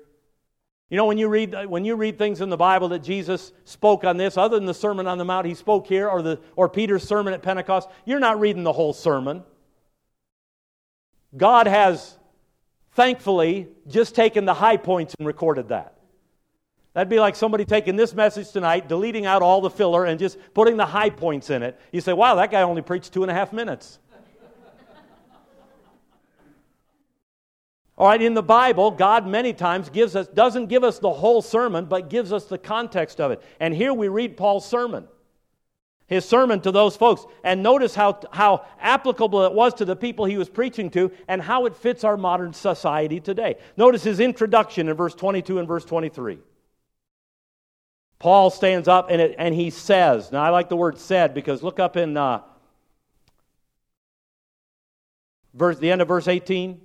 You 0.91 0.97
know, 0.97 1.05
when 1.05 1.17
you 1.17 1.29
read, 1.29 1.55
when 1.67 1.85
you 1.85 1.95
read 1.95 2.17
things 2.17 2.41
in 2.41 2.49
the 2.49 2.57
Bible 2.57 2.89
that 2.89 2.99
Jesus 2.99 3.53
spoke 3.63 4.03
on 4.03 4.17
this, 4.17 4.35
other 4.35 4.57
than 4.57 4.65
the 4.65 4.73
Sermon 4.73 5.07
on 5.07 5.17
the 5.17 5.23
Mount 5.23 5.47
he 5.47 5.55
spoke 5.55 5.87
here 5.87 6.09
or, 6.09 6.21
the, 6.21 6.37
or 6.57 6.67
Peter's 6.67 7.07
sermon 7.07 7.33
at 7.33 7.41
Pentecost, 7.41 7.87
you're 8.03 8.19
not 8.19 8.41
reading 8.41 8.63
the 8.63 8.73
whole 8.73 8.91
sermon. 8.91 9.43
God 11.35 11.67
has, 11.67 12.17
thankfully, 12.93 13.67
just 13.87 14.15
taken 14.15 14.45
the 14.45 14.53
high 14.53 14.77
points 14.77 15.15
and 15.17 15.27
recorded 15.27 15.69
that. 15.69 15.97
That'd 16.93 17.09
be 17.09 17.19
like 17.19 17.35
somebody 17.35 17.63
taking 17.63 17.95
this 17.95 18.13
message 18.13 18.51
tonight, 18.51 18.89
deleting 18.89 19.25
out 19.25 19.41
all 19.41 19.61
the 19.61 19.69
filler, 19.69 20.05
and 20.05 20.19
just 20.19 20.37
putting 20.53 20.75
the 20.75 20.85
high 20.85 21.09
points 21.09 21.49
in 21.49 21.63
it. 21.63 21.79
You 21.91 22.01
say, 22.01 22.11
wow, 22.11 22.35
that 22.35 22.51
guy 22.51 22.63
only 22.63 22.81
preached 22.81 23.13
two 23.13 23.23
and 23.23 23.31
a 23.31 23.33
half 23.33 23.53
minutes. 23.53 23.99
All 27.97 28.07
right, 28.07 28.21
in 28.21 28.33
the 28.33 28.41
Bible, 28.41 28.89
God 28.89 29.27
many 29.27 29.53
times 29.53 29.89
gives 29.89 30.15
us, 30.15 30.27
doesn't 30.27 30.67
give 30.67 30.83
us 30.83 30.97
the 30.97 31.11
whole 31.11 31.41
sermon, 31.41 31.85
but 31.85 32.09
gives 32.09 32.33
us 32.33 32.45
the 32.45 32.57
context 32.57 33.21
of 33.21 33.31
it. 33.31 33.43
And 33.59 33.75
here 33.75 33.93
we 33.93 34.07
read 34.07 34.37
Paul's 34.37 34.67
sermon, 34.67 35.07
his 36.11 36.25
sermon 36.25 36.59
to 36.59 36.73
those 36.73 36.97
folks. 36.97 37.25
And 37.41 37.63
notice 37.63 37.95
how, 37.95 38.19
how 38.33 38.65
applicable 38.81 39.45
it 39.45 39.53
was 39.53 39.73
to 39.75 39.85
the 39.85 39.95
people 39.95 40.25
he 40.25 40.37
was 40.37 40.49
preaching 40.49 40.89
to 40.89 41.09
and 41.29 41.41
how 41.41 41.65
it 41.67 41.75
fits 41.77 42.03
our 42.03 42.17
modern 42.17 42.51
society 42.51 43.21
today. 43.21 43.55
Notice 43.77 44.03
his 44.03 44.19
introduction 44.19 44.89
in 44.89 44.95
verse 44.97 45.15
22 45.15 45.57
and 45.59 45.67
verse 45.69 45.85
23. 45.85 46.39
Paul 48.19 48.49
stands 48.49 48.89
up 48.89 49.09
and, 49.09 49.21
it, 49.21 49.35
and 49.37 49.55
he 49.55 49.69
says, 49.69 50.33
now 50.33 50.43
I 50.43 50.49
like 50.49 50.67
the 50.67 50.75
word 50.75 50.99
said 50.99 51.33
because 51.33 51.63
look 51.63 51.79
up 51.79 51.95
in 51.95 52.17
uh, 52.17 52.41
verse, 55.53 55.79
the 55.79 55.91
end 55.91 56.01
of 56.01 56.09
verse 56.09 56.27
18. 56.27 56.81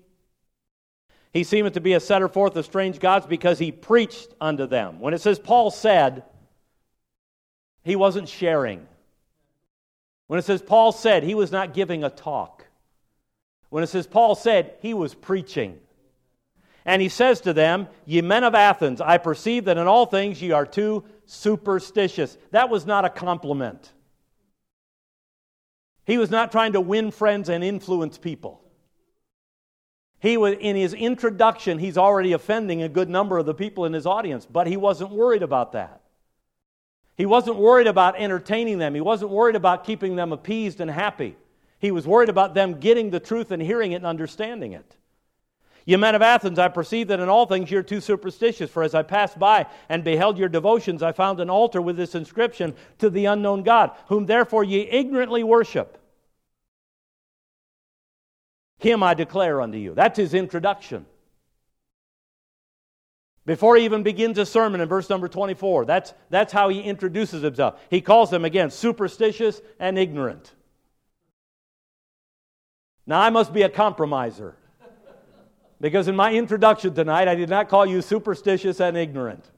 He 1.32 1.42
seemeth 1.42 1.72
to 1.72 1.80
be 1.80 1.94
a 1.94 2.00
setter 2.00 2.28
forth 2.28 2.54
of 2.54 2.64
strange 2.64 3.00
gods 3.00 3.26
because 3.26 3.58
he 3.58 3.72
preached 3.72 4.28
unto 4.40 4.66
them. 4.66 5.00
When 5.00 5.14
it 5.14 5.20
says 5.20 5.40
Paul 5.40 5.72
said, 5.72 6.22
he 7.82 7.96
wasn't 7.96 8.28
sharing. 8.28 8.86
When 10.26 10.38
it 10.38 10.44
says 10.44 10.62
Paul 10.62 10.92
said, 10.92 11.22
he 11.22 11.34
was 11.34 11.52
not 11.52 11.74
giving 11.74 12.02
a 12.02 12.10
talk. 12.10 12.66
When 13.70 13.84
it 13.84 13.88
says 13.88 14.06
Paul 14.06 14.34
said, 14.34 14.74
he 14.80 14.94
was 14.94 15.14
preaching. 15.14 15.78
And 16.84 17.02
he 17.02 17.08
says 17.08 17.40
to 17.42 17.52
them, 17.52 17.88
Ye 18.04 18.20
men 18.22 18.44
of 18.44 18.54
Athens, 18.54 19.00
I 19.00 19.18
perceive 19.18 19.64
that 19.64 19.78
in 19.78 19.86
all 19.86 20.06
things 20.06 20.40
ye 20.40 20.52
are 20.52 20.66
too 20.66 21.04
superstitious. 21.26 22.38
That 22.52 22.70
was 22.70 22.86
not 22.86 23.04
a 23.04 23.10
compliment. 23.10 23.92
He 26.04 26.18
was 26.18 26.30
not 26.30 26.52
trying 26.52 26.72
to 26.74 26.80
win 26.80 27.10
friends 27.10 27.48
and 27.48 27.64
influence 27.64 28.18
people. 28.18 28.62
He 30.20 30.36
was, 30.36 30.54
in 30.60 30.76
his 30.76 30.94
introduction, 30.94 31.78
he's 31.78 31.98
already 31.98 32.32
offending 32.32 32.82
a 32.82 32.88
good 32.88 33.10
number 33.10 33.38
of 33.38 33.46
the 33.46 33.54
people 33.54 33.84
in 33.84 33.92
his 33.92 34.06
audience, 34.06 34.46
but 34.46 34.66
he 34.66 34.76
wasn't 34.76 35.10
worried 35.10 35.42
about 35.42 35.72
that. 35.72 36.00
He 37.16 37.26
wasn't 37.26 37.56
worried 37.56 37.86
about 37.86 38.20
entertaining 38.20 38.78
them. 38.78 38.94
He 38.94 39.00
wasn't 39.00 39.30
worried 39.30 39.56
about 39.56 39.84
keeping 39.84 40.16
them 40.16 40.32
appeased 40.32 40.80
and 40.80 40.90
happy. 40.90 41.36
He 41.78 41.90
was 41.90 42.06
worried 42.06 42.28
about 42.28 42.54
them 42.54 42.78
getting 42.78 43.10
the 43.10 43.20
truth 43.20 43.50
and 43.50 43.62
hearing 43.62 43.92
it 43.92 43.96
and 43.96 44.06
understanding 44.06 44.72
it. 44.72 44.96
Ye 45.86 45.96
men 45.96 46.16
of 46.16 46.22
Athens, 46.22 46.58
I 46.58 46.66
perceive 46.68 47.08
that 47.08 47.20
in 47.20 47.28
all 47.28 47.46
things 47.46 47.70
you're 47.70 47.82
too 47.82 48.00
superstitious. 48.00 48.70
For 48.70 48.82
as 48.82 48.94
I 48.94 49.02
passed 49.02 49.38
by 49.38 49.66
and 49.88 50.02
beheld 50.02 50.36
your 50.36 50.48
devotions, 50.48 51.02
I 51.02 51.12
found 51.12 51.38
an 51.38 51.48
altar 51.48 51.80
with 51.80 51.96
this 51.96 52.16
inscription 52.16 52.74
to 52.98 53.08
the 53.08 53.26
unknown 53.26 53.62
God, 53.62 53.92
whom 54.08 54.26
therefore 54.26 54.64
ye 54.64 54.80
ignorantly 54.80 55.44
worship. 55.44 55.98
Him 58.78 59.02
I 59.02 59.14
declare 59.14 59.60
unto 59.62 59.78
you. 59.78 59.94
That's 59.94 60.18
his 60.18 60.34
introduction. 60.34 61.06
Before 63.46 63.76
he 63.76 63.84
even 63.84 64.02
begins 64.02 64.38
a 64.38 64.44
sermon 64.44 64.80
in 64.80 64.88
verse 64.88 65.08
number 65.08 65.28
24, 65.28 65.84
that's, 65.84 66.12
that's 66.30 66.52
how 66.52 66.68
he 66.68 66.80
introduces 66.80 67.42
himself. 67.42 67.80
He 67.88 68.00
calls 68.00 68.28
them 68.28 68.44
again 68.44 68.70
superstitious 68.70 69.62
and 69.78 69.96
ignorant. 69.96 70.52
Now, 73.06 73.20
I 73.20 73.30
must 73.30 73.52
be 73.52 73.62
a 73.62 73.68
compromiser 73.68 74.56
because 75.80 76.08
in 76.08 76.16
my 76.16 76.32
introduction 76.32 76.92
tonight, 76.92 77.28
I 77.28 77.36
did 77.36 77.48
not 77.48 77.68
call 77.68 77.86
you 77.86 78.02
superstitious 78.02 78.80
and 78.80 78.96
ignorant. 78.96 79.48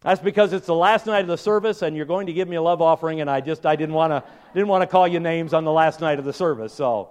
That's 0.00 0.20
because 0.20 0.52
it's 0.52 0.66
the 0.66 0.74
last 0.74 1.06
night 1.06 1.20
of 1.20 1.28
the 1.28 1.38
service 1.38 1.82
and 1.82 1.96
you're 1.96 2.06
going 2.06 2.26
to 2.26 2.32
give 2.32 2.48
me 2.48 2.56
a 2.56 2.62
love 2.62 2.82
offering, 2.82 3.20
and 3.20 3.30
I 3.30 3.40
just 3.40 3.64
I 3.64 3.76
didn't 3.76 3.94
want 3.94 4.10
to 4.10 4.24
didn't 4.52 4.66
want 4.66 4.82
to 4.82 4.88
call 4.88 5.06
you 5.06 5.20
names 5.20 5.54
on 5.54 5.64
the 5.64 5.70
last 5.70 6.00
night 6.00 6.18
of 6.18 6.24
the 6.24 6.32
service. 6.32 6.72
So 6.72 7.10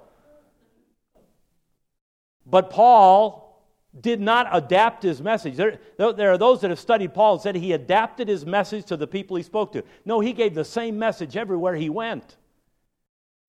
but 2.45 2.69
Paul 2.69 3.50
did 3.99 4.21
not 4.21 4.47
adapt 4.51 5.03
his 5.03 5.21
message. 5.21 5.55
There, 5.57 5.79
there, 5.97 6.31
are 6.31 6.37
those 6.37 6.61
that 6.61 6.69
have 6.69 6.79
studied 6.79 7.13
Paul 7.13 7.33
and 7.33 7.41
said 7.41 7.55
he 7.55 7.73
adapted 7.73 8.27
his 8.29 8.45
message 8.45 8.85
to 8.85 8.97
the 8.97 9.07
people 9.07 9.35
he 9.35 9.43
spoke 9.43 9.73
to. 9.73 9.83
No, 10.05 10.21
he 10.21 10.31
gave 10.31 10.55
the 10.55 10.63
same 10.63 10.97
message 10.97 11.35
everywhere 11.35 11.75
he 11.75 11.89
went. 11.89 12.37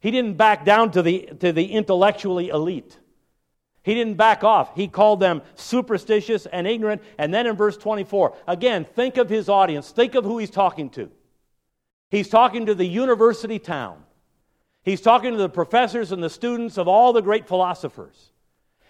He 0.00 0.10
didn't 0.10 0.36
back 0.36 0.64
down 0.64 0.90
to 0.92 1.02
the, 1.02 1.30
to 1.40 1.52
the 1.52 1.66
intellectually 1.66 2.48
elite. 2.48 2.98
He 3.84 3.94
didn't 3.94 4.16
back 4.16 4.42
off. 4.42 4.74
He 4.74 4.88
called 4.88 5.20
them 5.20 5.42
superstitious 5.54 6.46
and 6.46 6.66
ignorant. 6.66 7.02
And 7.18 7.32
then 7.32 7.46
in 7.46 7.54
verse 7.54 7.76
24, 7.76 8.36
again, 8.48 8.84
think 8.84 9.16
of 9.16 9.28
his 9.28 9.48
audience. 9.48 9.90
Think 9.90 10.16
of 10.16 10.24
who 10.24 10.38
he's 10.38 10.50
talking 10.50 10.90
to. 10.90 11.10
He's 12.10 12.28
talking 12.28 12.66
to 12.66 12.74
the 12.74 12.86
university 12.86 13.60
town. 13.60 14.02
He's 14.82 15.00
talking 15.00 15.32
to 15.32 15.38
the 15.38 15.48
professors 15.48 16.10
and 16.10 16.22
the 16.22 16.30
students 16.30 16.78
of 16.78 16.88
all 16.88 17.12
the 17.12 17.22
great 17.22 17.46
philosophers 17.46 18.31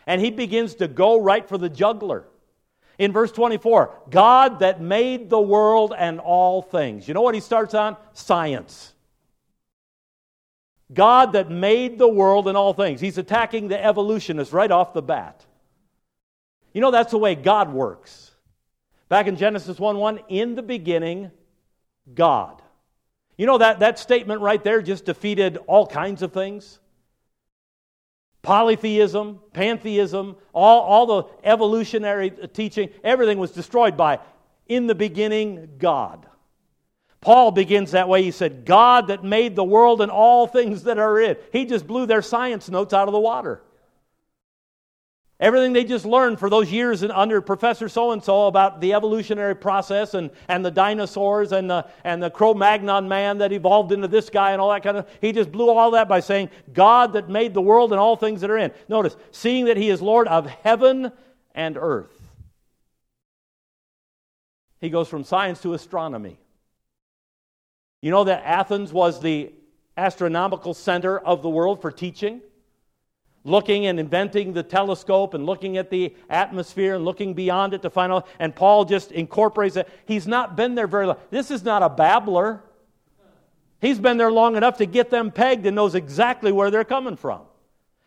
and 0.06 0.20
he 0.20 0.30
begins 0.30 0.76
to 0.76 0.88
go 0.88 1.20
right 1.20 1.48
for 1.48 1.58
the 1.58 1.68
juggler. 1.68 2.26
In 2.98 3.12
verse 3.12 3.32
24, 3.32 3.90
God 4.10 4.60
that 4.60 4.80
made 4.80 5.30
the 5.30 5.40
world 5.40 5.94
and 5.96 6.20
all 6.20 6.62
things. 6.62 7.08
You 7.08 7.14
know 7.14 7.22
what 7.22 7.34
he 7.34 7.40
starts 7.40 7.74
on? 7.74 7.96
Science. 8.12 8.92
God 10.92 11.32
that 11.32 11.50
made 11.50 11.98
the 11.98 12.08
world 12.08 12.48
and 12.48 12.56
all 12.56 12.74
things. 12.74 13.00
He's 13.00 13.18
attacking 13.18 13.68
the 13.68 13.82
evolutionists 13.82 14.52
right 14.52 14.70
off 14.70 14.92
the 14.92 15.02
bat. 15.02 15.44
You 16.74 16.80
know, 16.80 16.90
that's 16.90 17.10
the 17.10 17.18
way 17.18 17.34
God 17.34 17.72
works. 17.72 18.30
Back 19.08 19.26
in 19.26 19.36
Genesis 19.36 19.78
1 19.78 19.96
1, 19.96 20.20
in 20.28 20.54
the 20.54 20.62
beginning, 20.62 21.30
God. 22.14 22.60
You 23.36 23.46
know, 23.46 23.58
that, 23.58 23.80
that 23.80 23.98
statement 23.98 24.40
right 24.40 24.62
there 24.62 24.82
just 24.82 25.04
defeated 25.04 25.58
all 25.66 25.86
kinds 25.86 26.22
of 26.22 26.32
things 26.32 26.78
polytheism, 28.42 29.40
pantheism, 29.52 30.36
all, 30.52 30.80
all 30.82 31.06
the 31.06 31.28
evolutionary 31.44 32.30
teaching, 32.30 32.90
everything 33.02 33.38
was 33.38 33.52
destroyed 33.52 33.96
by, 33.96 34.18
in 34.66 34.86
the 34.86 34.94
beginning, 34.94 35.70
God. 35.78 36.26
Paul 37.20 37.52
begins 37.52 37.92
that 37.92 38.08
way. 38.08 38.22
He 38.24 38.32
said, 38.32 38.64
God 38.64 39.06
that 39.06 39.22
made 39.22 39.54
the 39.54 39.64
world 39.64 40.02
and 40.02 40.10
all 40.10 40.48
things 40.48 40.82
that 40.84 40.98
are 40.98 41.20
in. 41.20 41.36
He 41.52 41.64
just 41.64 41.86
blew 41.86 42.04
their 42.04 42.22
science 42.22 42.68
notes 42.68 42.92
out 42.92 43.08
of 43.08 43.12
the 43.12 43.20
water. 43.20 43.62
Everything 45.42 45.72
they 45.72 45.82
just 45.82 46.06
learned 46.06 46.38
for 46.38 46.48
those 46.48 46.70
years 46.70 47.02
under 47.02 47.40
Professor 47.40 47.88
so 47.88 48.12
and 48.12 48.22
so 48.22 48.46
about 48.46 48.80
the 48.80 48.94
evolutionary 48.94 49.56
process 49.56 50.14
and, 50.14 50.30
and 50.46 50.64
the 50.64 50.70
dinosaurs 50.70 51.50
and 51.50 51.68
the, 51.68 51.84
and 52.04 52.22
the 52.22 52.30
Cro 52.30 52.54
Magnon 52.54 53.08
man 53.08 53.38
that 53.38 53.50
evolved 53.50 53.90
into 53.90 54.06
this 54.06 54.30
guy 54.30 54.52
and 54.52 54.60
all 54.60 54.70
that 54.70 54.84
kind 54.84 54.96
of 54.96 55.08
he 55.20 55.32
just 55.32 55.50
blew 55.50 55.68
all 55.68 55.90
that 55.90 56.08
by 56.08 56.20
saying, 56.20 56.48
God 56.72 57.14
that 57.14 57.28
made 57.28 57.54
the 57.54 57.60
world 57.60 57.90
and 57.90 57.98
all 57.98 58.14
things 58.14 58.40
that 58.42 58.50
are 58.50 58.56
in. 58.56 58.70
Notice, 58.88 59.16
seeing 59.32 59.64
that 59.64 59.76
he 59.76 59.90
is 59.90 60.00
Lord 60.00 60.28
of 60.28 60.46
heaven 60.46 61.10
and 61.56 61.76
earth. 61.76 62.16
He 64.80 64.90
goes 64.90 65.08
from 65.08 65.24
science 65.24 65.60
to 65.62 65.74
astronomy. 65.74 66.38
You 68.00 68.12
know 68.12 68.22
that 68.22 68.44
Athens 68.44 68.92
was 68.92 69.20
the 69.20 69.52
astronomical 69.96 70.72
center 70.72 71.18
of 71.18 71.42
the 71.42 71.50
world 71.50 71.82
for 71.82 71.90
teaching? 71.90 72.42
Looking 73.44 73.86
and 73.86 73.98
inventing 73.98 74.52
the 74.52 74.62
telescope 74.62 75.34
and 75.34 75.46
looking 75.46 75.76
at 75.76 75.90
the 75.90 76.14
atmosphere 76.30 76.94
and 76.94 77.04
looking 77.04 77.34
beyond 77.34 77.74
it 77.74 77.82
to 77.82 77.90
find 77.90 78.12
out. 78.12 78.26
And 78.38 78.54
Paul 78.54 78.84
just 78.84 79.12
incorporates 79.12 79.76
it. 79.76 79.88
He's 80.06 80.26
not 80.26 80.56
been 80.56 80.74
there 80.74 80.86
very 80.86 81.06
long. 81.06 81.16
This 81.30 81.50
is 81.50 81.64
not 81.64 81.82
a 81.82 81.88
babbler. 81.88 82.62
He's 83.80 83.98
been 83.98 84.16
there 84.16 84.30
long 84.30 84.56
enough 84.56 84.78
to 84.78 84.86
get 84.86 85.10
them 85.10 85.32
pegged 85.32 85.66
and 85.66 85.74
knows 85.74 85.94
exactly 85.94 86.52
where 86.52 86.70
they're 86.70 86.84
coming 86.84 87.16
from. 87.16 87.42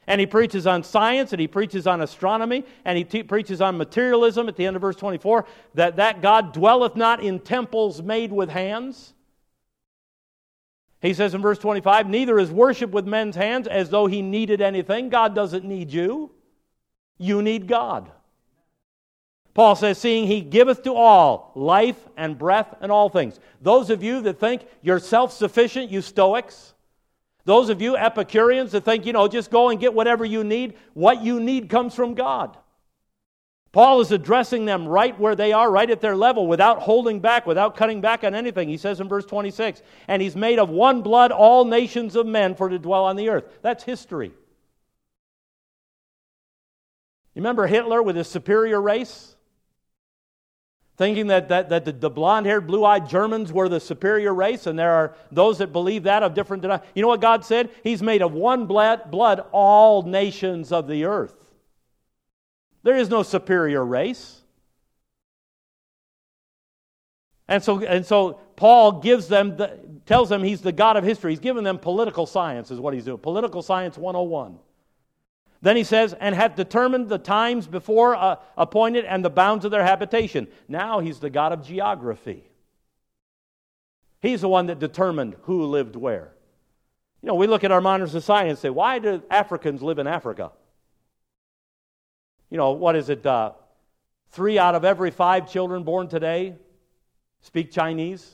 And 0.08 0.22
he 0.22 0.28
preaches 0.28 0.68
on 0.68 0.84
science 0.84 1.34
and 1.34 1.40
he 1.40 1.48
preaches 1.48 1.88
on 1.88 2.02
astronomy 2.02 2.64
and 2.86 2.98
he 2.98 3.04
te- 3.04 3.24
preaches 3.24 3.60
on 3.60 3.78
materialism 3.78 4.48
at 4.48 4.56
the 4.56 4.66
end 4.66 4.76
of 4.76 4.82
verse 4.82 4.96
24 4.96 5.46
that 5.74 5.96
that 5.96 6.22
God 6.22 6.54
dwelleth 6.54 6.96
not 6.96 7.24
in 7.24 7.40
temples 7.40 8.04
made 8.04 8.32
with 8.32 8.50
hands 8.50 9.15
he 11.06 11.14
says 11.14 11.34
in 11.34 11.42
verse 11.42 11.60
25, 11.60 12.10
Neither 12.10 12.40
is 12.40 12.52
worship 12.52 12.92
with 12.92 13.06
men's 13.06 13.36
hands 13.36 13.68
as 13.68 13.90
though 13.90 14.08
he 14.08 14.22
needed 14.22 14.62
anything. 14.62 15.10
God 15.10 15.36
doesn't 15.36 15.66
need 15.66 15.92
you, 15.92 16.32
you 17.18 17.42
need 17.42 17.68
God. 17.68 18.12
Paul 19.54 19.76
says, 19.76 19.98
Seeing 19.98 20.28
he 20.28 20.42
giveth 20.42 20.84
to 20.84 20.94
all 20.94 21.52
life 21.56 21.98
and 22.18 22.38
breath 22.38 22.76
and 22.82 22.92
all 22.92 23.10
things. 23.10 23.40
Those 23.62 23.90
of 23.90 24.04
you 24.04 24.22
that 24.22 24.40
think 24.40 24.66
you're 24.82 25.00
self 25.00 25.32
sufficient, 25.32 25.92
you 25.92 26.02
Stoics, 26.02 26.74
those 27.46 27.70
of 27.70 27.82
you 27.82 27.96
Epicureans 27.96 28.72
that 28.72 28.84
think, 28.84 29.06
you 29.06 29.14
know, 29.14 29.28
just 29.28 29.52
go 29.52 29.70
and 29.70 29.80
get 29.80 29.94
whatever 29.94 30.26
you 30.26 30.44
need, 30.44 30.76
what 30.94 31.22
you 31.22 31.40
need 31.40 31.70
comes 31.70 31.94
from 31.94 32.16
God. 32.16 32.58
Paul 33.76 34.00
is 34.00 34.14
addressing 34.14 34.64
them 34.64 34.88
right 34.88 35.20
where 35.20 35.36
they 35.36 35.52
are, 35.52 35.70
right 35.70 35.90
at 35.90 36.00
their 36.00 36.16
level, 36.16 36.48
without 36.48 36.82
holding 36.82 37.20
back, 37.20 37.46
without 37.46 37.76
cutting 37.76 38.00
back 38.00 38.24
on 38.24 38.34
anything. 38.34 38.70
He 38.70 38.78
says 38.78 39.02
in 39.02 39.10
verse 39.10 39.26
26, 39.26 39.82
and 40.08 40.22
he's 40.22 40.34
made 40.34 40.60
of 40.60 40.70
one 40.70 41.02
blood 41.02 41.34
all 41.34 41.66
nations 41.66 42.16
of 42.16 42.26
men 42.26 42.56
for 42.56 42.70
to 42.70 42.80
dwell 42.80 43.04
on 43.04 43.18
the 43.18 43.28
earth. 43.28 43.44
That's 43.62 43.84
history. 43.84 44.32
You 47.34 47.42
remember 47.42 47.68
Hitler 47.68 48.02
with 48.02 48.16
his 48.16 48.30
superior 48.30 48.82
race? 48.82 49.36
Thinking 50.96 51.28
that, 51.28 51.50
that, 51.50 51.68
that 51.68 51.84
the, 51.84 51.92
the 51.92 52.10
blonde 52.10 52.46
haired, 52.46 52.68
blue 52.68 52.86
eyed 52.86 53.10
Germans 53.10 53.52
were 53.52 53.68
the 53.68 53.82
superior 53.82 54.34
race, 54.34 54.68
and 54.68 54.80
there 54.80 54.94
are 54.94 55.16
those 55.34 55.58
that 55.58 55.74
believe 55.74 56.04
that 56.04 56.24
of 56.24 56.34
different 56.34 56.62
denominations. 56.62 56.94
You 56.96 57.02
know 57.02 57.10
what 57.10 57.20
God 57.20 57.44
said? 57.44 57.70
He's 57.84 58.02
made 58.02 58.22
of 58.22 58.32
one 58.32 58.68
blood, 58.68 59.12
blood 59.12 59.46
all 59.52 60.04
nations 60.04 60.72
of 60.72 60.88
the 60.88 61.04
earth. 61.04 61.36
There 62.86 62.96
is 62.96 63.10
no 63.10 63.24
superior 63.24 63.84
race. 63.84 64.42
And 67.48 67.64
so, 67.64 67.84
and 67.84 68.06
so 68.06 68.40
Paul 68.56 69.02
gives 69.02 69.28
them 69.28 69.58
the, 69.58 69.80
tells 70.06 70.30
them 70.30 70.44
he's 70.44 70.62
the 70.62 70.72
God 70.72 70.96
of 70.96 71.04
history. 71.04 71.32
He's 71.32 71.40
giving 71.40 71.64
them 71.64 71.80
political 71.80 72.28
science, 72.28 72.70
is 72.70 72.80
what 72.80 72.94
he's 72.94 73.06
doing. 73.06 73.18
Political 73.18 73.64
science 73.64 73.98
101. 73.98 74.60
Then 75.64 75.76
he 75.76 75.84
says, 75.84 76.14
and 76.20 76.36
hath 76.36 76.56
determined 76.56 77.10
the 77.10 77.18
times 77.18 77.66
before 77.66 78.16
uh, 78.16 78.36
appointed 78.56 79.04
and 79.06 79.26
the 79.26 79.32
bounds 79.32 79.66
of 79.66 79.72
their 79.72 79.84
habitation. 79.84 80.48
Now 80.68 81.00
he's 81.00 81.20
the 81.20 81.32
God 81.32 81.54
of 81.54 81.66
geography. 81.66 82.44
He's 84.22 84.42
the 84.42 84.50
one 84.50 84.68
that 84.68 84.78
determined 84.78 85.38
who 85.44 85.66
lived 85.66 85.96
where. 85.96 86.34
You 87.24 87.30
know, 87.30 87.36
we 87.36 87.48
look 87.48 87.64
at 87.64 87.72
our 87.72 87.82
modern 87.82 88.10
society 88.10 88.52
and 88.52 88.60
say, 88.60 88.70
why 88.70 89.00
do 89.00 89.24
Africans 89.32 89.82
live 89.82 89.98
in 89.98 90.06
Africa? 90.06 90.52
You 92.56 92.58
know, 92.58 92.72
what 92.72 92.96
is 92.96 93.10
it? 93.10 93.26
Uh, 93.26 93.52
three 94.30 94.58
out 94.58 94.76
of 94.76 94.86
every 94.86 95.12
five 95.12 95.52
children 95.52 95.84
born 95.84 96.08
today 96.08 96.56
speak 97.42 97.70
Chinese. 97.70 98.34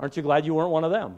Aren't 0.00 0.16
you 0.16 0.22
glad 0.22 0.46
you 0.46 0.54
weren't 0.54 0.70
one 0.70 0.84
of 0.84 0.90
them? 0.90 1.16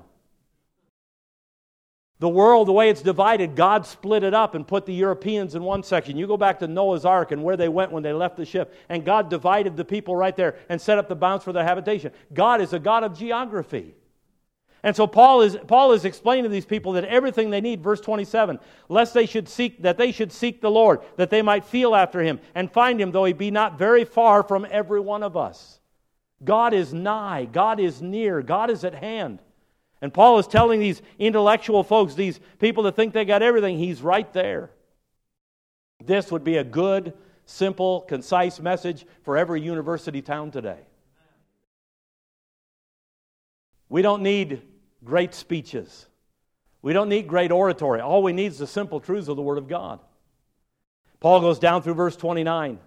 The 2.18 2.28
world, 2.28 2.66
the 2.66 2.72
way 2.72 2.90
it's 2.90 3.02
divided, 3.02 3.54
God 3.54 3.86
split 3.86 4.24
it 4.24 4.34
up 4.34 4.56
and 4.56 4.66
put 4.66 4.84
the 4.84 4.94
Europeans 4.94 5.54
in 5.54 5.62
one 5.62 5.84
section. 5.84 6.16
You 6.16 6.26
go 6.26 6.36
back 6.36 6.58
to 6.58 6.66
Noah's 6.66 7.04
Ark 7.04 7.30
and 7.30 7.44
where 7.44 7.56
they 7.56 7.68
went 7.68 7.92
when 7.92 8.02
they 8.02 8.12
left 8.12 8.36
the 8.36 8.44
ship, 8.44 8.74
and 8.88 9.04
God 9.04 9.30
divided 9.30 9.76
the 9.76 9.84
people 9.84 10.16
right 10.16 10.34
there 10.34 10.56
and 10.68 10.80
set 10.80 10.98
up 10.98 11.08
the 11.08 11.14
bounds 11.14 11.44
for 11.44 11.52
their 11.52 11.62
habitation. 11.62 12.10
God 12.34 12.60
is 12.60 12.72
a 12.72 12.80
God 12.80 13.04
of 13.04 13.16
geography. 13.16 13.94
And 14.86 14.94
so 14.94 15.08
Paul 15.08 15.42
is, 15.42 15.58
Paul 15.66 15.94
is 15.94 16.04
explaining 16.04 16.44
to 16.44 16.48
these 16.48 16.64
people 16.64 16.92
that 16.92 17.04
everything 17.06 17.50
they 17.50 17.60
need, 17.60 17.82
verse 17.82 18.00
27, 18.00 18.60
lest 18.88 19.14
they 19.14 19.26
should 19.26 19.48
seek, 19.48 19.82
that 19.82 19.98
they 19.98 20.12
should 20.12 20.30
seek 20.30 20.60
the 20.60 20.70
Lord, 20.70 21.00
that 21.16 21.28
they 21.28 21.42
might 21.42 21.64
feel 21.64 21.96
after 21.96 22.22
him 22.22 22.38
and 22.54 22.70
find 22.70 23.00
him, 23.00 23.10
though 23.10 23.24
he 23.24 23.32
be 23.32 23.50
not 23.50 23.80
very 23.80 24.04
far 24.04 24.44
from 24.44 24.64
every 24.70 25.00
one 25.00 25.24
of 25.24 25.36
us. 25.36 25.80
God 26.44 26.72
is 26.72 26.94
nigh, 26.94 27.46
God 27.46 27.80
is 27.80 28.00
near, 28.00 28.42
God 28.42 28.70
is 28.70 28.84
at 28.84 28.94
hand. 28.94 29.40
And 30.00 30.14
Paul 30.14 30.38
is 30.38 30.46
telling 30.46 30.78
these 30.78 31.02
intellectual 31.18 31.82
folks, 31.82 32.14
these 32.14 32.38
people 32.60 32.84
that 32.84 32.94
think 32.94 33.12
they 33.12 33.24
got 33.24 33.42
everything, 33.42 33.78
he's 33.78 34.02
right 34.02 34.32
there. 34.32 34.70
This 36.04 36.30
would 36.30 36.44
be 36.44 36.58
a 36.58 36.64
good, 36.64 37.12
simple, 37.44 38.02
concise 38.02 38.60
message 38.60 39.04
for 39.24 39.36
every 39.36 39.60
university 39.60 40.22
town 40.22 40.52
today. 40.52 40.78
We 43.88 44.02
don't 44.02 44.22
need 44.22 44.62
great 45.04 45.34
speeches. 45.34 46.06
We 46.82 46.92
don't 46.92 47.08
need 47.08 47.26
great 47.26 47.50
oratory. 47.50 48.00
All 48.00 48.22
we 48.22 48.32
need 48.32 48.46
is 48.46 48.58
the 48.58 48.66
simple 48.66 49.00
truths 49.00 49.28
of 49.28 49.36
the 49.36 49.42
Word 49.42 49.58
of 49.58 49.68
God. 49.68 50.00
Paul 51.20 51.40
goes 51.40 51.58
down 51.58 51.82
through 51.82 51.94
verse 51.94 52.16
29 52.16 52.78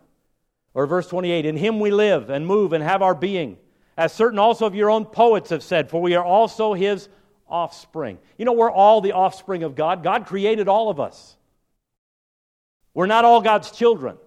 or 0.74 0.86
verse 0.86 1.07
28 1.07 1.45
In 1.45 1.57
him 1.57 1.80
we 1.80 1.91
live 1.91 2.30
and 2.30 2.45
move 2.45 2.74
and 2.74 2.84
have 2.84 3.01
our 3.01 3.16
being, 3.16 3.57
as 3.97 4.14
certain 4.14 4.39
also 4.39 4.66
of 4.66 4.76
your 4.76 4.89
own 4.89 5.05
poets 5.05 5.49
have 5.49 5.64
said, 5.64 5.89
for 5.89 6.01
we 6.01 6.16
are 6.16 6.24
also 6.24 6.74
his 6.74 7.10
offspring. 7.47 8.20
You 8.38 8.45
know, 8.45 8.53
we're 8.53 8.72
all 8.72 9.01
the 9.01 9.14
offspring 9.14 9.64
of 9.64 9.76
God. 9.76 10.03
God 10.03 10.26
created 10.26 10.68
all 10.68 10.89
of 10.89 10.99
us. 10.99 11.36
We're 12.93 13.07
not 13.07 13.26
all 13.26 13.41
God's 13.41 13.72
children, 13.72 14.18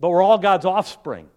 but 0.00 0.10
we're 0.10 0.22
all 0.22 0.38
God's 0.38 0.64
offspring. 0.64 1.28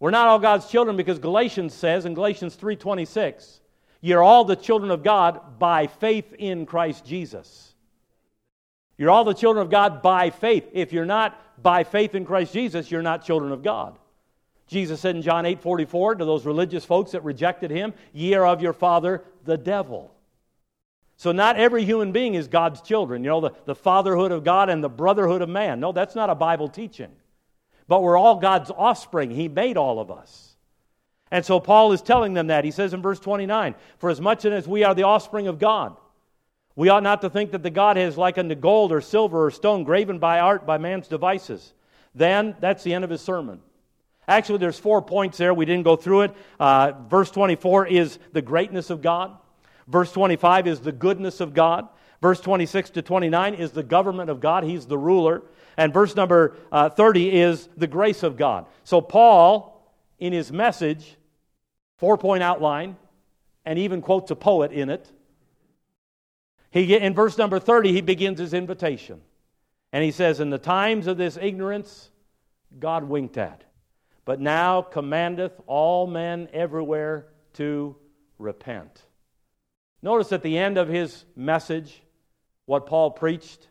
We're 0.00 0.10
not 0.10 0.28
all 0.28 0.38
God's 0.38 0.68
children 0.70 0.96
because 0.96 1.18
Galatians 1.18 1.74
says 1.74 2.04
in 2.04 2.14
Galatians 2.14 2.56
3:26, 2.56 3.60
you're 4.00 4.22
all 4.22 4.44
the 4.44 4.56
children 4.56 4.90
of 4.90 5.02
God 5.02 5.58
by 5.58 5.86
faith 5.86 6.32
in 6.38 6.66
Christ 6.66 7.04
Jesus. 7.04 7.74
You're 8.96 9.10
all 9.10 9.24
the 9.24 9.34
children 9.34 9.64
of 9.64 9.70
God 9.70 10.02
by 10.02 10.30
faith. 10.30 10.68
If 10.72 10.92
you're 10.92 11.06
not 11.06 11.40
by 11.62 11.84
faith 11.84 12.14
in 12.14 12.24
Christ 12.24 12.52
Jesus, 12.52 12.90
you're 12.90 13.02
not 13.02 13.24
children 13.24 13.52
of 13.52 13.62
God. 13.62 13.98
Jesus 14.66 15.00
said 15.00 15.16
in 15.16 15.22
John 15.22 15.46
8 15.46 15.60
44 15.60 16.16
to 16.16 16.24
those 16.24 16.44
religious 16.44 16.84
folks 16.84 17.12
that 17.12 17.24
rejected 17.24 17.70
him, 17.70 17.94
Ye 18.12 18.34
are 18.34 18.46
of 18.46 18.62
your 18.62 18.72
father, 18.72 19.24
the 19.44 19.56
devil. 19.56 20.14
So, 21.16 21.32
not 21.32 21.56
every 21.56 21.84
human 21.84 22.12
being 22.12 22.34
is 22.34 22.46
God's 22.46 22.80
children. 22.80 23.24
You 23.24 23.30
know, 23.30 23.40
the, 23.40 23.52
the 23.64 23.74
fatherhood 23.74 24.30
of 24.30 24.44
God 24.44 24.68
and 24.68 24.84
the 24.84 24.88
brotherhood 24.88 25.42
of 25.42 25.48
man. 25.48 25.80
No, 25.80 25.90
that's 25.90 26.14
not 26.14 26.30
a 26.30 26.34
Bible 26.34 26.68
teaching. 26.68 27.10
But 27.88 28.02
we're 28.02 28.16
all 28.16 28.36
God's 28.36 28.70
offspring. 28.70 29.30
He 29.30 29.48
made 29.48 29.76
all 29.76 29.98
of 29.98 30.10
us. 30.10 30.47
And 31.30 31.44
so 31.44 31.60
Paul 31.60 31.92
is 31.92 32.02
telling 32.02 32.34
them 32.34 32.46
that. 32.46 32.64
He 32.64 32.70
says 32.70 32.94
in 32.94 33.02
verse 33.02 33.20
29 33.20 33.74
For 33.98 34.10
as 34.10 34.20
much 34.20 34.44
as 34.44 34.66
we 34.66 34.84
are 34.84 34.94
the 34.94 35.02
offspring 35.04 35.46
of 35.46 35.58
God, 35.58 35.96
we 36.74 36.88
ought 36.88 37.02
not 37.02 37.22
to 37.22 37.30
think 37.30 37.50
that 37.52 37.62
the 37.62 37.70
Godhead 37.70 38.08
is 38.08 38.16
like 38.16 38.38
unto 38.38 38.54
gold 38.54 38.92
or 38.92 39.00
silver 39.00 39.46
or 39.46 39.50
stone 39.50 39.84
graven 39.84 40.18
by 40.18 40.40
art 40.40 40.64
by 40.64 40.78
man's 40.78 41.08
devices. 41.08 41.72
Then 42.14 42.56
that's 42.60 42.82
the 42.84 42.94
end 42.94 43.04
of 43.04 43.10
his 43.10 43.20
sermon. 43.20 43.60
Actually, 44.28 44.58
there's 44.58 44.78
four 44.78 45.02
points 45.02 45.38
there. 45.38 45.54
We 45.54 45.64
didn't 45.64 45.84
go 45.84 45.96
through 45.96 46.22
it. 46.22 46.36
Uh, 46.60 46.92
verse 47.08 47.30
24 47.30 47.86
is 47.86 48.18
the 48.32 48.42
greatness 48.42 48.90
of 48.90 49.02
God. 49.02 49.36
Verse 49.86 50.12
25 50.12 50.66
is 50.66 50.80
the 50.80 50.92
goodness 50.92 51.40
of 51.40 51.54
God. 51.54 51.88
Verse 52.20 52.40
26 52.40 52.90
to 52.90 53.02
29 53.02 53.54
is 53.54 53.72
the 53.72 53.82
government 53.82 54.28
of 54.28 54.40
God. 54.40 54.64
He's 54.64 54.86
the 54.86 54.98
ruler. 54.98 55.42
And 55.76 55.92
verse 55.92 56.14
number 56.14 56.56
uh, 56.70 56.90
30 56.90 57.40
is 57.40 57.68
the 57.76 57.86
grace 57.86 58.22
of 58.22 58.36
God. 58.36 58.66
So, 58.84 59.00
Paul, 59.00 59.92
in 60.18 60.32
his 60.32 60.52
message, 60.52 61.16
four 61.98 62.16
point 62.16 62.42
outline, 62.42 62.96
and 63.64 63.78
even 63.78 64.00
quotes 64.00 64.30
a 64.30 64.36
poet 64.36 64.72
in 64.72 64.88
it. 64.88 65.10
He, 66.70 66.94
in 66.96 67.14
verse 67.14 67.38
number 67.38 67.58
30, 67.58 67.92
he 67.92 68.00
begins 68.00 68.38
his 68.38 68.54
invitation. 68.54 69.20
And 69.92 70.04
he 70.04 70.10
says, 70.10 70.40
In 70.40 70.50
the 70.50 70.58
times 70.58 71.06
of 71.06 71.16
this 71.16 71.38
ignorance, 71.40 72.10
God 72.78 73.04
winked 73.04 73.36
at, 73.38 73.64
but 74.24 74.40
now 74.40 74.82
commandeth 74.82 75.52
all 75.66 76.06
men 76.06 76.48
everywhere 76.52 77.26
to 77.54 77.96
repent. 78.38 79.02
Notice 80.02 80.32
at 80.32 80.42
the 80.42 80.58
end 80.58 80.78
of 80.78 80.88
his 80.88 81.24
message, 81.34 82.02
what 82.66 82.86
Paul 82.86 83.10
preached 83.10 83.66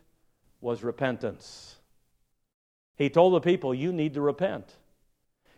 was 0.60 0.82
repentance. 0.82 1.76
He 2.96 3.08
told 3.08 3.34
the 3.34 3.40
people, 3.40 3.72
You 3.72 3.92
need 3.92 4.14
to 4.14 4.20
repent. 4.20 4.74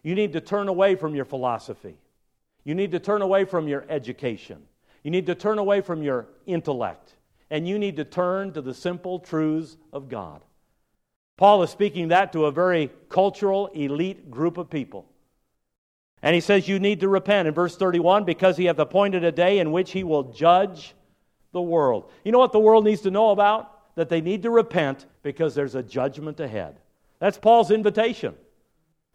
You 0.03 0.15
need 0.15 0.35
to 0.35 0.41
turn 0.41 0.69
away 0.69 0.95
from 0.95 1.15
your 1.15 1.25
philosophy. 1.25 1.99
You 2.65 2.75
need 2.75 2.93
to 2.93 2.99
turn 2.99 3.23
away 3.23 3.45
from 3.45 3.69
your 3.69 3.85
education. 3.89 4.63
You 5.03 5.11
need 5.11 5.27
to 5.27 5.35
turn 5.35 5.59
away 5.59 5.81
from 5.81 6.03
your 6.03 6.29
intellect. 6.47 7.15
And 7.51 7.67
you 7.67 7.79
need 7.79 7.97
to 7.97 8.05
turn 8.05 8.53
to 8.53 8.63
the 8.63 8.75
simple 8.75 9.19
truths 9.19 9.77
of 9.93 10.09
God. 10.09 10.43
Paul 11.37 11.63
is 11.63 11.71
speaking 11.71 12.09
that 12.09 12.33
to 12.35 12.45
a 12.45 12.53
very 12.53 12.91
cultural, 13.09 13.69
elite 13.69 14.31
group 14.31 14.59
of 14.59 14.69
people. 14.69 15.07
And 16.23 16.35
he 16.35 16.41
says, 16.41 16.69
You 16.69 16.79
need 16.79 17.01
to 17.01 17.09
repent 17.09 17.49
in 17.49 17.55
verse 17.55 17.77
31 17.77 18.25
because 18.25 18.57
he 18.57 18.67
hath 18.67 18.79
appointed 18.79 19.25
a 19.25 19.33
day 19.33 19.59
in 19.59 19.73
which 19.73 19.93
he 19.93 20.05
will 20.05 20.25
judge 20.25 20.95
the 21.53 21.63
world. 21.63 22.11
You 22.25 22.33
know 22.33 22.39
what 22.39 22.53
the 22.53 22.61
world 22.61 22.85
needs 22.85 23.01
to 23.03 23.11
know 23.11 23.31
about? 23.31 23.97
That 23.97 24.09
they 24.09 24.21
need 24.21 24.43
to 24.43 24.51
repent 24.51 25.07
because 25.23 25.55
there's 25.55 25.75
a 25.75 25.83
judgment 25.83 26.41
ahead. 26.41 26.79
That's 27.19 27.39
Paul's 27.39 27.71
invitation. 27.71 28.35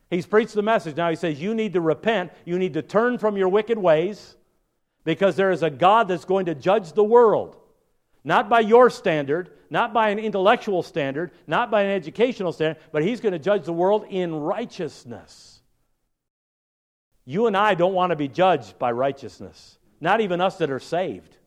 He's 0.09 0.25
preached 0.25 0.53
the 0.53 0.61
message. 0.61 0.95
Now 0.95 1.09
he 1.09 1.15
says, 1.15 1.41
You 1.41 1.55
need 1.55 1.73
to 1.73 1.81
repent. 1.81 2.31
You 2.45 2.59
need 2.59 2.73
to 2.73 2.81
turn 2.81 3.17
from 3.17 3.37
your 3.37 3.49
wicked 3.49 3.77
ways 3.77 4.35
because 5.03 5.35
there 5.35 5.51
is 5.51 5.63
a 5.63 5.69
God 5.69 6.07
that's 6.07 6.25
going 6.25 6.47
to 6.47 6.55
judge 6.55 6.93
the 6.93 7.03
world. 7.03 7.57
Not 8.23 8.49
by 8.49 8.61
your 8.61 8.89
standard, 8.89 9.51
not 9.69 9.93
by 9.93 10.09
an 10.09 10.19
intellectual 10.19 10.83
standard, 10.83 11.31
not 11.47 11.69
by 11.69 11.83
an 11.83 11.91
educational 11.91 12.51
standard, 12.51 12.81
but 12.91 13.03
He's 13.03 13.21
going 13.21 13.33
to 13.33 13.39
judge 13.39 13.65
the 13.65 13.73
world 13.73 14.05
in 14.09 14.33
righteousness. 14.33 15.61
You 17.25 17.47
and 17.47 17.57
I 17.57 17.73
don't 17.73 17.93
want 17.93 18.11
to 18.11 18.15
be 18.15 18.27
judged 18.27 18.77
by 18.77 18.91
righteousness, 18.91 19.77
not 19.99 20.21
even 20.21 20.41
us 20.41 20.57
that 20.57 20.69
are 20.69 20.79
saved. 20.79 21.37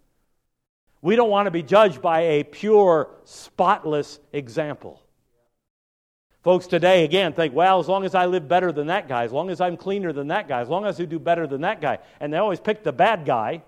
We 1.01 1.15
don't 1.15 1.31
want 1.31 1.47
to 1.47 1.53
be 1.53 1.63
judged 1.63 2.03
by 2.03 2.21
a 2.21 2.45
pure, 2.45 3.11
spotless 3.25 4.19
example. 4.33 5.01
Folks 6.43 6.67
today, 6.69 7.05
again, 7.05 7.33
think, 7.33 7.53
well, 7.53 7.81
as 7.81 7.89
long 7.89 8.05
as 8.05 8.15
I 8.15 8.27
live 8.27 8.47
better 8.47 8.71
than 8.71 8.87
that 8.87 9.09
guy, 9.09 9.25
as 9.25 9.33
long 9.33 9.51
as 9.51 9.61
I'm 9.61 9.77
cleaner 9.77 10.13
than 10.13 10.29
that 10.29 10.47
guy, 10.47 10.61
as 10.61 10.69
long 10.69 10.87
as 10.87 11.01
I 11.01 11.05
do 11.05 11.19
better 11.19 11.47
than 11.47 11.63
that 11.63 11.81
guy. 11.81 11.99
And 12.21 12.33
they 12.33 12.39
always 12.39 12.61
pick 12.61 12.85
the 12.85 12.93
bad 12.93 13.25
guy 13.25 13.63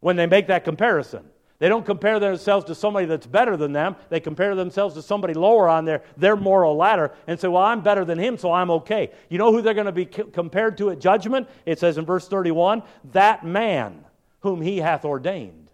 when 0.00 0.16
they 0.16 0.26
make 0.26 0.46
that 0.46 0.64
comparison. 0.64 1.24
They 1.58 1.68
don't 1.68 1.86
compare 1.86 2.18
themselves 2.18 2.64
to 2.64 2.74
somebody 2.74 3.06
that's 3.06 3.26
better 3.26 3.56
than 3.56 3.72
them. 3.72 3.94
They 4.08 4.18
compare 4.18 4.56
themselves 4.56 4.96
to 4.96 5.02
somebody 5.02 5.34
lower 5.34 5.68
on 5.68 5.84
their, 5.84 6.02
their 6.16 6.34
moral 6.34 6.74
ladder 6.74 7.12
and 7.28 7.38
say, 7.38 7.46
Well, 7.46 7.62
I'm 7.62 7.82
better 7.82 8.04
than 8.04 8.18
him, 8.18 8.36
so 8.36 8.50
I'm 8.50 8.70
okay. 8.70 9.12
You 9.28 9.38
know 9.38 9.52
who 9.52 9.62
they're 9.62 9.72
going 9.72 9.86
to 9.86 9.92
be 9.92 10.06
compared 10.06 10.76
to 10.78 10.90
at 10.90 10.98
judgment? 10.98 11.48
It 11.64 11.78
says 11.78 11.98
in 11.98 12.04
verse 12.04 12.26
31 12.26 12.82
that 13.12 13.44
man 13.44 14.04
whom 14.40 14.60
he 14.60 14.78
hath 14.78 15.04
ordained. 15.04 15.70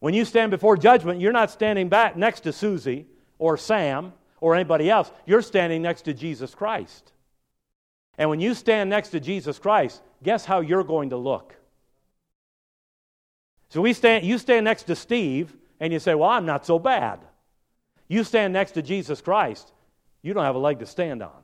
When 0.00 0.12
you 0.12 0.26
stand 0.26 0.50
before 0.50 0.76
judgment, 0.76 1.22
you're 1.22 1.32
not 1.32 1.50
standing 1.50 1.88
back 1.88 2.14
next 2.14 2.40
to 2.40 2.52
Susie 2.52 3.06
or 3.38 3.56
Sam 3.56 4.12
or 4.40 4.54
anybody 4.54 4.90
else. 4.90 5.10
You're 5.26 5.42
standing 5.42 5.82
next 5.82 6.02
to 6.02 6.14
Jesus 6.14 6.54
Christ. 6.54 7.12
And 8.18 8.30
when 8.30 8.40
you 8.40 8.54
stand 8.54 8.90
next 8.90 9.08
to 9.10 9.20
Jesus 9.20 9.58
Christ, 9.58 10.02
guess 10.22 10.44
how 10.44 10.60
you're 10.60 10.84
going 10.84 11.10
to 11.10 11.16
look? 11.16 11.54
So 13.70 13.80
we 13.80 13.92
stand, 13.92 14.24
you 14.24 14.38
stand 14.38 14.64
next 14.64 14.84
to 14.84 14.96
Steve 14.96 15.56
and 15.80 15.92
you 15.92 15.98
say, 15.98 16.14
Well, 16.14 16.30
I'm 16.30 16.46
not 16.46 16.64
so 16.64 16.78
bad. 16.78 17.20
You 18.06 18.22
stand 18.22 18.52
next 18.52 18.72
to 18.72 18.82
Jesus 18.82 19.20
Christ, 19.20 19.72
you 20.22 20.34
don't 20.34 20.44
have 20.44 20.54
a 20.54 20.58
leg 20.58 20.78
to 20.78 20.86
stand 20.86 21.22
on. 21.22 21.42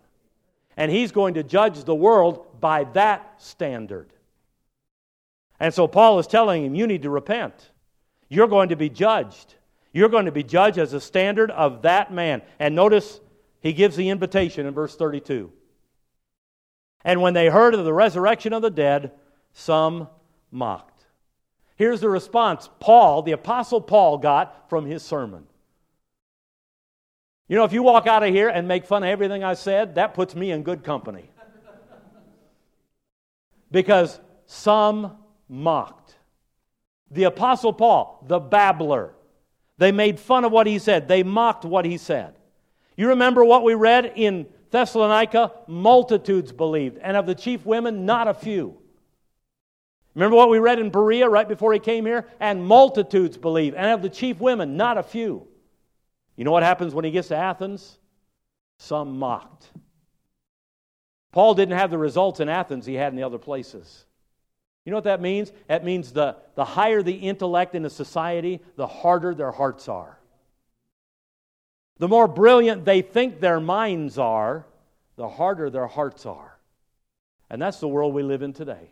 And 0.77 0.91
he's 0.91 1.13
going 1.13 1.35
to 1.35 1.43
judge 1.43 1.83
the 1.85 1.95
world 1.95 2.61
by 2.61 2.85
that 2.93 3.43
standard. 3.43 4.13
And 5.59 5.75
so 5.75 5.89
Paul 5.89 6.19
is 6.19 6.27
telling 6.27 6.65
him, 6.65 6.75
You 6.75 6.87
need 6.87 7.03
to 7.03 7.11
repent. 7.11 7.71
You're 8.29 8.47
going 8.47 8.69
to 8.69 8.77
be 8.77 8.89
judged. 8.89 9.57
You're 9.93 10.09
going 10.09 10.27
to 10.27 10.33
be 10.33 10.43
judged 10.43 10.79
as 10.79 10.93
a 10.93 11.01
standard 11.01 11.51
of 11.51 11.83
that 11.83 12.13
man. 12.13 12.43
And 12.59 12.75
notice 12.75 13.21
he 13.61 13.73
gives 13.73 13.97
the 13.97 14.09
invitation 14.09 14.67
in 14.67 14.75
verse 14.75 14.97
32. 14.97 15.53
And 17.05 17.21
when 17.21 17.35
they 17.35 17.49
heard 17.49 17.75
of 17.75 17.85
the 17.85 17.93
resurrection 17.93 18.53
of 18.53 18.63
the 18.63 18.71
dead, 18.71 19.13
some 19.53 20.09
mocked. 20.51 21.05
Here's 21.77 22.01
the 22.01 22.11
response 22.11 22.69
Paul, 22.79 23.23
the 23.23 23.33
Apostle 23.33 23.81
Paul, 23.81 24.19
got 24.19 24.69
from 24.69 24.87
his 24.87 25.03
sermon. 25.03 25.47
You 27.49 27.57
know, 27.57 27.65
if 27.65 27.73
you 27.73 27.83
walk 27.83 28.07
out 28.07 28.23
of 28.23 28.33
here 28.33 28.49
and 28.49 28.69
make 28.69 28.87
fun 28.87 29.03
of 29.03 29.09
everything 29.09 29.43
I 29.43 29.55
said, 29.55 29.97
that 29.97 30.15
puts 30.15 30.37
me 30.37 30.53
in 30.53 30.63
good 30.63 30.85
company. 30.85 31.31
because 33.71 34.21
some 34.47 35.17
mocked. 35.49 36.15
The 37.11 37.25
Apostle 37.25 37.73
Paul, 37.73 38.25
the 38.29 38.39
babbler, 38.39 39.15
they 39.81 39.93
made 39.93 40.21
fun 40.21 40.45
of 40.45 40.53
what 40.53 40.67
he 40.67 40.79
said, 40.79 41.09
they 41.09 41.23
mocked 41.23 41.65
what 41.65 41.87
he 41.87 41.97
said. 41.97 42.35
You 42.97 43.09
remember 43.09 43.43
what 43.43 43.65
we 43.65 43.73
read 43.73 44.13
in 44.15 44.47
Thessalonica? 44.71 45.53
Multitudes 45.67 46.53
believed, 46.53 46.99
and 46.99 47.17
of 47.17 47.25
the 47.25 47.35
chief 47.35 47.65
women, 47.65 48.05
not 48.05 48.29
a 48.29 48.35
few. 48.35 48.77
Remember 50.15 50.37
what 50.37 50.51
we 50.51 50.59
read 50.59 50.81
in 50.81 50.91
Berea 50.91 51.31
right 51.31 51.49
before 51.49 51.73
he 51.73 51.79
came 51.79 52.05
here? 52.05 52.29
And 52.41 52.63
multitudes 52.63 53.39
believe, 53.39 53.75
and 53.75 53.87
of 53.87 54.03
the 54.03 54.11
chief 54.11 54.39
women, 54.39 54.77
not 54.77 54.99
a 54.99 55.03
few. 55.03 55.49
You 56.37 56.45
know 56.45 56.53
what 56.53 56.63
happens 56.63 56.95
when 56.95 57.07
he 57.07 57.11
gets 57.11 57.29
to 57.29 57.37
Athens? 57.37 57.97
Some 58.77 59.19
mocked. 59.19 59.71
Paul 61.33 61.55
didn't 61.55 61.79
have 61.79 61.91
the 61.91 61.97
results 61.97 62.41
in 62.41 62.51
Athens 62.51 62.85
he 62.85 62.97
had 62.97 63.15
in 63.15 63.17
the 63.17 63.23
other 63.23 63.39
places. 63.39 64.05
You 64.91 64.93
know 64.95 64.97
what 64.97 65.05
that 65.05 65.21
means? 65.21 65.53
That 65.69 65.85
means 65.85 66.11
the, 66.11 66.35
the 66.57 66.65
higher 66.65 67.01
the 67.01 67.15
intellect 67.15 67.77
in 67.77 67.85
a 67.85 67.91
society, 67.91 68.59
the 68.75 68.89
harder 68.89 69.37
their 69.37 69.53
hearts 69.53 69.89
are. 69.89 70.19
The 71.99 72.09
more 72.09 72.27
brilliant 72.27 72.85
they 72.85 73.01
think 73.01 73.39
their 73.39 73.61
minds 73.61 74.19
are, 74.19 74.67
the 75.15 75.29
harder 75.29 75.71
their 75.71 75.87
hearts 75.87 76.27
are. 76.27 76.59
And 77.49 77.63
that's 77.63 77.79
the 77.79 77.87
world 77.87 78.15
we 78.15 78.25
live 78.25 78.43
in 78.43 78.53
today. 78.53 78.91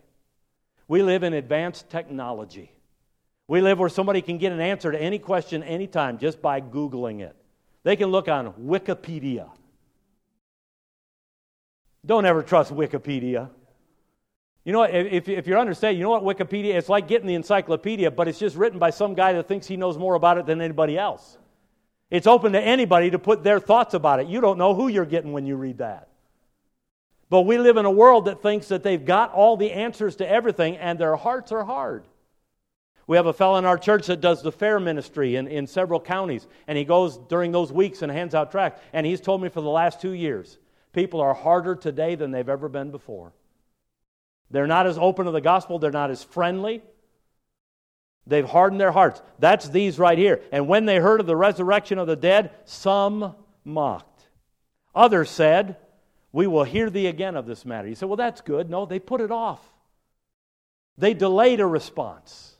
We 0.86 1.02
live 1.02 1.24
in 1.24 1.32
advanced 1.32 1.90
technology. 1.90 2.70
We 3.48 3.60
live 3.60 3.80
where 3.80 3.88
somebody 3.88 4.22
can 4.22 4.38
get 4.38 4.52
an 4.52 4.60
answer 4.60 4.92
to 4.92 5.02
any 5.02 5.18
question 5.18 5.64
anytime 5.64 6.18
just 6.18 6.40
by 6.40 6.60
Googling 6.60 7.22
it. 7.22 7.34
They 7.82 7.96
can 7.96 8.12
look 8.12 8.28
on 8.28 8.52
Wikipedia. 8.52 9.50
Don't 12.06 12.24
ever 12.24 12.44
trust 12.44 12.72
Wikipedia. 12.72 13.50
You 14.68 14.72
know, 14.72 14.82
if, 14.82 15.30
if 15.30 15.46
you're 15.46 15.58
understanding, 15.58 15.96
you 15.96 16.04
know 16.04 16.10
what 16.10 16.36
Wikipedia 16.36 16.74
It's 16.74 16.90
like 16.90 17.08
getting 17.08 17.26
the 17.26 17.36
encyclopedia, 17.36 18.10
but 18.10 18.28
it's 18.28 18.38
just 18.38 18.54
written 18.54 18.78
by 18.78 18.90
some 18.90 19.14
guy 19.14 19.32
that 19.32 19.48
thinks 19.48 19.66
he 19.66 19.78
knows 19.78 19.96
more 19.96 20.14
about 20.14 20.36
it 20.36 20.44
than 20.44 20.60
anybody 20.60 20.98
else. 20.98 21.38
It's 22.10 22.26
open 22.26 22.52
to 22.52 22.60
anybody 22.60 23.10
to 23.12 23.18
put 23.18 23.42
their 23.42 23.60
thoughts 23.60 23.94
about 23.94 24.20
it. 24.20 24.26
You 24.26 24.42
don't 24.42 24.58
know 24.58 24.74
who 24.74 24.88
you're 24.88 25.06
getting 25.06 25.32
when 25.32 25.46
you 25.46 25.56
read 25.56 25.78
that. 25.78 26.08
But 27.30 27.46
we 27.46 27.56
live 27.56 27.78
in 27.78 27.86
a 27.86 27.90
world 27.90 28.26
that 28.26 28.42
thinks 28.42 28.68
that 28.68 28.82
they've 28.82 29.02
got 29.02 29.32
all 29.32 29.56
the 29.56 29.72
answers 29.72 30.16
to 30.16 30.30
everything 30.30 30.76
and 30.76 30.98
their 30.98 31.16
hearts 31.16 31.50
are 31.50 31.64
hard. 31.64 32.04
We 33.06 33.16
have 33.16 33.24
a 33.24 33.32
fellow 33.32 33.56
in 33.56 33.64
our 33.64 33.78
church 33.78 34.08
that 34.08 34.20
does 34.20 34.42
the 34.42 34.52
fair 34.52 34.78
ministry 34.78 35.36
in, 35.36 35.48
in 35.48 35.66
several 35.66 35.98
counties, 35.98 36.46
and 36.66 36.76
he 36.76 36.84
goes 36.84 37.16
during 37.16 37.52
those 37.52 37.72
weeks 37.72 38.02
and 38.02 38.12
hands 38.12 38.34
out 38.34 38.50
tracts. 38.50 38.82
And 38.92 39.06
he's 39.06 39.22
told 39.22 39.40
me 39.40 39.48
for 39.48 39.62
the 39.62 39.70
last 39.70 40.02
two 40.02 40.12
years, 40.12 40.58
people 40.92 41.22
are 41.22 41.32
harder 41.32 41.74
today 41.74 42.16
than 42.16 42.32
they've 42.32 42.50
ever 42.50 42.68
been 42.68 42.90
before. 42.90 43.32
They're 44.50 44.66
not 44.66 44.86
as 44.86 44.98
open 44.98 45.26
to 45.26 45.32
the 45.32 45.40
gospel, 45.40 45.78
they're 45.78 45.90
not 45.90 46.10
as 46.10 46.24
friendly. 46.24 46.82
They've 48.26 48.44
hardened 48.44 48.80
their 48.80 48.92
hearts. 48.92 49.22
That's 49.38 49.68
these 49.70 49.98
right 49.98 50.18
here. 50.18 50.42
And 50.52 50.68
when 50.68 50.84
they 50.84 50.96
heard 50.96 51.20
of 51.20 51.26
the 51.26 51.36
resurrection 51.36 51.98
of 51.98 52.06
the 52.06 52.16
dead, 52.16 52.50
some 52.66 53.34
mocked. 53.64 54.28
Others 54.94 55.30
said, 55.30 55.76
we 56.30 56.46
will 56.46 56.64
hear 56.64 56.90
thee 56.90 57.06
again 57.06 57.36
of 57.36 57.46
this 57.46 57.64
matter. 57.64 57.88
You 57.88 57.94
say, 57.94 58.04
well, 58.04 58.16
that's 58.16 58.42
good. 58.42 58.68
No, 58.68 58.84
they 58.84 58.98
put 58.98 59.22
it 59.22 59.30
off. 59.30 59.66
They 60.98 61.14
delayed 61.14 61.60
a 61.60 61.66
response. 61.66 62.54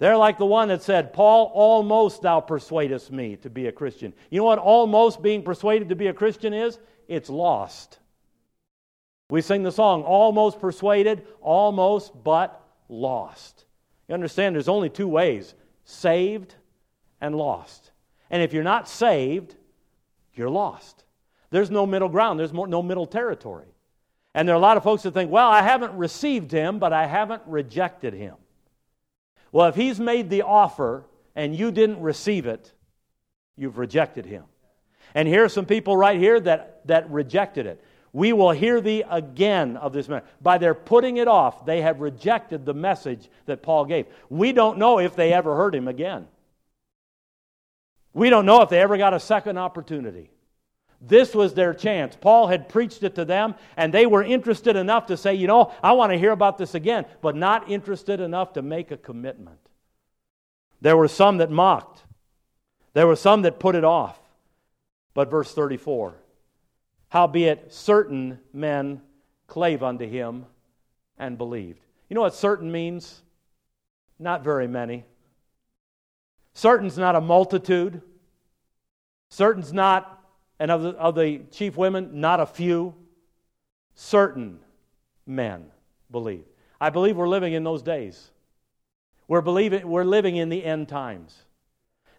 They're 0.00 0.16
like 0.16 0.38
the 0.38 0.46
one 0.46 0.68
that 0.68 0.82
said, 0.82 1.12
Paul, 1.12 1.52
almost 1.54 2.22
thou 2.22 2.40
persuadest 2.40 3.12
me 3.12 3.36
to 3.36 3.50
be 3.50 3.66
a 3.66 3.72
Christian. 3.72 4.14
You 4.30 4.38
know 4.38 4.44
what 4.44 4.58
almost 4.58 5.22
being 5.22 5.44
persuaded 5.44 5.90
to 5.90 5.94
be 5.94 6.08
a 6.08 6.14
Christian 6.14 6.52
is? 6.54 6.78
It's 7.06 7.30
lost. 7.30 7.99
We 9.30 9.42
sing 9.42 9.62
the 9.62 9.72
song, 9.72 10.02
almost 10.02 10.60
persuaded, 10.60 11.26
almost 11.40 12.12
but 12.22 12.60
lost. 12.88 13.64
You 14.08 14.14
understand 14.14 14.54
there's 14.54 14.68
only 14.68 14.90
two 14.90 15.08
ways 15.08 15.54
saved 15.84 16.54
and 17.20 17.34
lost. 17.34 17.92
And 18.28 18.42
if 18.42 18.52
you're 18.52 18.64
not 18.64 18.88
saved, 18.88 19.54
you're 20.34 20.50
lost. 20.50 21.04
There's 21.50 21.70
no 21.70 21.86
middle 21.86 22.08
ground, 22.08 22.38
there's 22.38 22.52
no 22.52 22.82
middle 22.82 23.06
territory. 23.06 23.66
And 24.34 24.46
there 24.46 24.54
are 24.54 24.58
a 24.58 24.62
lot 24.62 24.76
of 24.76 24.84
folks 24.84 25.02
that 25.02 25.12
think, 25.12 25.30
well, 25.30 25.48
I 25.48 25.62
haven't 25.62 25.94
received 25.94 26.52
him, 26.52 26.78
but 26.78 26.92
I 26.92 27.06
haven't 27.06 27.42
rejected 27.46 28.14
him. 28.14 28.36
Well, 29.50 29.68
if 29.68 29.74
he's 29.74 29.98
made 29.98 30.30
the 30.30 30.42
offer 30.42 31.04
and 31.34 31.54
you 31.54 31.72
didn't 31.72 32.00
receive 32.00 32.46
it, 32.46 32.72
you've 33.56 33.78
rejected 33.78 34.26
him. 34.26 34.44
And 35.14 35.26
here 35.26 35.44
are 35.44 35.48
some 35.48 35.66
people 35.66 35.96
right 35.96 36.18
here 36.18 36.38
that, 36.40 36.86
that 36.86 37.10
rejected 37.10 37.66
it. 37.66 37.84
We 38.12 38.32
will 38.32 38.50
hear 38.50 38.80
thee 38.80 39.04
again 39.08 39.76
of 39.76 39.92
this 39.92 40.08
man. 40.08 40.22
By 40.40 40.58
their 40.58 40.74
putting 40.74 41.18
it 41.18 41.28
off, 41.28 41.64
they 41.64 41.82
have 41.82 42.00
rejected 42.00 42.64
the 42.64 42.74
message 42.74 43.28
that 43.46 43.62
Paul 43.62 43.84
gave. 43.84 44.06
We 44.28 44.52
don't 44.52 44.78
know 44.78 44.98
if 44.98 45.14
they 45.14 45.32
ever 45.32 45.56
heard 45.56 45.74
him 45.74 45.86
again. 45.86 46.26
We 48.12 48.28
don't 48.30 48.46
know 48.46 48.62
if 48.62 48.68
they 48.68 48.80
ever 48.80 48.96
got 48.96 49.14
a 49.14 49.20
second 49.20 49.58
opportunity. 49.58 50.30
This 51.00 51.34
was 51.34 51.54
their 51.54 51.72
chance. 51.72 52.16
Paul 52.20 52.48
had 52.48 52.68
preached 52.68 53.02
it 53.04 53.14
to 53.14 53.24
them, 53.24 53.54
and 53.76 53.94
they 53.94 54.06
were 54.06 54.22
interested 54.22 54.76
enough 54.76 55.06
to 55.06 55.16
say, 55.16 55.34
you 55.34 55.46
know, 55.46 55.72
I 55.82 55.92
want 55.92 56.12
to 56.12 56.18
hear 56.18 56.32
about 56.32 56.58
this 56.58 56.74
again, 56.74 57.06
but 57.22 57.36
not 57.36 57.70
interested 57.70 58.20
enough 58.20 58.54
to 58.54 58.62
make 58.62 58.90
a 58.90 58.96
commitment. 58.96 59.58
There 60.80 60.96
were 60.96 61.08
some 61.08 61.38
that 61.38 61.50
mocked, 61.50 62.02
there 62.92 63.06
were 63.06 63.16
some 63.16 63.42
that 63.42 63.60
put 63.60 63.76
it 63.76 63.84
off. 63.84 64.18
But 65.14 65.30
verse 65.30 65.52
34 65.52 66.14
Howbeit, 67.10 67.72
certain 67.72 68.40
men 68.52 69.02
clave 69.46 69.82
unto 69.82 70.08
him 70.08 70.46
and 71.18 71.36
believed. 71.36 71.80
You 72.08 72.14
know 72.14 72.22
what 72.22 72.34
certain 72.34 72.72
means? 72.72 73.22
Not 74.18 74.42
very 74.42 74.66
many. 74.66 75.04
Certain's 76.54 76.98
not 76.98 77.14
a 77.14 77.20
multitude. 77.20 78.02
Certain's 79.28 79.72
not 79.72 80.20
and 80.60 80.70
of 80.70 80.82
the, 80.82 80.90
of 80.90 81.14
the 81.14 81.40
chief 81.50 81.76
women, 81.76 82.20
not 82.20 82.38
a 82.38 82.46
few, 82.46 82.94
certain 83.94 84.60
men 85.26 85.64
believe. 86.10 86.44
I 86.78 86.90
believe 86.90 87.16
we're 87.16 87.28
living 87.28 87.54
in 87.54 87.64
those 87.64 87.82
days. 87.82 88.30
We're, 89.26 89.40
believing, 89.40 89.88
we're 89.88 90.04
living 90.04 90.36
in 90.36 90.50
the 90.50 90.62
end 90.62 90.88
times. 90.88 91.34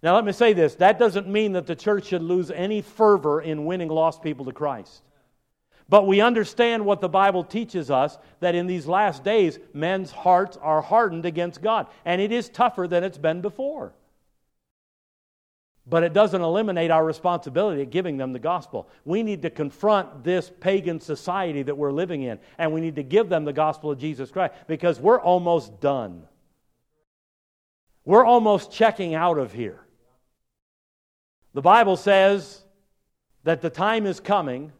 Now, 0.04 0.16
let 0.16 0.26
me 0.26 0.32
say 0.32 0.54
this 0.54 0.76
that 0.76 0.98
doesn't 0.98 1.28
mean 1.28 1.54
that 1.54 1.68
the 1.68 1.76
church 1.76 2.08
should 2.08 2.24
lose 2.24 2.52
any 2.52 2.82
fervor 2.82 3.42
in 3.42 3.66
winning 3.66 3.90
lost 3.90 4.22
people 4.24 4.46
to 4.46 4.52
Christ. 4.52 5.04
But 5.92 6.08
we 6.08 6.22
understand 6.22 6.86
what 6.86 7.02
the 7.02 7.10
Bible 7.10 7.44
teaches 7.44 7.92
us 7.92 8.18
that 8.40 8.56
in 8.56 8.66
these 8.66 8.88
last 8.88 9.26
days, 9.26 9.60
men's 9.74 10.10
hearts 10.10 10.56
are 10.56 10.82
hardened 10.82 11.26
against 11.26 11.62
God. 11.62 11.88
And 12.06 12.22
it 12.22 12.32
is 12.32 12.48
tougher 12.48 12.88
than 12.88 13.04
it's 13.04 13.18
been 13.18 13.42
before. 13.42 13.94
But 15.86 16.04
it 16.04 16.14
doesn't 16.14 16.42
eliminate 16.42 16.92
our 16.92 17.04
responsibility 17.04 17.82
of 17.82 17.90
giving 17.90 18.16
them 18.16 18.32
the 18.32 18.40
gospel. 18.40 18.88
We 19.04 19.22
need 19.22 19.42
to 19.42 19.50
confront 19.50 20.24
this 20.24 20.50
pagan 20.62 21.02
society 21.02 21.62
that 21.64 21.76
we're 21.76 21.92
living 21.92 22.22
in, 22.22 22.40
and 22.58 22.72
we 22.72 22.80
need 22.80 22.96
to 22.96 23.04
give 23.04 23.28
them 23.28 23.44
the 23.44 23.52
gospel 23.52 23.92
of 23.92 24.00
Jesus 24.00 24.32
Christ 24.32 24.54
because 24.68 24.98
we're 24.98 25.20
almost 25.20 25.82
done. 25.82 26.24
We're 28.06 28.26
almost 28.26 28.72
checking 28.72 29.14
out 29.14 29.38
of 29.38 29.52
here. 29.52 29.82
The 31.54 31.62
Bible 31.62 31.98
says 31.98 32.62
that 33.44 33.62
the 33.62 33.70
time 33.70 34.06
is 34.06 34.20
coming 34.20 34.72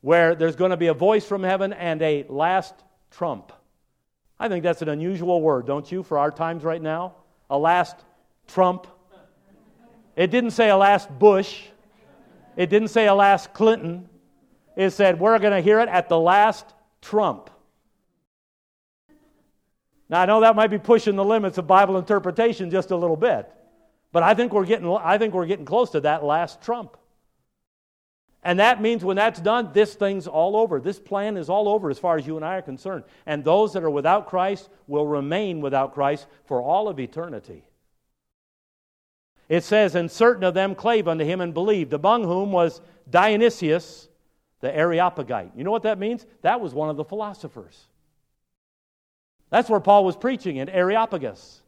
where 0.00 0.34
there's 0.34 0.56
going 0.56 0.70
to 0.70 0.76
be 0.76 0.86
a 0.86 0.94
voice 0.94 1.26
from 1.26 1.42
heaven 1.42 1.72
and 1.72 2.00
a 2.02 2.24
last 2.28 2.74
trump. 3.10 3.52
I 4.38 4.48
think 4.48 4.62
that's 4.62 4.82
an 4.82 4.88
unusual 4.88 5.42
word, 5.42 5.66
don't 5.66 5.90
you, 5.90 6.02
for 6.02 6.18
our 6.18 6.30
times 6.30 6.62
right 6.62 6.80
now? 6.80 7.16
A 7.50 7.58
last 7.58 7.96
trump. 8.46 8.86
It 10.14 10.30
didn't 10.30 10.52
say 10.52 10.70
a 10.70 10.76
last 10.76 11.10
Bush. 11.18 11.62
It 12.56 12.70
didn't 12.70 12.88
say 12.88 13.06
a 13.06 13.14
last 13.14 13.52
Clinton. 13.52 14.08
It 14.76 14.90
said, 14.90 15.18
we're 15.18 15.38
going 15.40 15.52
to 15.52 15.60
hear 15.60 15.80
it 15.80 15.88
at 15.88 16.08
the 16.08 16.18
last 16.18 16.72
trump. 17.02 17.50
Now, 20.08 20.22
I 20.22 20.26
know 20.26 20.40
that 20.40 20.54
might 20.54 20.70
be 20.70 20.78
pushing 20.78 21.16
the 21.16 21.24
limits 21.24 21.58
of 21.58 21.66
Bible 21.66 21.98
interpretation 21.98 22.70
just 22.70 22.92
a 22.92 22.96
little 22.96 23.16
bit, 23.16 23.52
but 24.12 24.22
I 24.22 24.34
think 24.34 24.52
we're 24.52 24.66
getting, 24.66 24.88
I 24.90 25.18
think 25.18 25.34
we're 25.34 25.46
getting 25.46 25.64
close 25.64 25.90
to 25.90 26.00
that 26.00 26.24
last 26.24 26.62
trump. 26.62 26.96
And 28.42 28.60
that 28.60 28.80
means 28.80 29.04
when 29.04 29.16
that's 29.16 29.40
done, 29.40 29.70
this 29.72 29.94
thing's 29.94 30.26
all 30.26 30.56
over. 30.56 30.80
This 30.80 30.98
plan 30.98 31.36
is 31.36 31.50
all 31.50 31.68
over 31.68 31.90
as 31.90 31.98
far 31.98 32.16
as 32.16 32.26
you 32.26 32.36
and 32.36 32.44
I 32.44 32.56
are 32.56 32.62
concerned. 32.62 33.04
And 33.26 33.44
those 33.44 33.72
that 33.72 33.82
are 33.82 33.90
without 33.90 34.28
Christ 34.28 34.68
will 34.86 35.06
remain 35.06 35.60
without 35.60 35.92
Christ 35.92 36.26
for 36.46 36.62
all 36.62 36.88
of 36.88 37.00
eternity. 37.00 37.64
It 39.48 39.64
says, 39.64 39.94
And 39.94 40.10
certain 40.10 40.44
of 40.44 40.54
them 40.54 40.74
clave 40.74 41.08
unto 41.08 41.24
him 41.24 41.40
and 41.40 41.52
believed, 41.52 41.92
among 41.92 42.24
whom 42.24 42.52
was 42.52 42.80
Dionysius 43.10 44.08
the 44.60 44.74
Areopagite. 44.74 45.52
You 45.56 45.64
know 45.64 45.70
what 45.70 45.82
that 45.82 45.98
means? 45.98 46.26
That 46.42 46.60
was 46.60 46.74
one 46.74 46.90
of 46.90 46.96
the 46.96 47.04
philosophers. 47.04 47.86
That's 49.50 49.70
where 49.70 49.80
Paul 49.80 50.04
was 50.04 50.16
preaching 50.16 50.56
in 50.56 50.68
Areopagus. 50.68 51.62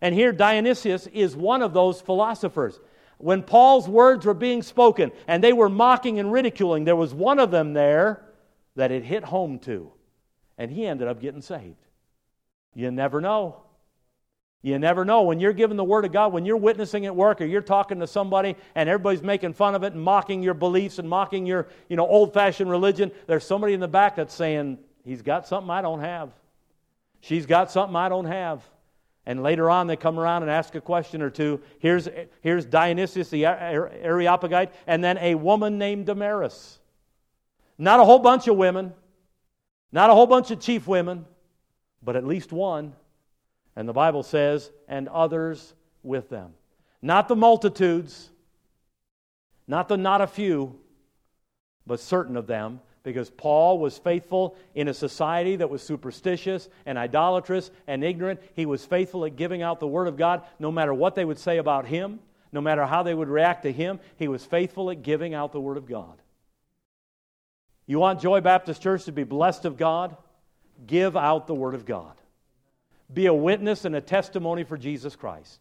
And 0.00 0.14
here 0.14 0.32
Dionysius 0.32 1.06
is 1.08 1.36
one 1.36 1.62
of 1.62 1.72
those 1.72 2.00
philosophers. 2.00 2.78
When 3.18 3.42
Paul's 3.42 3.88
words 3.88 4.26
were 4.26 4.34
being 4.34 4.62
spoken 4.62 5.12
and 5.26 5.42
they 5.42 5.52
were 5.52 5.68
mocking 5.68 6.18
and 6.18 6.32
ridiculing, 6.32 6.84
there 6.84 6.96
was 6.96 7.14
one 7.14 7.38
of 7.38 7.50
them 7.50 7.72
there 7.72 8.22
that 8.76 8.90
it 8.90 9.04
hit 9.04 9.24
home 9.24 9.58
to. 9.60 9.92
And 10.58 10.70
he 10.70 10.86
ended 10.86 11.08
up 11.08 11.20
getting 11.20 11.42
saved. 11.42 11.76
You 12.74 12.90
never 12.90 13.20
know. 13.20 13.62
You 14.62 14.78
never 14.78 15.04
know. 15.04 15.22
When 15.22 15.40
you're 15.40 15.52
giving 15.52 15.76
the 15.76 15.84
Word 15.84 16.04
of 16.04 16.12
God, 16.12 16.32
when 16.32 16.46
you're 16.46 16.56
witnessing 16.56 17.06
at 17.06 17.14
work 17.14 17.40
or 17.40 17.44
you're 17.44 17.60
talking 17.60 18.00
to 18.00 18.06
somebody 18.06 18.56
and 18.74 18.88
everybody's 18.88 19.22
making 19.22 19.52
fun 19.52 19.74
of 19.74 19.82
it 19.84 19.92
and 19.92 20.02
mocking 20.02 20.42
your 20.42 20.54
beliefs 20.54 20.98
and 20.98 21.08
mocking 21.08 21.44
your 21.46 21.68
you 21.88 21.96
know, 21.96 22.06
old 22.06 22.32
fashioned 22.32 22.70
religion, 22.70 23.12
there's 23.26 23.44
somebody 23.44 23.74
in 23.74 23.80
the 23.80 23.88
back 23.88 24.16
that's 24.16 24.34
saying, 24.34 24.78
He's 25.04 25.20
got 25.20 25.46
something 25.46 25.70
I 25.70 25.82
don't 25.82 26.00
have. 26.00 26.30
She's 27.20 27.44
got 27.44 27.70
something 27.70 27.94
I 27.94 28.08
don't 28.08 28.24
have. 28.24 28.62
And 29.26 29.42
later 29.42 29.70
on, 29.70 29.86
they 29.86 29.96
come 29.96 30.18
around 30.18 30.42
and 30.42 30.50
ask 30.50 30.74
a 30.74 30.80
question 30.80 31.22
or 31.22 31.30
two. 31.30 31.60
Here's, 31.78 32.08
here's 32.42 32.66
Dionysius 32.66 33.30
the 33.30 33.46
Areopagite, 33.46 34.72
and 34.86 35.02
then 35.02 35.16
a 35.18 35.34
woman 35.34 35.78
named 35.78 36.06
Damaris. 36.06 36.78
Not 37.78 38.00
a 38.00 38.04
whole 38.04 38.18
bunch 38.18 38.48
of 38.48 38.56
women, 38.56 38.92
not 39.90 40.10
a 40.10 40.14
whole 40.14 40.26
bunch 40.26 40.50
of 40.50 40.60
chief 40.60 40.86
women, 40.86 41.24
but 42.02 42.16
at 42.16 42.26
least 42.26 42.52
one. 42.52 42.94
And 43.76 43.88
the 43.88 43.92
Bible 43.92 44.22
says, 44.22 44.70
and 44.88 45.08
others 45.08 45.74
with 46.02 46.28
them. 46.28 46.52
Not 47.00 47.28
the 47.28 47.36
multitudes, 47.36 48.30
not 49.66 49.88
the 49.88 49.96
not 49.96 50.20
a 50.20 50.26
few, 50.26 50.78
but 51.86 51.98
certain 51.98 52.36
of 52.36 52.46
them 52.46 52.80
because 53.04 53.30
Paul 53.30 53.78
was 53.78 53.98
faithful 53.98 54.56
in 54.74 54.88
a 54.88 54.94
society 54.94 55.56
that 55.56 55.70
was 55.70 55.82
superstitious 55.82 56.68
and 56.86 56.98
idolatrous 56.98 57.70
and 57.86 58.02
ignorant. 58.02 58.40
He 58.54 58.66
was 58.66 58.84
faithful 58.84 59.24
at 59.26 59.36
giving 59.36 59.62
out 59.62 59.78
the 59.78 59.86
Word 59.86 60.08
of 60.08 60.16
God 60.16 60.42
no 60.58 60.72
matter 60.72 60.92
what 60.92 61.14
they 61.14 61.24
would 61.24 61.38
say 61.38 61.58
about 61.58 61.86
him, 61.86 62.18
no 62.50 62.62
matter 62.62 62.86
how 62.86 63.02
they 63.02 63.14
would 63.14 63.28
react 63.28 63.64
to 63.64 63.72
him. 63.72 64.00
He 64.16 64.26
was 64.26 64.44
faithful 64.44 64.90
at 64.90 65.02
giving 65.02 65.34
out 65.34 65.52
the 65.52 65.60
Word 65.60 65.76
of 65.76 65.86
God. 65.86 66.16
You 67.86 67.98
want 67.98 68.20
Joy 68.20 68.40
Baptist 68.40 68.82
Church 68.82 69.04
to 69.04 69.12
be 69.12 69.24
blessed 69.24 69.66
of 69.66 69.76
God? 69.76 70.16
Give 70.86 71.14
out 71.14 71.46
the 71.46 71.54
Word 71.54 71.74
of 71.74 71.84
God. 71.84 72.14
Be 73.12 73.26
a 73.26 73.34
witness 73.34 73.84
and 73.84 73.94
a 73.94 74.00
testimony 74.00 74.64
for 74.64 74.78
Jesus 74.78 75.14
Christ. 75.14 75.60